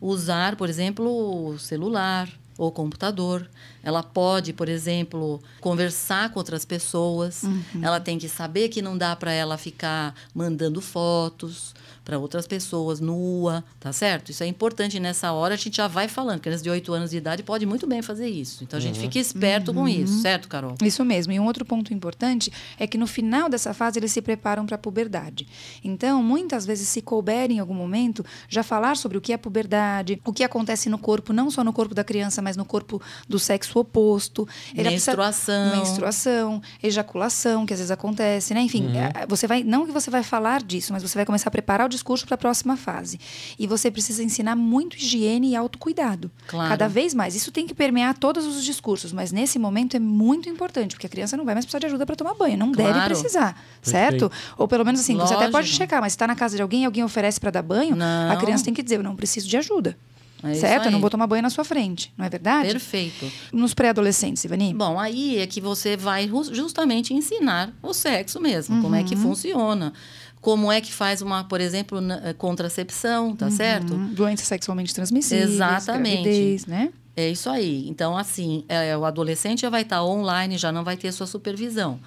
usar, 0.00 0.56
por 0.56 0.68
exemplo, 0.70 1.50
o 1.52 1.58
celular 1.58 2.28
ou 2.60 2.70
computador. 2.70 3.48
Ela 3.82 4.02
pode, 4.02 4.52
por 4.52 4.68
exemplo, 4.68 5.42
conversar 5.60 6.30
com 6.30 6.38
outras 6.38 6.64
pessoas. 6.66 7.42
Ela 7.82 7.98
tem 7.98 8.18
que 8.18 8.28
saber 8.28 8.68
que 8.68 8.82
não 8.82 8.98
dá 8.98 9.16
para 9.16 9.32
ela 9.32 9.56
ficar 9.56 10.14
mandando 10.34 10.82
fotos 10.82 11.74
para 12.04 12.18
outras 12.18 12.46
pessoas 12.46 13.00
nua, 13.00 13.62
tá 13.78 13.92
certo? 13.92 14.30
Isso 14.30 14.42
é 14.42 14.46
importante 14.46 14.98
nessa 14.98 15.32
hora, 15.32 15.54
a 15.54 15.56
gente 15.56 15.76
já 15.76 15.86
vai 15.88 16.08
falando. 16.08 16.40
Criança 16.40 16.62
de 16.62 16.70
8 16.70 16.92
anos 16.92 17.10
de 17.10 17.16
idade 17.16 17.42
pode 17.42 17.66
muito 17.66 17.86
bem 17.86 18.02
fazer 18.02 18.28
isso. 18.28 18.64
Então 18.64 18.78
a 18.78 18.80
gente 18.80 18.98
fica 18.98 19.18
esperto 19.18 19.72
com 19.72 19.86
isso, 19.88 20.20
certo, 20.20 20.48
Carol? 20.48 20.74
Isso 20.82 21.04
mesmo. 21.04 21.32
E 21.32 21.38
um 21.40 21.46
outro 21.46 21.64
ponto 21.64 21.92
importante 21.94 22.52
é 22.78 22.86
que 22.86 22.96
no 22.98 23.06
final 23.06 23.48
dessa 23.48 23.72
fase 23.74 23.98
eles 23.98 24.10
se 24.12 24.20
preparam 24.22 24.66
para 24.66 24.74
a 24.76 24.78
puberdade. 24.78 25.46
Então, 25.84 26.22
muitas 26.22 26.64
vezes, 26.66 26.88
se 26.88 27.00
couber 27.02 27.50
em 27.50 27.58
algum 27.58 27.74
momento, 27.74 28.24
já 28.48 28.62
falar 28.62 28.96
sobre 28.96 29.18
o 29.18 29.20
que 29.20 29.32
é 29.32 29.36
puberdade, 29.36 30.20
o 30.24 30.32
que 30.32 30.42
acontece 30.42 30.88
no 30.88 30.98
corpo, 30.98 31.32
não 31.32 31.50
só 31.50 31.62
no 31.62 31.72
corpo 31.72 31.94
da 31.94 32.02
criança, 32.04 32.40
mas 32.42 32.56
no 32.56 32.64
corpo 32.64 33.00
do 33.28 33.38
sexo 33.38 33.78
oposto. 33.78 34.48
Ele 34.74 34.88
precisa- 34.88 35.10
Menstruação. 35.10 35.76
menstruação, 35.76 36.62
ejaculação, 36.82 37.64
que 37.66 37.72
às 37.72 37.78
vezes 37.80 37.90
acontece, 37.90 38.52
né? 38.54 38.60
Enfim, 38.62 38.88
é, 38.96 39.26
você 39.26 39.46
vai, 39.46 39.62
não 39.62 39.86
que 39.86 39.92
você 39.92 40.10
vai 40.10 40.22
falar 40.22 40.62
disso, 40.62 40.92
mas 40.92 41.02
você 41.02 41.14
vai 41.16 41.24
começar 41.26 41.48
a 41.48 41.50
preparar 41.50 41.86
o 41.86 41.88
discurso 41.90 42.24
para 42.24 42.36
a 42.36 42.38
próxima 42.38 42.76
fase. 42.76 43.20
E 43.58 43.66
você 43.66 43.90
precisa 43.90 44.22
ensinar 44.22 44.56
muito 44.56 44.96
higiene 44.96 45.50
e 45.50 45.56
autocuidado. 45.56 46.30
Claro. 46.46 46.68
Cada 46.70 46.88
vez 46.88 47.12
mais. 47.12 47.34
Isso 47.34 47.52
tem 47.52 47.66
que 47.66 47.74
permear 47.74 48.16
todos 48.16 48.46
os 48.46 48.64
discursos, 48.64 49.12
mas 49.12 49.30
nesse 49.32 49.58
momento 49.58 49.94
é 49.96 50.00
muito 50.00 50.48
importante, 50.48 50.94
porque 50.94 51.06
a 51.06 51.10
criança 51.10 51.36
não 51.36 51.44
vai 51.44 51.54
mais 51.54 51.66
precisar 51.66 51.80
de 51.80 51.86
ajuda 51.86 52.06
para 52.06 52.16
tomar 52.16 52.32
banho, 52.34 52.56
não 52.56 52.72
deve 52.72 52.92
Claro. 52.92 53.04
precisar, 53.14 53.62
certo? 53.82 54.32
Ou 54.56 54.66
pelo 54.66 54.84
menos 54.84 55.00
assim, 55.00 55.16
você 55.16 55.34
até 55.34 55.44
pode 55.48 55.66
Lógico. 55.66 55.76
checar, 55.76 56.00
mas 56.00 56.12
se 56.12 56.16
está 56.16 56.26
na 56.26 56.34
casa 56.36 56.56
de 56.56 56.62
alguém 56.62 56.82
e 56.82 56.84
alguém 56.86 57.04
oferece 57.04 57.38
para 57.38 57.50
dar 57.50 57.62
banho, 57.62 57.92
a 57.94 57.96
Não. 57.96 58.38
criança 58.38 58.64
tem 58.64 58.72
que 58.72 58.82
dizer, 58.82 58.96
eu 58.96 59.02
não 59.02 59.16
preciso 59.16 59.46
de 59.48 59.56
ajuda. 59.56 59.98
É 60.42 60.54
certo? 60.54 60.86
Eu 60.86 60.92
não 60.92 61.00
vou 61.02 61.10
tomar 61.10 61.26
banho 61.26 61.42
na 61.42 61.50
sua 61.50 61.64
frente, 61.64 62.10
não 62.16 62.24
é 62.24 62.28
verdade? 62.30 62.70
Perfeito. 62.70 63.30
Nos 63.52 63.74
pré-adolescentes, 63.74 64.42
Ivani? 64.42 64.72
Bom, 64.72 64.98
aí 64.98 65.36
é 65.38 65.46
que 65.46 65.60
você 65.60 65.98
vai 65.98 66.30
justamente 66.50 67.12
ensinar 67.12 67.74
o 67.82 67.92
sexo 67.92 68.40
mesmo, 68.40 68.80
como 68.80 68.94
é 68.94 69.02
que 69.04 69.14
Uhum. 69.14 69.20
funciona. 69.20 69.92
Como 70.40 70.72
é 70.72 70.80
que 70.80 70.92
faz 70.92 71.20
uma, 71.20 71.44
por 71.44 71.60
exemplo, 71.60 72.00
na- 72.00 72.20
eh, 72.28 72.32
contracepção, 72.32 73.36
tá 73.36 73.50
certo? 73.50 73.94
Hum, 73.94 74.14
Doenças 74.14 74.46
sexualmente 74.46 74.94
transmissíveis, 74.94 75.50
Exatamente. 75.50 76.22
gravidez, 76.22 76.66
né? 76.66 76.90
É 77.16 77.28
isso 77.28 77.50
aí. 77.50 77.86
Então, 77.88 78.16
assim, 78.16 78.64
é, 78.68 78.96
o 78.96 79.04
adolescente 79.04 79.60
já 79.62 79.68
vai 79.70 79.82
estar 79.82 80.02
online, 80.02 80.56
já 80.56 80.72
não 80.72 80.82
vai 80.82 80.96
ter 80.96 81.12
sua 81.12 81.26
supervisão. 81.26 82.00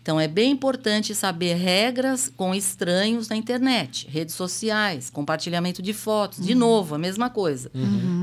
Então, 0.00 0.20
é 0.20 0.26
bem 0.28 0.50
importante 0.52 1.14
saber 1.14 1.54
regras 1.54 2.30
com 2.36 2.54
estranhos 2.54 3.28
na 3.28 3.36
internet, 3.36 4.06
redes 4.10 4.34
sociais, 4.34 5.08
compartilhamento 5.10 5.80
de 5.80 5.92
fotos. 5.92 6.44
De 6.44 6.54
novo, 6.54 6.94
a 6.94 6.98
mesma 6.98 7.30
coisa. 7.30 7.70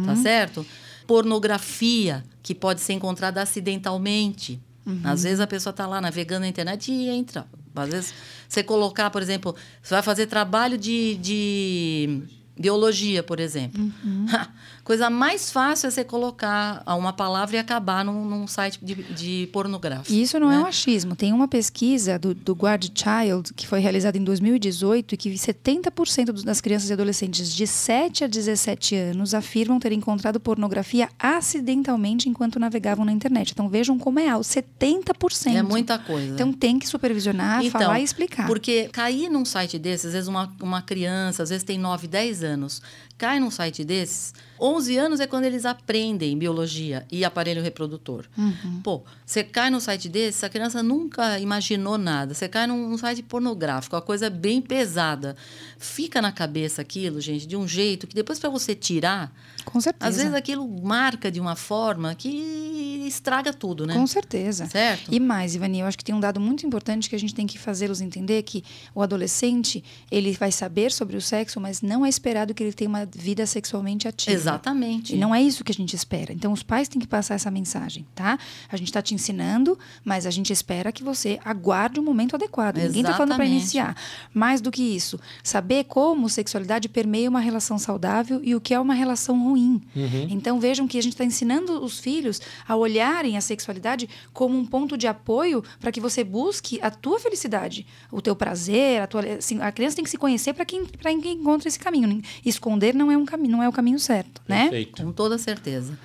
Tá 0.05 0.15
certo? 0.15 0.65
Pornografia, 1.07 2.23
que 2.41 2.55
pode 2.55 2.81
ser 2.81 2.93
encontrada 2.93 3.41
acidentalmente. 3.41 4.59
Às 5.03 5.21
vezes 5.23 5.39
a 5.39 5.45
pessoa 5.45 5.69
está 5.71 5.85
lá 5.85 6.01
navegando 6.01 6.41
na 6.41 6.47
internet 6.47 6.91
e 6.91 7.09
entra. 7.09 7.45
Às 7.75 7.89
vezes 7.89 8.13
você 8.47 8.63
colocar, 8.63 9.09
por 9.09 9.21
exemplo, 9.21 9.55
você 9.81 9.93
vai 9.93 10.03
fazer 10.03 10.27
trabalho 10.27 10.77
de, 10.77 11.15
de 11.15 12.23
biologia, 12.57 13.23
por 13.23 13.39
exemplo. 13.39 13.81
Coisa 14.89 15.07
mais 15.07 15.51
fácil 15.51 15.85
é 15.85 15.91
você 15.91 16.03
colocar 16.03 16.81
uma 16.87 17.13
palavra 17.13 17.57
e 17.57 17.59
acabar 17.59 18.03
num, 18.03 18.25
num 18.25 18.47
site 18.47 18.79
de, 18.81 18.95
de 18.95 19.47
pornográfico. 19.53 20.11
Isso 20.11 20.39
não 20.39 20.51
é 20.51 20.55
né? 20.55 20.63
um 20.63 20.65
achismo. 20.65 21.15
Tem 21.15 21.31
uma 21.31 21.47
pesquisa 21.47 22.17
do, 22.17 22.33
do 22.33 22.55
Guard 22.55 22.83
Child, 22.95 23.53
que 23.53 23.67
foi 23.67 23.81
realizada 23.81 24.17
em 24.17 24.23
2018, 24.23 25.13
e 25.13 25.17
que 25.17 25.29
70% 25.29 26.31
dos- 26.31 26.43
das 26.43 26.59
crianças 26.59 26.89
e 26.89 26.93
adolescentes 26.93 27.53
de 27.53 27.67
7 27.67 28.23
a 28.23 28.27
17 28.27 28.95
anos 28.95 29.35
afirmam 29.35 29.79
ter 29.79 29.91
encontrado 29.91 30.39
pornografia 30.39 31.07
acidentalmente 31.19 32.27
enquanto 32.27 32.57
navegavam 32.59 33.05
na 33.05 33.11
internet. 33.11 33.51
Então 33.51 33.69
vejam 33.69 33.99
como 33.99 34.19
é 34.19 34.27
alto, 34.27 34.47
70%. 34.47 35.55
É 35.55 35.61
muita 35.61 35.99
coisa. 35.99 36.33
Então 36.33 36.51
tem 36.51 36.79
que 36.79 36.87
supervisionar, 36.87 37.63
Então, 37.63 37.79
falar 37.79 37.99
e 37.99 38.03
explicar. 38.03 38.47
Porque 38.47 38.89
cair 38.91 39.29
num 39.29 39.45
site 39.45 39.77
desses, 39.77 40.07
às 40.07 40.13
vezes 40.13 40.27
uma, 40.27 40.51
uma 40.59 40.81
criança, 40.81 41.43
às 41.43 41.49
vezes 41.49 41.63
tem 41.63 41.77
9, 41.77 42.07
10 42.07 42.43
anos, 42.43 42.81
cai 43.19 43.39
num 43.39 43.51
site 43.51 43.83
desses, 43.83 44.33
11 44.79 44.97
anos 44.97 45.19
é 45.19 45.27
quando 45.27 45.43
eles 45.43 45.65
aprendem 45.65 46.37
biologia 46.37 47.05
e 47.11 47.25
aparelho 47.25 47.61
reprodutor. 47.61 48.25
Uhum. 48.37 48.79
Pô, 48.81 49.03
você 49.25 49.43
cai 49.43 49.69
num 49.69 49.79
site 49.79 50.07
desses, 50.07 50.41
a 50.43 50.49
criança 50.49 50.81
nunca 50.81 51.37
imaginou 51.37 51.97
nada. 51.97 52.33
Você 52.33 52.47
cai 52.47 52.65
num, 52.65 52.89
num 52.89 52.97
site 52.97 53.21
pornográfico, 53.21 53.95
uma 53.95 54.01
coisa 54.01 54.29
bem 54.29 54.61
pesada. 54.61 55.35
Fica 55.77 56.21
na 56.21 56.31
cabeça 56.31 56.81
aquilo, 56.81 57.19
gente, 57.19 57.45
de 57.45 57.57
um 57.57 57.67
jeito 57.67 58.07
que 58.07 58.15
depois 58.15 58.39
para 58.39 58.49
você 58.49 58.73
tirar, 58.73 59.33
Com 59.65 59.81
certeza. 59.81 60.09
às 60.09 60.15
vezes 60.15 60.33
aquilo 60.33 60.67
marca 60.81 61.29
de 61.29 61.41
uma 61.41 61.55
forma 61.55 62.15
que 62.15 63.03
estraga 63.05 63.51
tudo, 63.51 63.85
né? 63.85 63.93
Com 63.93 64.07
certeza. 64.07 64.67
Certo? 64.67 65.13
E 65.13 65.19
mais, 65.19 65.55
Ivani, 65.55 65.79
eu 65.79 65.87
acho 65.87 65.97
que 65.97 66.03
tem 66.05 66.15
um 66.15 66.19
dado 66.19 66.39
muito 66.39 66.65
importante 66.65 67.09
que 67.09 67.15
a 67.15 67.19
gente 67.19 67.35
tem 67.35 67.45
que 67.45 67.57
fazê-los 67.57 67.99
entender 68.01 68.43
que 68.43 68.63
o 68.95 69.01
adolescente, 69.01 69.83
ele 70.09 70.31
vai 70.33 70.51
saber 70.51 70.91
sobre 70.91 71.17
o 71.17 71.21
sexo, 71.21 71.59
mas 71.59 71.81
não 71.81 72.05
é 72.05 72.09
esperado 72.09 72.53
que 72.53 72.63
ele 72.63 72.73
tenha 72.73 72.89
uma 72.89 73.05
vida 73.05 73.45
sexualmente 73.45 74.07
ativa. 74.07 74.31
Exatamente. 74.35 74.68
E 75.15 75.17
não 75.17 75.33
é 75.33 75.41
isso 75.41 75.63
que 75.63 75.71
a 75.71 75.75
gente 75.75 75.95
espera. 75.95 76.33
Então, 76.33 76.51
os 76.51 76.63
pais 76.63 76.87
têm 76.87 76.99
que 76.99 77.07
passar 77.07 77.35
essa 77.35 77.51
mensagem, 77.51 78.05
tá? 78.15 78.37
A 78.69 78.77
gente 78.77 78.87
está 78.87 79.01
te 79.01 79.13
ensinando, 79.13 79.77
mas 80.03 80.25
a 80.25 80.31
gente 80.31 80.51
espera 80.51 80.91
que 80.91 81.03
você 81.03 81.39
aguarde 81.43 81.99
o 81.99 82.03
momento 82.03 82.35
adequado. 82.35 82.77
Ninguém 82.77 83.01
está 83.01 83.13
falando 83.13 83.35
para 83.35 83.45
Exatamente. 83.45 83.61
iniciar. 83.61 83.95
Mais 84.33 84.61
do 84.61 84.71
que 84.71 84.83
isso, 84.83 85.19
saber 85.43 85.85
como 85.85 86.29
sexualidade 86.29 86.89
permeia 86.89 87.29
uma 87.29 87.39
relação 87.39 87.77
saudável 87.77 88.39
e 88.43 88.55
o 88.55 88.61
que 88.61 88.73
é 88.73 88.79
uma 88.79 88.93
relação 88.93 89.41
ruim. 89.41 89.81
Então, 90.29 90.59
vejam 90.59 90.87
que 90.87 90.97
a 90.97 91.03
gente 91.03 91.13
está 91.13 91.25
ensinando 91.25 91.83
os 91.83 91.99
filhos 91.99 92.41
a 92.67 92.75
olharem 92.75 93.37
a 93.37 93.41
sexualidade 93.41 94.09
como 94.33 94.57
um 94.57 94.65
ponto 94.65 94.97
de 94.97 95.07
apoio 95.07 95.63
para 95.79 95.91
que 95.91 95.99
você 95.99 96.23
busque 96.23 96.79
a 96.81 96.91
tua 96.91 97.19
felicidade, 97.19 97.85
o 98.11 98.21
teu 98.21 98.35
prazer, 98.35 99.01
a 99.01 99.07
tua 99.07 99.21
assim, 99.37 99.59
a 99.61 99.71
criança 99.71 99.95
tem 99.95 100.03
que 100.03 100.09
se 100.09 100.17
conhecer 100.17 100.53
para 100.53 100.65
quem 100.65 100.85
para 100.85 101.13
quem 101.15 101.33
encontra 101.33 101.67
esse 101.67 101.79
caminho. 101.79 102.21
Esconder 102.45 102.93
não 102.95 103.11
é 103.11 103.17
um 103.17 103.25
caminho, 103.25 103.51
não 103.51 103.63
é 103.63 103.69
o 103.69 103.71
caminho 103.71 103.99
certo, 103.99 104.41
né? 104.47 104.58
Perfeito. 104.63 105.03
Com 105.03 105.11
toda 105.11 105.37
certeza. 105.37 105.97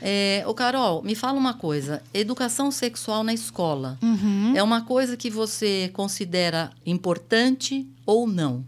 É, 0.00 0.44
ô 0.46 0.52
Carol, 0.52 1.02
me 1.02 1.14
fala 1.14 1.38
uma 1.38 1.54
coisa. 1.54 2.02
Educação 2.12 2.70
sexual 2.70 3.24
na 3.24 3.32
escola 3.32 3.98
Uhum. 4.02 4.52
é 4.54 4.62
uma 4.62 4.82
coisa 4.82 5.16
que 5.16 5.30
você 5.30 5.90
considera 5.94 6.70
importante 6.84 7.86
ou 8.04 8.26
não? 8.26 8.64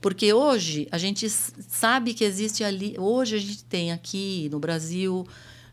Porque 0.00 0.32
hoje 0.32 0.88
a 0.90 0.98
gente 0.98 1.28
sabe 1.28 2.14
que 2.14 2.24
existe 2.24 2.64
ali. 2.64 2.96
Hoje 2.98 3.36
a 3.36 3.38
gente 3.38 3.62
tem 3.64 3.92
aqui 3.92 4.48
no 4.50 4.58
Brasil 4.58 5.26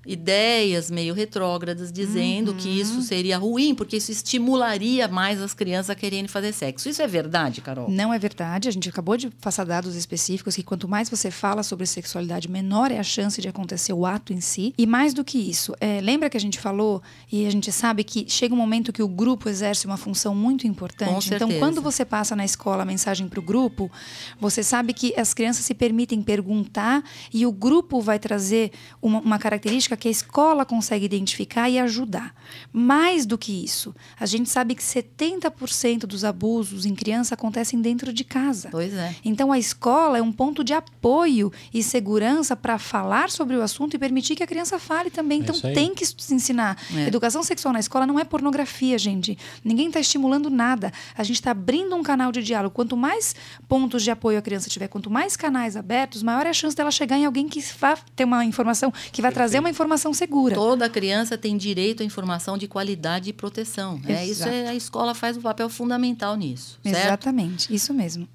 ideias 0.10 0.90
meio 0.90 1.14
retrógradas 1.14 1.92
dizendo 1.92 2.56
que 2.56 2.68
isso 2.68 3.00
seria 3.04 3.38
ruim, 3.38 3.76
porque 3.76 3.98
isso 3.98 4.12
estimularia 4.12 5.08
mais 5.08 5.40
as 5.40 5.54
crianças 5.54 5.92
a 5.92 5.96
quererem 5.96 6.28
fazer 6.28 6.52
sexo. 6.52 6.90
Isso 6.90 7.02
é 7.02 7.08
verdade, 7.08 7.62
Carol? 7.62 7.90
Não 7.90 8.12
é 8.12 8.18
verdade. 8.18 8.68
A 8.68 8.72
gente 8.72 8.90
acabou 8.90 9.16
de 9.16 9.30
passar 9.30 9.66
dados 9.66 9.96
específicos 9.96 10.56
que 10.56 10.64
quanto 10.64 10.88
mais 10.88 11.10
você 11.10 11.30
fala 11.30 11.62
sobre 11.62 11.86
sexualidade, 11.86 12.50
menor 12.50 12.92
é 12.92 12.98
a 12.98 13.04
chance 13.04 13.40
de 13.40 13.48
acontecer 13.48 13.94
o 13.94 14.04
ato 14.04 14.34
em 14.34 14.42
si. 14.42 14.74
E 14.78 14.88
mais 14.88 15.14
do 15.14 15.24
que 15.24 15.38
isso, 15.38 15.76
é, 15.80 16.02
lembra 16.02 16.28
que 16.28 16.38
a 16.38 16.42
gente 16.42 16.60
falou 16.60 17.04
e 17.32 17.46
a 17.46 17.52
gente 17.52 17.72
sabe 17.72 18.04
que 18.04 18.26
chega 18.28 18.54
um 18.54 18.58
momento 18.58 18.92
que 18.92 19.04
o 19.04 19.08
grupo 19.08 19.48
exerce 19.48 19.86
uma 19.86 19.98
função 19.98 20.34
muito 20.34 20.66
importante. 20.66 21.32
Então, 21.36 21.52
quando 21.60 21.84
você 21.84 22.04
passa 22.04 22.36
na 22.36 22.44
escola 22.44 22.82
a 22.82 22.86
mensagem 22.86 23.28
para 23.28 23.40
o 23.40 23.44
grupo, 23.44 23.92
você 24.40 24.64
sabe 24.64 24.92
que 24.92 25.14
as 25.20 25.36
crianças 25.36 25.66
se 25.66 25.76
permitem 25.76 26.24
perguntar 26.24 27.04
e 27.32 27.46
o 27.46 27.52
grupo 27.52 28.02
vai 28.02 28.18
trazer 28.18 28.72
uma, 29.00 29.20
uma 29.20 29.38
característica 29.38 29.99
que 30.00 30.08
a 30.08 30.12
escola 30.12 30.66
consegue 30.66 31.06
identificar 31.06 31.70
e 31.70 31.78
ajudar. 31.78 32.34
Mais 32.74 33.26
do 33.26 33.38
que 33.38 33.64
isso, 33.64 33.94
a 34.20 34.26
gente 34.26 34.50
sabe 34.50 34.74
que 34.74 34.82
70% 34.82 36.02
dos 36.02 36.24
abusos 36.24 36.86
em 36.86 36.96
criança 36.96 37.36
acontecem 37.36 37.82
dentro 37.82 38.12
de 38.12 38.24
casa. 38.24 38.70
Pois 38.72 38.94
é. 38.94 39.16
Então, 39.24 39.52
a 39.52 39.60
escola 39.60 40.18
é 40.18 40.22
um 40.22 40.32
ponto 40.32 40.64
de 40.64 40.74
apoio 40.74 41.52
e 41.74 41.84
segurança 41.84 42.56
para 42.56 42.80
falar 42.80 43.30
sobre 43.30 43.56
o 43.56 43.62
assunto 43.62 43.96
e 43.96 44.00
permitir 44.00 44.36
que 44.36 44.44
a 44.44 44.48
criança 44.48 44.80
fale 44.80 45.10
também. 45.10 45.42
É 45.42 45.44
Então, 45.44 45.60
tem 45.74 45.94
que 45.94 46.06
se 46.06 46.34
ensinar. 46.34 46.78
É. 46.96 47.08
Educação 47.08 47.44
sexual 47.44 47.74
na 47.74 47.80
escola 47.80 48.08
não 48.08 48.20
é 48.20 48.24
pornografia, 48.24 48.98
gente. 48.98 49.38
Ninguém 49.64 49.88
está 49.88 50.00
estimulando 50.00 50.50
nada. 50.50 50.92
A 51.16 51.24
gente 51.24 51.36
está 51.36 51.52
abrindo 51.52 51.96
um 51.96 52.04
canal 52.04 52.32
de 52.32 52.42
diálogo. 52.42 52.74
Quanto 52.74 52.96
mais 52.96 53.36
pontos 53.68 54.04
de 54.04 54.12
apoio 54.12 54.40
a 54.40 54.42
criança 54.42 54.70
tiver, 54.70 54.88
quanto 54.88 55.10
mais 55.10 55.36
canais 55.36 55.76
abertos, 55.76 56.24
maior 56.24 56.46
é 56.46 56.50
a 56.50 56.54
chance 56.54 56.76
dela 56.76 56.92
chegar 56.92 57.18
em 57.18 57.26
alguém 57.26 57.48
que 57.48 57.62
vai 57.80 57.96
ter 58.16 58.24
uma 58.24 58.46
informação, 58.46 58.92
que 59.12 59.22
vai 59.22 59.32
trazer 59.32 59.60
uma 59.60 59.70
informação 59.70 59.79
segura. 60.14 60.56
Toda 60.56 60.90
criança 60.90 61.38
tem 61.38 61.58
direito 61.58 62.02
à 62.02 62.06
informação 62.06 62.58
de 62.58 62.68
qualidade 62.68 63.30
e 63.30 63.34
proteção. 63.34 64.02
É, 64.06 64.24
isso 64.26 64.44
Exato. 64.44 64.52
é, 64.52 64.68
a 64.70 64.76
escola 64.76 65.14
faz 65.14 65.38
um 65.38 65.42
papel 65.42 65.70
fundamental 65.70 66.36
nisso, 66.36 66.80
certo? 66.84 67.06
Exatamente, 67.06 67.74
isso 67.74 67.94
mesmo. 67.94 68.28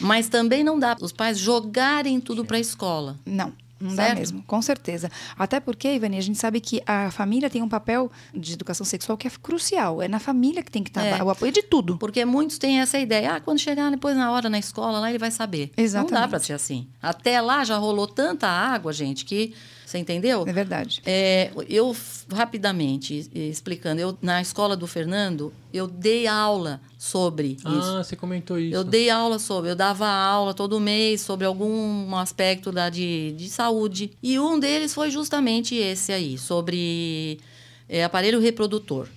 Mas 0.00 0.28
também 0.28 0.64
não 0.64 0.78
dá 0.78 0.96
para 0.96 1.04
os 1.04 1.12
pais 1.12 1.38
jogarem 1.38 2.20
tudo 2.20 2.44
para 2.44 2.56
a 2.56 2.60
escola. 2.60 3.18
Não. 3.26 3.52
Não 3.80 3.90
Certo? 3.92 4.18
mesmo, 4.18 4.42
com 4.46 4.60
certeza. 4.60 5.10
Até 5.38 5.58
porque, 5.58 5.88
Ivani, 5.94 6.18
a 6.18 6.20
gente 6.20 6.38
sabe 6.38 6.60
que 6.60 6.82
a 6.86 7.10
família 7.10 7.48
tem 7.48 7.62
um 7.62 7.68
papel 7.68 8.10
de 8.34 8.52
educação 8.52 8.84
sexual 8.84 9.16
que 9.16 9.26
é 9.26 9.30
crucial. 9.42 10.02
É 10.02 10.08
na 10.08 10.18
família 10.18 10.62
que 10.62 10.70
tem 10.70 10.82
que 10.82 10.90
estar 10.90 11.04
É. 11.04 11.22
o 11.22 11.30
apoio 11.30 11.50
de 11.50 11.62
tudo. 11.62 11.96
Porque 11.96 12.24
muitos 12.24 12.58
têm 12.58 12.80
essa 12.80 12.98
ideia, 12.98 13.36
ah, 13.36 13.40
quando 13.40 13.58
chegar 13.58 13.90
depois 13.90 14.14
na 14.16 14.30
hora 14.30 14.50
na 14.50 14.58
escola, 14.58 15.00
lá 15.00 15.08
ele 15.08 15.18
vai 15.18 15.30
saber. 15.30 15.70
Não 15.76 15.82
Exatamente. 15.84 16.12
dá 16.20 16.28
para 16.28 16.38
ser 16.38 16.52
assim. 16.52 16.86
Até 17.00 17.40
lá 17.40 17.64
já 17.64 17.78
rolou 17.78 18.06
tanta 18.06 18.46
água, 18.46 18.92
gente, 18.92 19.24
que 19.24 19.54
você 19.86 19.98
entendeu? 19.98 20.44
É 20.46 20.52
verdade. 20.52 21.00
É, 21.06 21.50
eu 21.68 21.96
rapidamente 22.32 23.28
explicando, 23.34 24.00
eu 24.00 24.16
na 24.22 24.40
escola 24.40 24.76
do 24.76 24.86
Fernando, 24.86 25.52
eu 25.72 25.86
dei 25.86 26.26
aula 26.26 26.80
sobre 27.00 27.56
isso. 27.58 27.66
Ah, 27.66 28.04
você 28.04 28.14
comentou 28.14 28.58
isso. 28.58 28.76
Eu 28.76 28.84
dei 28.84 29.08
aula 29.08 29.38
sobre, 29.38 29.70
eu 29.70 29.74
dava 29.74 30.06
aula 30.06 30.52
todo 30.52 30.78
mês 30.78 31.22
sobre 31.22 31.46
algum 31.46 32.14
aspecto 32.14 32.70
da, 32.70 32.90
de, 32.90 33.32
de 33.38 33.48
saúde. 33.48 34.12
E 34.22 34.38
um 34.38 34.60
deles 34.60 34.92
foi 34.92 35.10
justamente 35.10 35.74
esse 35.74 36.12
aí, 36.12 36.36
sobre 36.36 37.40
é, 37.88 38.04
aparelho 38.04 38.38
reprodutor. 38.38 39.08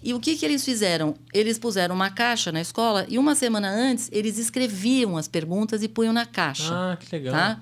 E 0.00 0.14
o 0.14 0.20
que, 0.20 0.36
que 0.36 0.44
eles 0.44 0.64
fizeram? 0.64 1.16
Eles 1.32 1.58
puseram 1.58 1.92
uma 1.92 2.08
caixa 2.08 2.52
na 2.52 2.60
escola 2.60 3.04
e 3.08 3.18
uma 3.18 3.34
semana 3.34 3.68
antes 3.68 4.08
eles 4.12 4.38
escreviam 4.38 5.16
as 5.16 5.26
perguntas 5.26 5.82
e 5.82 5.88
punham 5.88 6.12
na 6.12 6.24
caixa. 6.24 6.72
Ah, 6.72 6.96
que 6.96 7.16
legal. 7.16 7.34
Tá? 7.34 7.60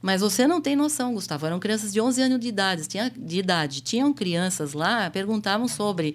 Mas 0.00 0.20
você 0.20 0.46
não 0.46 0.60
tem 0.60 0.76
noção, 0.76 1.12
Gustavo. 1.12 1.44
Eram 1.44 1.58
crianças 1.58 1.92
de 1.92 2.00
11 2.00 2.22
anos 2.22 2.38
de 2.38 2.46
idade. 2.46 2.86
Tinha, 2.86 3.10
de 3.10 3.38
idade. 3.40 3.80
Tinham 3.80 4.14
crianças 4.14 4.74
lá, 4.74 5.10
perguntavam 5.10 5.66
sobre 5.66 6.14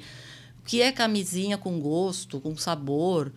o 0.64 0.66
que 0.66 0.82
é 0.82 0.92
camisinha 0.92 1.58
com 1.58 1.78
gosto, 1.80 2.40
com 2.40 2.56
sabor, 2.56 3.32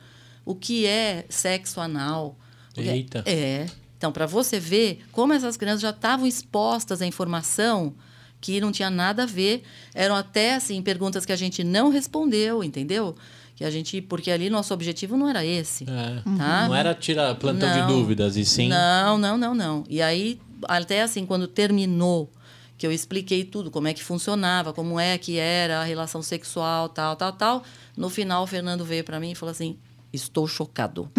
o 0.44 0.54
que 0.54 0.86
é 0.86 1.24
sexo 1.28 1.80
anal. 1.80 2.38
é- 2.76 2.82
Eita. 2.96 3.22
É. 3.26 3.66
Então, 3.98 4.12
para 4.12 4.26
você 4.26 4.60
ver 4.60 5.00
como 5.10 5.32
essas 5.32 5.56
crianças 5.56 5.80
já 5.80 5.90
estavam 5.90 6.26
expostas 6.26 7.02
à 7.02 7.06
informação 7.06 7.94
que 8.40 8.60
não 8.60 8.70
tinha 8.70 8.90
nada 8.90 9.24
a 9.24 9.26
ver. 9.26 9.62
Eram 9.94 10.14
até, 10.14 10.54
assim, 10.54 10.80
perguntas 10.82 11.24
que 11.24 11.32
a 11.32 11.36
gente 11.36 11.64
não 11.64 11.88
respondeu, 11.90 12.62
entendeu? 12.62 13.16
Que 13.56 13.64
a 13.64 13.70
gente... 13.70 14.00
Porque 14.02 14.30
ali 14.30 14.50
nosso 14.50 14.72
objetivo 14.74 15.16
não 15.16 15.28
era 15.28 15.44
esse. 15.44 15.84
É. 15.84 16.22
Tá? 16.36 16.68
Não 16.68 16.74
era 16.76 16.94
tirar 16.94 17.34
plantão 17.36 17.68
Não. 17.68 17.86
de 17.86 17.92
dúvidas, 17.92 18.36
e 18.36 18.44
sim. 18.44 18.68
Não, 18.68 19.16
não, 19.18 19.36
não, 19.38 19.54
não. 19.54 19.82
E 19.88 20.00
aí, 20.02 20.38
até 20.68 21.02
assim, 21.02 21.24
quando 21.24 21.48
terminou, 21.48 22.30
que 22.78 22.86
eu 22.86 22.92
expliquei 22.92 23.44
tudo, 23.44 23.70
como 23.70 23.88
é 23.88 23.94
que 23.94 24.02
funcionava, 24.04 24.72
como 24.72 25.00
é 25.00 25.16
que 25.16 25.38
era 25.38 25.80
a 25.80 25.84
relação 25.84 26.22
sexual, 26.22 26.88
tal, 26.88 27.16
tal, 27.16 27.32
tal. 27.32 27.64
No 27.96 28.10
final, 28.10 28.42
o 28.42 28.46
Fernando 28.46 28.84
veio 28.84 29.04
para 29.04 29.18
mim 29.18 29.32
e 29.32 29.34
falou 29.34 29.50
assim: 29.52 29.78
Estou 30.16 30.48
chocado. 30.48 31.10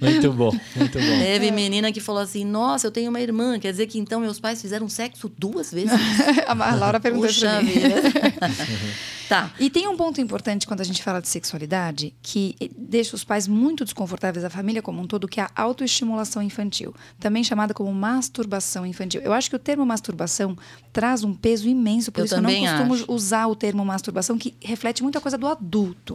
muito 0.00 0.32
bom, 0.32 0.50
muito 0.76 0.98
bom. 0.98 1.18
Teve 1.18 1.50
menina 1.50 1.92
que 1.92 2.00
falou 2.00 2.20
assim: 2.20 2.44
Nossa, 2.44 2.86
eu 2.86 2.90
tenho 2.90 3.08
uma 3.10 3.20
irmã, 3.20 3.58
quer 3.58 3.70
dizer 3.70 3.86
que 3.86 3.98
então 3.98 4.20
meus 4.20 4.40
pais 4.40 4.60
fizeram 4.60 4.88
sexo 4.88 5.28
duas 5.38 5.72
vezes? 5.72 5.92
a 6.46 6.74
Laura 6.74 7.00
perguntou 7.00 7.28
Puxa 7.28 7.48
pra 7.48 7.62
mim. 7.62 7.72
tá. 9.28 9.50
E 9.58 9.70
tem 9.70 9.86
um 9.88 9.96
ponto 9.96 10.20
importante 10.20 10.66
quando 10.66 10.80
a 10.80 10.84
gente 10.84 11.02
fala 11.02 11.20
de 11.20 11.28
sexualidade 11.28 12.14
que 12.22 12.56
deixa 12.76 13.14
os 13.14 13.24
pais 13.24 13.46
muito 13.46 13.84
desconfortáveis, 13.84 14.44
a 14.44 14.50
família 14.50 14.82
como 14.82 15.00
um 15.00 15.06
todo, 15.06 15.28
que 15.28 15.40
é 15.40 15.44
a 15.44 15.50
autoestimulação 15.62 16.42
infantil, 16.42 16.94
também 17.18 17.44
chamada 17.44 17.72
como 17.72 17.92
masturbação 17.92 18.84
infantil. 18.84 19.20
Eu 19.20 19.32
acho 19.32 19.48
que 19.48 19.56
o 19.56 19.58
termo 19.58 19.86
masturbação 19.86 20.56
traz 20.92 21.22
um 21.22 21.32
peso 21.34 21.68
imenso, 21.68 22.10
por 22.10 22.20
Eu 22.20 22.24
isso 22.24 22.34
eu 22.34 22.42
não 22.42 22.50
costumo 22.50 22.94
acho. 22.94 23.04
usar 23.08 23.46
o 23.46 23.54
termo 23.54 23.84
masturbação, 23.84 24.36
que 24.36 24.54
reflete 24.60 25.02
muita 25.02 25.20
coisa 25.20 25.38
do 25.38 25.46
adulto. 25.46 25.59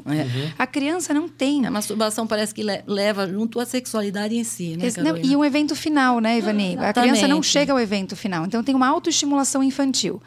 É. 0.07 0.51
A 0.57 0.65
criança 0.67 1.13
não 1.13 1.27
tem. 1.29 1.65
A 1.65 1.71
masturbação 1.71 2.25
parece 2.25 2.53
que 2.53 2.63
le- 2.63 2.83
leva 2.87 3.27
junto 3.27 3.59
a 3.59 3.65
sexualidade 3.65 4.35
em 4.35 4.43
si, 4.43 4.75
né? 4.77 4.87
Esse- 4.87 5.01
não, 5.01 5.15
e 5.17 5.35
um 5.35 5.43
evento 5.45 5.75
final, 5.75 6.19
né, 6.19 6.37
Ivani? 6.37 6.77
A 6.79 6.91
criança 6.93 7.27
não 7.27 7.41
chega 7.43 7.71
ao 7.71 7.79
evento 7.79 8.15
final. 8.15 8.45
Então, 8.45 8.63
tem 8.63 8.73
uma 8.75 8.87
autoestimulação 8.87 9.63
infantil. 9.63 10.21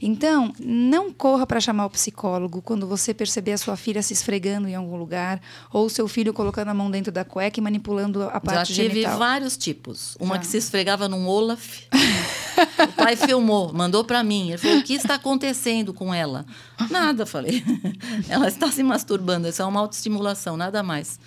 Então, 0.00 0.52
não 0.60 1.12
corra 1.12 1.46
para 1.46 1.60
chamar 1.60 1.86
o 1.86 1.90
psicólogo 1.90 2.60
quando 2.60 2.86
você 2.86 3.14
perceber 3.14 3.52
a 3.52 3.58
sua 3.58 3.76
filha 3.76 4.02
se 4.02 4.12
esfregando 4.12 4.68
em 4.68 4.74
algum 4.74 4.96
lugar 4.96 5.40
ou 5.72 5.86
o 5.86 5.90
seu 5.90 6.06
filho 6.08 6.32
colocando 6.32 6.68
a 6.68 6.74
mão 6.74 6.90
dentro 6.90 7.10
da 7.12 7.24
cueca 7.24 7.58
e 7.58 7.62
manipulando 7.62 8.22
a 8.22 8.32
Já 8.34 8.40
parte 8.40 8.74
tive 8.74 8.88
genital. 8.94 9.18
vários 9.18 9.56
tipos. 9.56 10.16
Uma 10.20 10.34
Já. 10.34 10.40
que 10.40 10.46
se 10.46 10.56
esfregava 10.58 11.08
num 11.08 11.26
Olaf. 11.26 11.80
o 12.78 12.92
pai 12.96 13.16
filmou, 13.16 13.72
mandou 13.72 14.04
para 14.04 14.22
mim. 14.22 14.48
Ele 14.50 14.58
falou: 14.58 14.78
o 14.78 14.82
que 14.82 14.94
está 14.94 15.14
acontecendo 15.14 15.92
com 15.92 16.12
ela? 16.12 16.44
Nada, 16.90 17.24
falei. 17.26 17.62
ela 18.28 18.48
está 18.48 18.63
se 18.70 18.82
masturbando. 18.82 19.48
Isso 19.48 19.62
é 19.62 19.64
uma 19.64 19.80
autoestimulação, 19.80 20.56
nada 20.56 20.82
mais. 20.82 21.18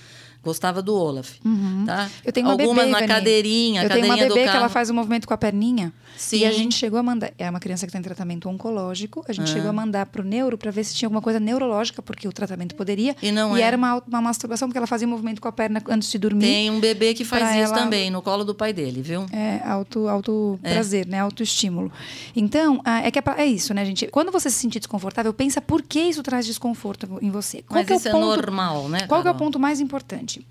Gostava 0.43 0.81
do 0.81 0.95
Olaf. 0.95 1.31
Tá? 1.39 1.45
Uhum. 1.49 2.09
Eu 2.23 2.31
tenho 2.31 2.47
uma 2.47 2.53
Algumas 2.53 2.85
bebê, 2.85 2.91
na 2.91 2.97
Ivani. 2.99 3.07
cadeirinha, 3.07 3.83
Eu 3.83 3.89
tenho 3.89 4.05
uma 4.05 4.15
bebê 4.15 4.43
que 4.43 4.49
ela 4.49 4.69
faz 4.69 4.89
o 4.89 4.93
movimento 4.93 5.27
com 5.27 5.33
a 5.33 5.37
perninha. 5.37 5.91
Sim. 6.17 6.39
E 6.39 6.45
a 6.45 6.51
gente 6.51 6.75
chegou 6.75 6.99
a 6.99 7.03
mandar. 7.03 7.31
É 7.37 7.49
uma 7.49 7.59
criança 7.59 7.85
que 7.85 7.89
está 7.89 7.99
em 7.99 8.01
tratamento 8.01 8.49
oncológico. 8.49 9.23
A 9.27 9.33
gente 9.33 9.49
Ah. 9.51 9.53
chegou 9.53 9.69
a 9.69 9.73
mandar 9.73 10.05
para 10.07 10.21
o 10.21 10.25
neuro 10.25 10.57
para 10.57 10.71
ver 10.71 10.83
se 10.83 10.93
tinha 10.95 11.07
alguma 11.07 11.21
coisa 11.21 11.39
neurológica, 11.39 12.01
porque 12.01 12.27
o 12.27 12.31
tratamento 12.33 12.75
poderia. 12.75 13.15
E 13.21 13.31
não 13.31 13.55
é. 13.55 13.61
era 13.61 13.77
uma, 13.77 14.01
uma 14.07 14.21
masturbação, 14.21 14.67
porque 14.67 14.77
ela 14.77 14.87
fazia 14.87 15.07
movimento 15.07 15.39
com 15.41 15.47
a 15.47 15.51
perna 15.51 15.81
antes 15.87 16.09
de 16.11 16.17
dormir. 16.17 16.41
Tem 16.45 16.69
um 16.71 16.79
bebê 16.79 17.13
que 17.13 17.23
faz 17.23 17.43
isso 17.51 17.71
ela- 17.73 17.77
também, 17.77 18.09
no 18.09 18.21
colo 18.21 18.43
do 18.43 18.55
pai 18.55 18.73
dele, 18.73 19.01
viu? 19.01 19.25
É, 19.31 19.61
auto, 19.63 20.07
auto 20.07 20.59
prazer, 20.61 21.05
né? 21.07 21.19
Autoestímulo. 21.19 21.91
Então, 22.35 22.81
é 23.03 23.11
que 23.11 23.19
é, 23.19 23.21
pra- 23.21 23.39
é 23.39 23.45
isso, 23.45 23.73
né, 23.73 23.85
gente? 23.85 24.07
Quando 24.07 24.31
você 24.31 24.49
se 24.49 24.57
sentir 24.57 24.79
desconfortável, 24.79 25.33
pensa 25.33 25.61
por 25.61 25.81
que 25.81 25.99
isso 25.99 26.23
traz 26.23 26.45
desconforto 26.45 27.07
em 27.21 27.29
você. 27.29 27.61
Qual 27.61 27.77
Mas 27.79 27.87
que 27.87 27.93
é 27.93 27.95
o 27.95 27.99
isso 27.99 28.07
é 28.07 28.11
ponto- 28.11 28.25
normal, 28.25 28.89
né? 28.89 29.05
Qual 29.07 29.21
é 29.25 29.29
o 29.31 29.35
ponto 29.35 29.59
mais 29.59 29.79
importante? 29.79 30.45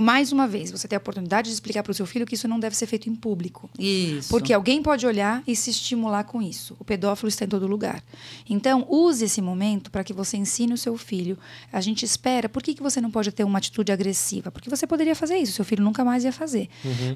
Mais 0.00 0.32
uma 0.32 0.48
vez, 0.48 0.70
você 0.70 0.88
tem 0.88 0.96
a 0.96 1.00
oportunidade 1.00 1.48
de 1.48 1.54
explicar 1.54 1.82
para 1.82 1.90
o 1.90 1.94
seu 1.94 2.06
filho 2.06 2.24
que 2.24 2.34
isso 2.34 2.48
não 2.48 2.58
deve 2.58 2.74
ser 2.74 2.86
feito 2.86 3.10
em 3.10 3.14
público. 3.14 3.68
Isso. 3.78 4.30
Porque 4.30 4.52
alguém 4.52 4.82
pode 4.82 5.06
olhar 5.06 5.42
e 5.46 5.54
se 5.54 5.70
estimular 5.70 6.24
com 6.24 6.40
isso. 6.40 6.74
O 6.78 6.84
pedófilo 6.84 7.28
está 7.28 7.44
em 7.44 7.48
todo 7.48 7.66
lugar. 7.66 8.02
Então, 8.48 8.86
use 8.88 9.24
esse 9.24 9.42
momento 9.42 9.90
para 9.90 10.02
que 10.02 10.14
você 10.14 10.38
ensine 10.38 10.72
o 10.72 10.78
seu 10.78 10.96
filho. 10.96 11.38
A 11.70 11.80
gente 11.80 12.04
espera. 12.04 12.48
Por 12.48 12.62
que, 12.62 12.74
que 12.74 12.82
você 12.82 13.00
não 13.02 13.10
pode 13.10 13.30
ter 13.32 13.44
uma 13.44 13.58
atitude 13.58 13.92
agressiva? 13.92 14.50
Porque 14.50 14.70
você 14.70 14.86
poderia 14.86 15.14
fazer 15.14 15.36
isso, 15.36 15.52
seu 15.52 15.64
filho 15.64 15.84
nunca 15.84 16.04
mais 16.04 16.24
ia 16.24 16.32
fazer. 16.32 16.68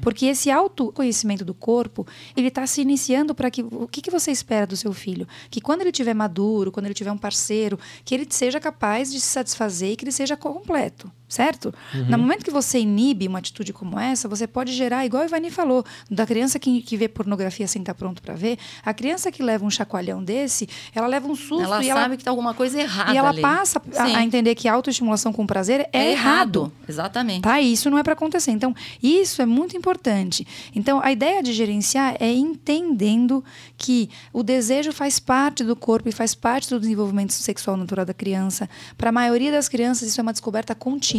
Porque 0.03 0.27
esse 0.27 0.51
autoconhecimento 0.51 1.45
do 1.45 1.55
corpo, 1.55 2.07
ele 2.37 2.49
está 2.49 2.67
se 2.67 2.83
iniciando 2.83 3.35
para 3.35 3.51
que. 3.51 3.63
O 3.63 3.89
que, 3.89 4.03
que 4.03 4.11
você 4.11 4.31
espera 4.31 4.67
do 4.67 4.77
seu 4.77 4.93
filho? 4.93 5.27
Que 5.51 5.61
quando 5.63 5.81
ele 5.81 5.93
tiver 5.93 6.15
maduro, 6.15 6.71
quando 6.71 6.87
ele 6.87 6.95
tiver 6.95 7.13
um 7.13 7.19
parceiro, 7.19 7.79
que 8.05 8.15
ele 8.15 8.27
seja 8.29 8.61
capaz 8.61 9.11
de 9.11 9.21
se 9.21 9.29
satisfazer 9.29 9.93
e 9.93 9.97
que 9.97 10.05
ele 10.05 10.13
seja 10.13 10.37
completo. 10.37 11.11
Certo? 11.29 11.75
No 12.09 12.19
momento 12.19 12.45
que 12.45 12.53
você 12.53 12.79
inibe 12.79 13.27
uma 13.27 13.41
atitude 13.41 13.73
como 13.73 13.99
essa, 13.99 14.29
você 14.29 14.47
pode 14.47 14.73
gerar, 14.73 15.05
igual 15.05 15.25
a 15.25 15.27
Ivani 15.27 15.51
falou, 15.51 15.85
da 16.09 16.25
criança 16.25 16.57
que, 16.57 16.81
que 16.83 16.97
vê 16.97 17.09
pornografia 17.09 17.67
sem 17.67 17.83
estar 17.83 17.95
pronto 17.95 18.23
para 18.23 18.35
ver, 18.35 18.57
a 18.85 18.95
criança 18.95 19.33
que 19.33 19.43
leva 19.43 19.65
um 19.65 19.71
chacoalhão 19.71 20.23
desse, 20.23 20.69
ela 20.95 21.09
leva 21.09 21.27
um 21.27 21.35
susto 21.35 21.65
Ela 21.65 21.83
e 21.83 21.89
sabe 21.89 22.01
ela, 22.01 22.17
que 22.17 22.23
tá 22.23 22.31
alguma 22.31 22.55
coisa 22.55 22.81
errada 22.81 23.13
e 23.13 23.17
ela 23.17 23.31
ali. 23.31 23.43
passa 23.43 23.83
a, 23.97 24.05
a 24.05 24.23
entender 24.23 24.55
que 24.55 24.69
a 24.69 24.75
autoestimulação 24.75 25.33
com 25.33 25.45
prazer 25.45 25.89
é, 25.93 26.13
errado. 26.13 26.73
Exatamente. 26.89 27.43
Tá? 27.43 27.61
E 27.61 27.73
isso 27.73 27.91
não 27.91 27.99
é 27.99 28.05
para 28.05 28.13
acontecer. 28.13 28.53
Então, 28.53 28.73
isso 29.03 29.43
é 29.43 29.47
muito 29.47 29.77
importante. 29.77 30.47
Então, 30.77 31.01
a 31.03 31.11
ideia 31.11 31.43
de 31.43 31.53
gerenciar 31.53 32.17
é 32.21 32.33
entendendo 32.33 33.45
que 33.77 34.09
o 34.33 34.45
desejo 34.45 34.93
faz 34.93 35.19
parte 35.19 35.65
do 35.65 35.75
corpo 35.75 36.09
e 36.09 36.13
faz 36.13 36.37
parte 36.37 36.71
do 36.71 36.79
desenvolvimento 36.79 37.33
sexual 37.33 37.77
natural 37.77 38.05
da 38.05 38.15
criança. 38.15 38.71
Para 38.97 39.09
a 39.09 39.13
maioria 39.13 39.51
das 39.51 39.69
crianças, 39.69 40.09
isso 40.09 40.21
é 40.21 40.23
uma 40.23 40.33
descoberta 40.33 40.73
contínua. 40.73 41.16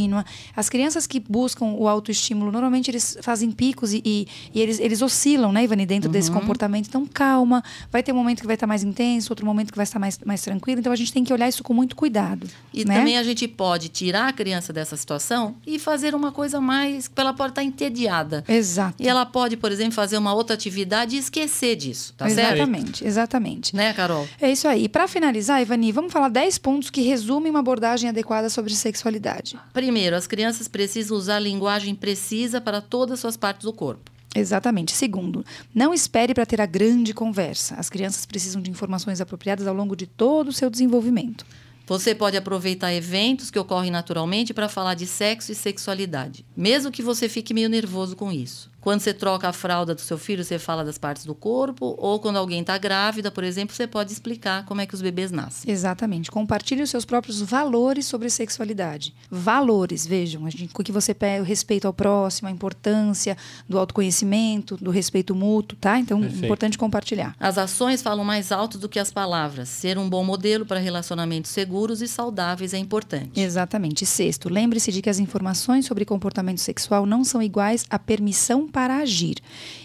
As 0.55 0.69
crianças 0.69 1.07
que 1.07 1.19
buscam 1.19 1.65
o 1.65 1.87
autoestímulo, 1.87 2.51
normalmente 2.51 2.91
eles 2.91 3.17
fazem 3.21 3.51
picos 3.51 3.93
e, 3.93 4.01
e, 4.05 4.27
e 4.53 4.61
eles, 4.61 4.79
eles 4.79 5.01
oscilam, 5.01 5.51
né, 5.51 5.63
Ivani, 5.63 5.85
dentro 5.85 6.09
desse 6.09 6.31
comportamento. 6.31 6.87
Então, 6.87 7.05
calma. 7.05 7.63
Vai 7.91 8.03
ter 8.03 8.11
um 8.11 8.15
momento 8.15 8.41
que 8.41 8.47
vai 8.47 8.55
estar 8.55 8.67
mais 8.67 8.83
intenso, 8.83 9.31
outro 9.31 9.45
momento 9.45 9.71
que 9.71 9.77
vai 9.77 9.83
estar 9.83 9.99
mais, 9.99 10.19
mais 10.25 10.41
tranquilo. 10.41 10.79
Então, 10.79 10.91
a 10.91 10.95
gente 10.95 11.11
tem 11.11 11.23
que 11.23 11.33
olhar 11.33 11.47
isso 11.47 11.63
com 11.63 11.73
muito 11.73 11.95
cuidado. 11.95 12.47
E 12.73 12.85
né? 12.85 12.97
também 12.97 13.17
a 13.17 13.23
gente 13.23 13.47
pode 13.47 13.89
tirar 13.89 14.27
a 14.27 14.33
criança 14.33 14.71
dessa 14.71 14.95
situação 14.95 15.55
e 15.65 15.79
fazer 15.79 16.13
uma 16.13 16.31
coisa 16.31 16.61
mais. 16.61 17.09
Ela 17.15 17.33
pode 17.33 17.51
estar 17.51 17.63
entediada. 17.63 18.43
Exato. 18.47 19.01
E 19.01 19.07
ela 19.07 19.25
pode, 19.25 19.57
por 19.57 19.71
exemplo, 19.71 19.93
fazer 19.93 20.17
uma 20.17 20.33
outra 20.33 20.53
atividade 20.53 21.15
e 21.15 21.19
esquecer 21.19 21.75
disso, 21.75 22.13
tá 22.15 22.29
certo? 22.29 22.55
exatamente, 22.55 23.05
exatamente. 23.05 23.75
Né, 23.75 23.93
Carol? 23.93 24.27
É 24.39 24.51
isso 24.51 24.67
aí. 24.67 24.85
E 24.85 24.89
para 24.89 25.07
finalizar, 25.07 25.61
Ivani, 25.61 25.91
vamos 25.91 26.11
falar 26.11 26.29
10 26.29 26.57
pontos 26.57 26.89
que 26.89 27.01
resumem 27.01 27.49
uma 27.49 27.59
abordagem 27.59 28.09
adequada 28.09 28.49
sobre 28.49 28.73
sexualidade. 28.73 29.57
Primeiro, 29.73 29.86
as 30.15 30.27
crianças 30.27 30.67
precisam 30.67 31.17
usar 31.17 31.39
linguagem 31.39 31.95
precisa 31.95 32.59
para 32.59 32.81
todas 32.81 33.13
as 33.13 33.19
suas 33.19 33.37
partes 33.37 33.65
do 33.65 33.73
corpo. 33.73 34.11
Exatamente. 34.35 34.91
Segundo, 34.91 35.45
não 35.73 35.93
espere 35.93 36.33
para 36.33 36.45
ter 36.45 36.61
a 36.61 36.65
grande 36.65 37.13
conversa. 37.13 37.75
As 37.75 37.89
crianças 37.89 38.25
precisam 38.25 38.61
de 38.61 38.69
informações 38.69 39.19
apropriadas 39.19 39.65
ao 39.65 39.73
longo 39.73 39.95
de 39.95 40.05
todo 40.05 40.49
o 40.49 40.53
seu 40.53 40.69
desenvolvimento. 40.69 41.45
Você 41.87 42.13
pode 42.13 42.35
aproveitar 42.35 42.93
eventos 42.93 43.49
que 43.49 43.57
ocorrem 43.57 43.89
naturalmente 43.89 44.53
para 44.53 44.67
falar 44.67 44.93
de 44.93 45.07
sexo 45.07 45.53
e 45.53 45.55
sexualidade, 45.55 46.45
mesmo 46.55 46.91
que 46.91 47.01
você 47.01 47.29
fique 47.29 47.53
meio 47.53 47.69
nervoso 47.69 48.13
com 48.13 48.29
isso. 48.29 48.69
Quando 48.87 49.01
você 49.01 49.13
troca 49.13 49.49
a 49.49 49.51
fralda 49.51 49.93
do 49.93 49.99
seu 49.99 50.17
filho, 50.17 50.45
você 50.45 50.57
fala 50.57 50.81
das 50.81 50.97
partes 50.97 51.25
do 51.25 51.35
corpo, 51.35 51.93
ou 51.97 52.21
quando 52.21 52.37
alguém 52.37 52.61
está 52.61 52.77
grávida, 52.77 53.29
por 53.29 53.43
exemplo, 53.43 53.75
você 53.75 53.85
pode 53.85 54.13
explicar 54.13 54.63
como 54.63 54.79
é 54.79 54.85
que 54.85 54.95
os 54.95 55.01
bebês 55.01 55.29
nascem. 55.29 55.69
Exatamente. 55.69 56.31
Compartilhe 56.31 56.81
os 56.81 56.89
seus 56.89 57.03
próprios 57.03 57.41
valores 57.41 58.05
sobre 58.05 58.29
sexualidade. 58.29 59.13
Valores, 59.29 60.07
vejam, 60.07 60.45
a 60.45 60.49
gente, 60.49 60.73
o 60.73 60.81
que 60.81 60.93
você 60.93 61.13
pega, 61.13 61.43
o 61.43 61.45
respeito 61.45 61.85
ao 61.85 61.91
próximo, 61.91 62.47
a 62.47 62.51
importância 62.51 63.35
do 63.67 63.77
autoconhecimento, 63.77 64.77
do 64.77 64.89
respeito 64.89 65.35
mútuo, 65.35 65.77
tá? 65.77 65.99
Então, 65.99 66.21
Perfeito. 66.21 66.43
é 66.43 66.45
importante 66.45 66.77
compartilhar. 66.77 67.35
As 67.41 67.57
ações 67.57 68.01
falam 68.01 68.23
mais 68.23 68.53
alto 68.53 68.77
do 68.77 68.87
que 68.87 68.99
as 68.99 69.11
palavras. 69.11 69.67
Ser 69.67 69.97
um 69.97 70.09
bom 70.09 70.23
modelo 70.23 70.65
para 70.65 70.79
relacionamentos 70.79 71.51
seguros 71.51 72.01
e 72.01 72.07
saudáveis 72.07 72.73
é 72.73 72.77
importante. 72.77 73.37
Exatamente. 73.37 74.05
Sexto, 74.05 74.47
lembre-se 74.47 74.93
de 74.93 75.01
que 75.01 75.09
as 75.09 75.19
informações 75.19 75.85
sobre 75.85 76.05
comportamento 76.05 76.61
sexual 76.61 77.05
não 77.05 77.25
são 77.25 77.43
iguais 77.43 77.85
à 77.89 77.99
permissão 77.99 78.65
para 78.77 78.97
agir. 78.97 79.37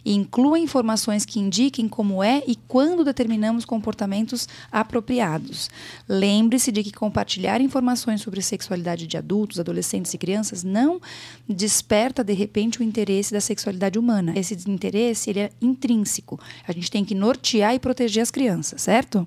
E 0.05 0.13
inclua 0.13 0.59
informações 0.59 1.25
que 1.25 1.41
indiquem 1.41 1.89
como 1.89 2.23
é 2.23 2.43
e 2.47 2.55
quando 2.69 3.03
determinamos 3.03 3.65
comportamentos 3.65 4.47
apropriados. 4.71 5.71
Lembre-se 6.07 6.71
de 6.71 6.83
que 6.85 6.93
compartilhar 6.93 7.63
informações 7.63 8.21
sobre 8.21 8.43
sexualidade 8.43 9.07
de 9.07 9.17
adultos, 9.17 9.59
adolescentes 9.59 10.13
e 10.13 10.19
crianças 10.19 10.63
não 10.63 11.01
desperta 11.49 12.23
de 12.23 12.35
repente 12.35 12.81
o 12.81 12.83
interesse 12.83 13.33
da 13.33 13.41
sexualidade 13.41 13.99
humana. 13.99 14.35
Esse 14.37 14.53
interesse 14.69 15.31
ele 15.31 15.41
é 15.41 15.51
intrínseco. 15.59 16.39
A 16.69 16.73
gente 16.73 16.91
tem 16.91 17.03
que 17.03 17.15
nortear 17.15 17.75
e 17.75 17.79
proteger 17.79 18.23
as 18.23 18.31
crianças, 18.31 18.83
certo? 18.83 19.27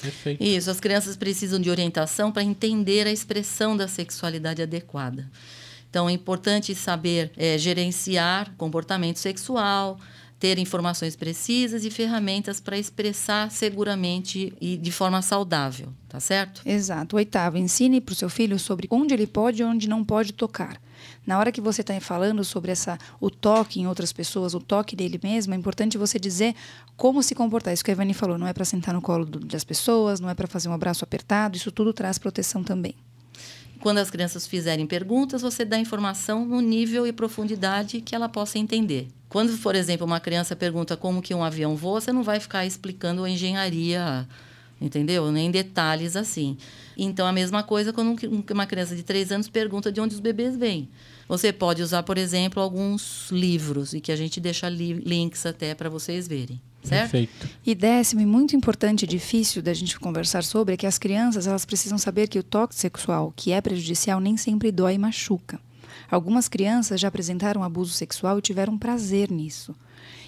Perfeito. 0.00 0.40
Isso, 0.40 0.70
as 0.70 0.78
crianças 0.78 1.16
precisam 1.16 1.58
de 1.58 1.68
orientação 1.68 2.30
para 2.30 2.44
entender 2.44 3.04
a 3.08 3.10
expressão 3.10 3.76
da 3.76 3.88
sexualidade 3.88 4.62
adequada. 4.62 5.28
Então, 5.92 6.08
é 6.08 6.12
importante 6.12 6.74
saber 6.74 7.30
eh, 7.36 7.58
gerenciar 7.58 8.54
comportamento 8.56 9.18
sexual, 9.18 10.00
ter 10.38 10.58
informações 10.58 11.14
precisas 11.14 11.84
e 11.84 11.90
ferramentas 11.90 12.58
para 12.60 12.78
expressar 12.78 13.50
seguramente 13.50 14.54
e 14.58 14.78
de 14.78 14.90
forma 14.90 15.20
saudável, 15.20 15.92
tá 16.08 16.18
certo? 16.18 16.62
Exato. 16.64 17.14
Oitavo, 17.16 17.58
ensine 17.58 18.00
para 18.00 18.14
o 18.14 18.16
seu 18.16 18.30
filho 18.30 18.58
sobre 18.58 18.88
onde 18.90 19.12
ele 19.12 19.26
pode 19.26 19.60
e 19.60 19.64
onde 19.66 19.86
não 19.86 20.02
pode 20.02 20.32
tocar. 20.32 20.80
Na 21.26 21.38
hora 21.38 21.52
que 21.52 21.60
você 21.60 21.82
está 21.82 22.00
falando 22.00 22.42
sobre 22.42 22.72
essa, 22.72 22.96
o 23.20 23.28
toque 23.28 23.78
em 23.78 23.86
outras 23.86 24.14
pessoas, 24.14 24.54
o 24.54 24.60
toque 24.60 24.96
dele 24.96 25.20
mesmo, 25.22 25.52
é 25.52 25.56
importante 25.58 25.98
você 25.98 26.18
dizer 26.18 26.54
como 26.96 27.22
se 27.22 27.34
comportar. 27.34 27.74
Isso 27.74 27.84
que 27.84 27.90
a 27.90 27.92
Ivani 27.94 28.14
falou, 28.14 28.38
não 28.38 28.46
é 28.46 28.54
para 28.54 28.64
sentar 28.64 28.94
no 28.94 29.02
colo 29.02 29.26
do- 29.26 29.40
das 29.40 29.62
pessoas, 29.62 30.20
não 30.20 30.30
é 30.30 30.34
para 30.34 30.48
fazer 30.48 30.70
um 30.70 30.72
abraço 30.72 31.04
apertado, 31.04 31.54
isso 31.54 31.70
tudo 31.70 31.92
traz 31.92 32.16
proteção 32.16 32.64
também. 32.64 32.94
Quando 33.80 33.98
as 33.98 34.10
crianças 34.10 34.46
fizerem 34.46 34.86
perguntas, 34.86 35.42
você 35.42 35.64
dá 35.64 35.76
informação 35.78 36.44
no 36.46 36.60
nível 36.60 37.06
e 37.06 37.12
profundidade 37.12 38.00
que 38.00 38.14
ela 38.14 38.28
possa 38.28 38.58
entender. 38.58 39.08
Quando, 39.28 39.56
por 39.58 39.74
exemplo, 39.74 40.06
uma 40.06 40.20
criança 40.20 40.54
pergunta 40.54 40.96
como 40.96 41.20
que 41.22 41.34
um 41.34 41.42
avião 41.42 41.74
voa, 41.74 42.00
você 42.00 42.12
não 42.12 42.22
vai 42.22 42.38
ficar 42.38 42.64
explicando 42.64 43.24
a 43.24 43.30
engenharia, 43.30 44.28
entendeu? 44.80 45.32
Nem 45.32 45.50
detalhes 45.50 46.14
assim. 46.14 46.56
Então, 46.96 47.26
a 47.26 47.32
mesma 47.32 47.62
coisa 47.62 47.92
quando 47.92 48.10
um- 48.10 48.44
uma 48.52 48.66
criança 48.66 48.94
de 48.94 49.02
três 49.02 49.32
anos 49.32 49.48
pergunta 49.48 49.90
de 49.90 50.00
onde 50.00 50.14
os 50.14 50.20
bebês 50.20 50.56
vêm. 50.56 50.88
Você 51.26 51.52
pode 51.52 51.82
usar, 51.82 52.02
por 52.02 52.18
exemplo, 52.18 52.62
alguns 52.62 53.30
livros 53.30 53.94
e 53.94 54.00
que 54.00 54.12
a 54.12 54.16
gente 54.16 54.38
deixa 54.38 54.68
li- 54.68 54.92
links 54.92 55.46
até 55.46 55.74
para 55.74 55.88
vocês 55.88 56.28
verem, 56.28 56.60
certo? 56.82 57.10
Perfeito. 57.10 57.48
E 57.64 57.74
décimo, 57.74 58.20
e 58.20 58.26
muito 58.26 58.56
importante 58.56 59.04
e 59.04 59.06
difícil 59.06 59.62
da 59.62 59.72
gente 59.72 59.98
conversar 59.98 60.44
sobre, 60.44 60.74
é 60.74 60.76
que 60.76 60.86
as 60.86 60.98
crianças 60.98 61.46
elas 61.46 61.64
precisam 61.64 61.98
saber 61.98 62.28
que 62.28 62.38
o 62.38 62.42
toque 62.42 62.74
sexual, 62.74 63.32
que 63.34 63.52
é 63.52 63.60
prejudicial, 63.60 64.20
nem 64.20 64.36
sempre 64.36 64.72
dói 64.72 64.94
e 64.94 64.98
machuca. 64.98 65.60
Algumas 66.10 66.48
crianças 66.48 67.00
já 67.00 67.08
apresentaram 67.08 67.62
abuso 67.62 67.92
sexual 67.92 68.38
e 68.38 68.42
tiveram 68.42 68.76
prazer 68.76 69.30
nisso. 69.30 69.74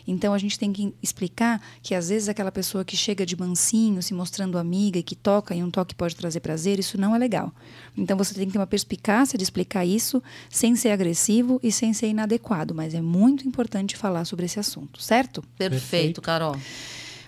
Então 0.07 0.35
a 0.35 0.39
gente 0.39 0.59
tem 0.59 0.73
que 0.73 0.95
explicar 1.03 1.61
que 1.83 1.95
às 1.95 2.09
vezes 2.09 2.29
aquela 2.29 2.53
pessoa 2.53 2.85
que 2.85 2.97
chega 2.97 3.25
de 3.25 3.37
mansinho, 3.37 4.03
se 4.03 4.13
mostrando 4.15 4.59
amiga 4.59 4.99
e 4.99 5.03
que 5.03 5.15
toca 5.15 5.55
e 5.55 5.63
um 5.63 5.71
toque 5.71 5.95
pode 5.95 6.15
trazer 6.15 6.41
prazer, 6.41 6.79
isso 6.79 6.99
não 6.99 7.15
é 7.15 7.19
legal. 7.19 7.53
Então 7.97 8.17
você 8.17 8.35
tem 8.35 8.47
que 8.47 8.53
ter 8.53 8.59
uma 8.59 8.67
perspicácia 8.67 9.39
de 9.39 9.45
explicar 9.45 9.85
isso 9.85 10.23
sem 10.49 10.77
ser 10.77 10.91
agressivo 10.91 11.61
e 11.63 11.73
sem 11.73 11.93
ser 11.93 12.09
inadequado, 12.09 12.75
mas 12.75 12.95
é 12.95 13.01
muito 13.01 13.47
importante 13.47 13.97
falar 13.97 14.25
sobre 14.25 14.47
esse 14.47 14.61
assunto, 14.61 15.03
certo? 15.03 15.43
Perfeito, 15.57 15.71
Perfeito. 15.71 16.23
Carol. 16.23 16.57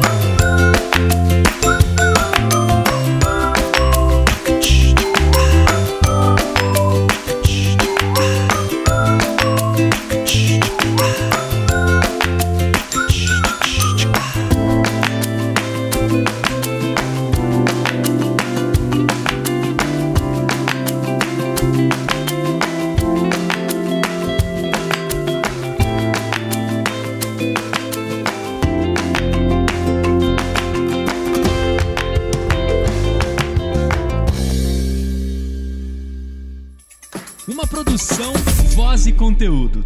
conteúdo. 39.35 39.85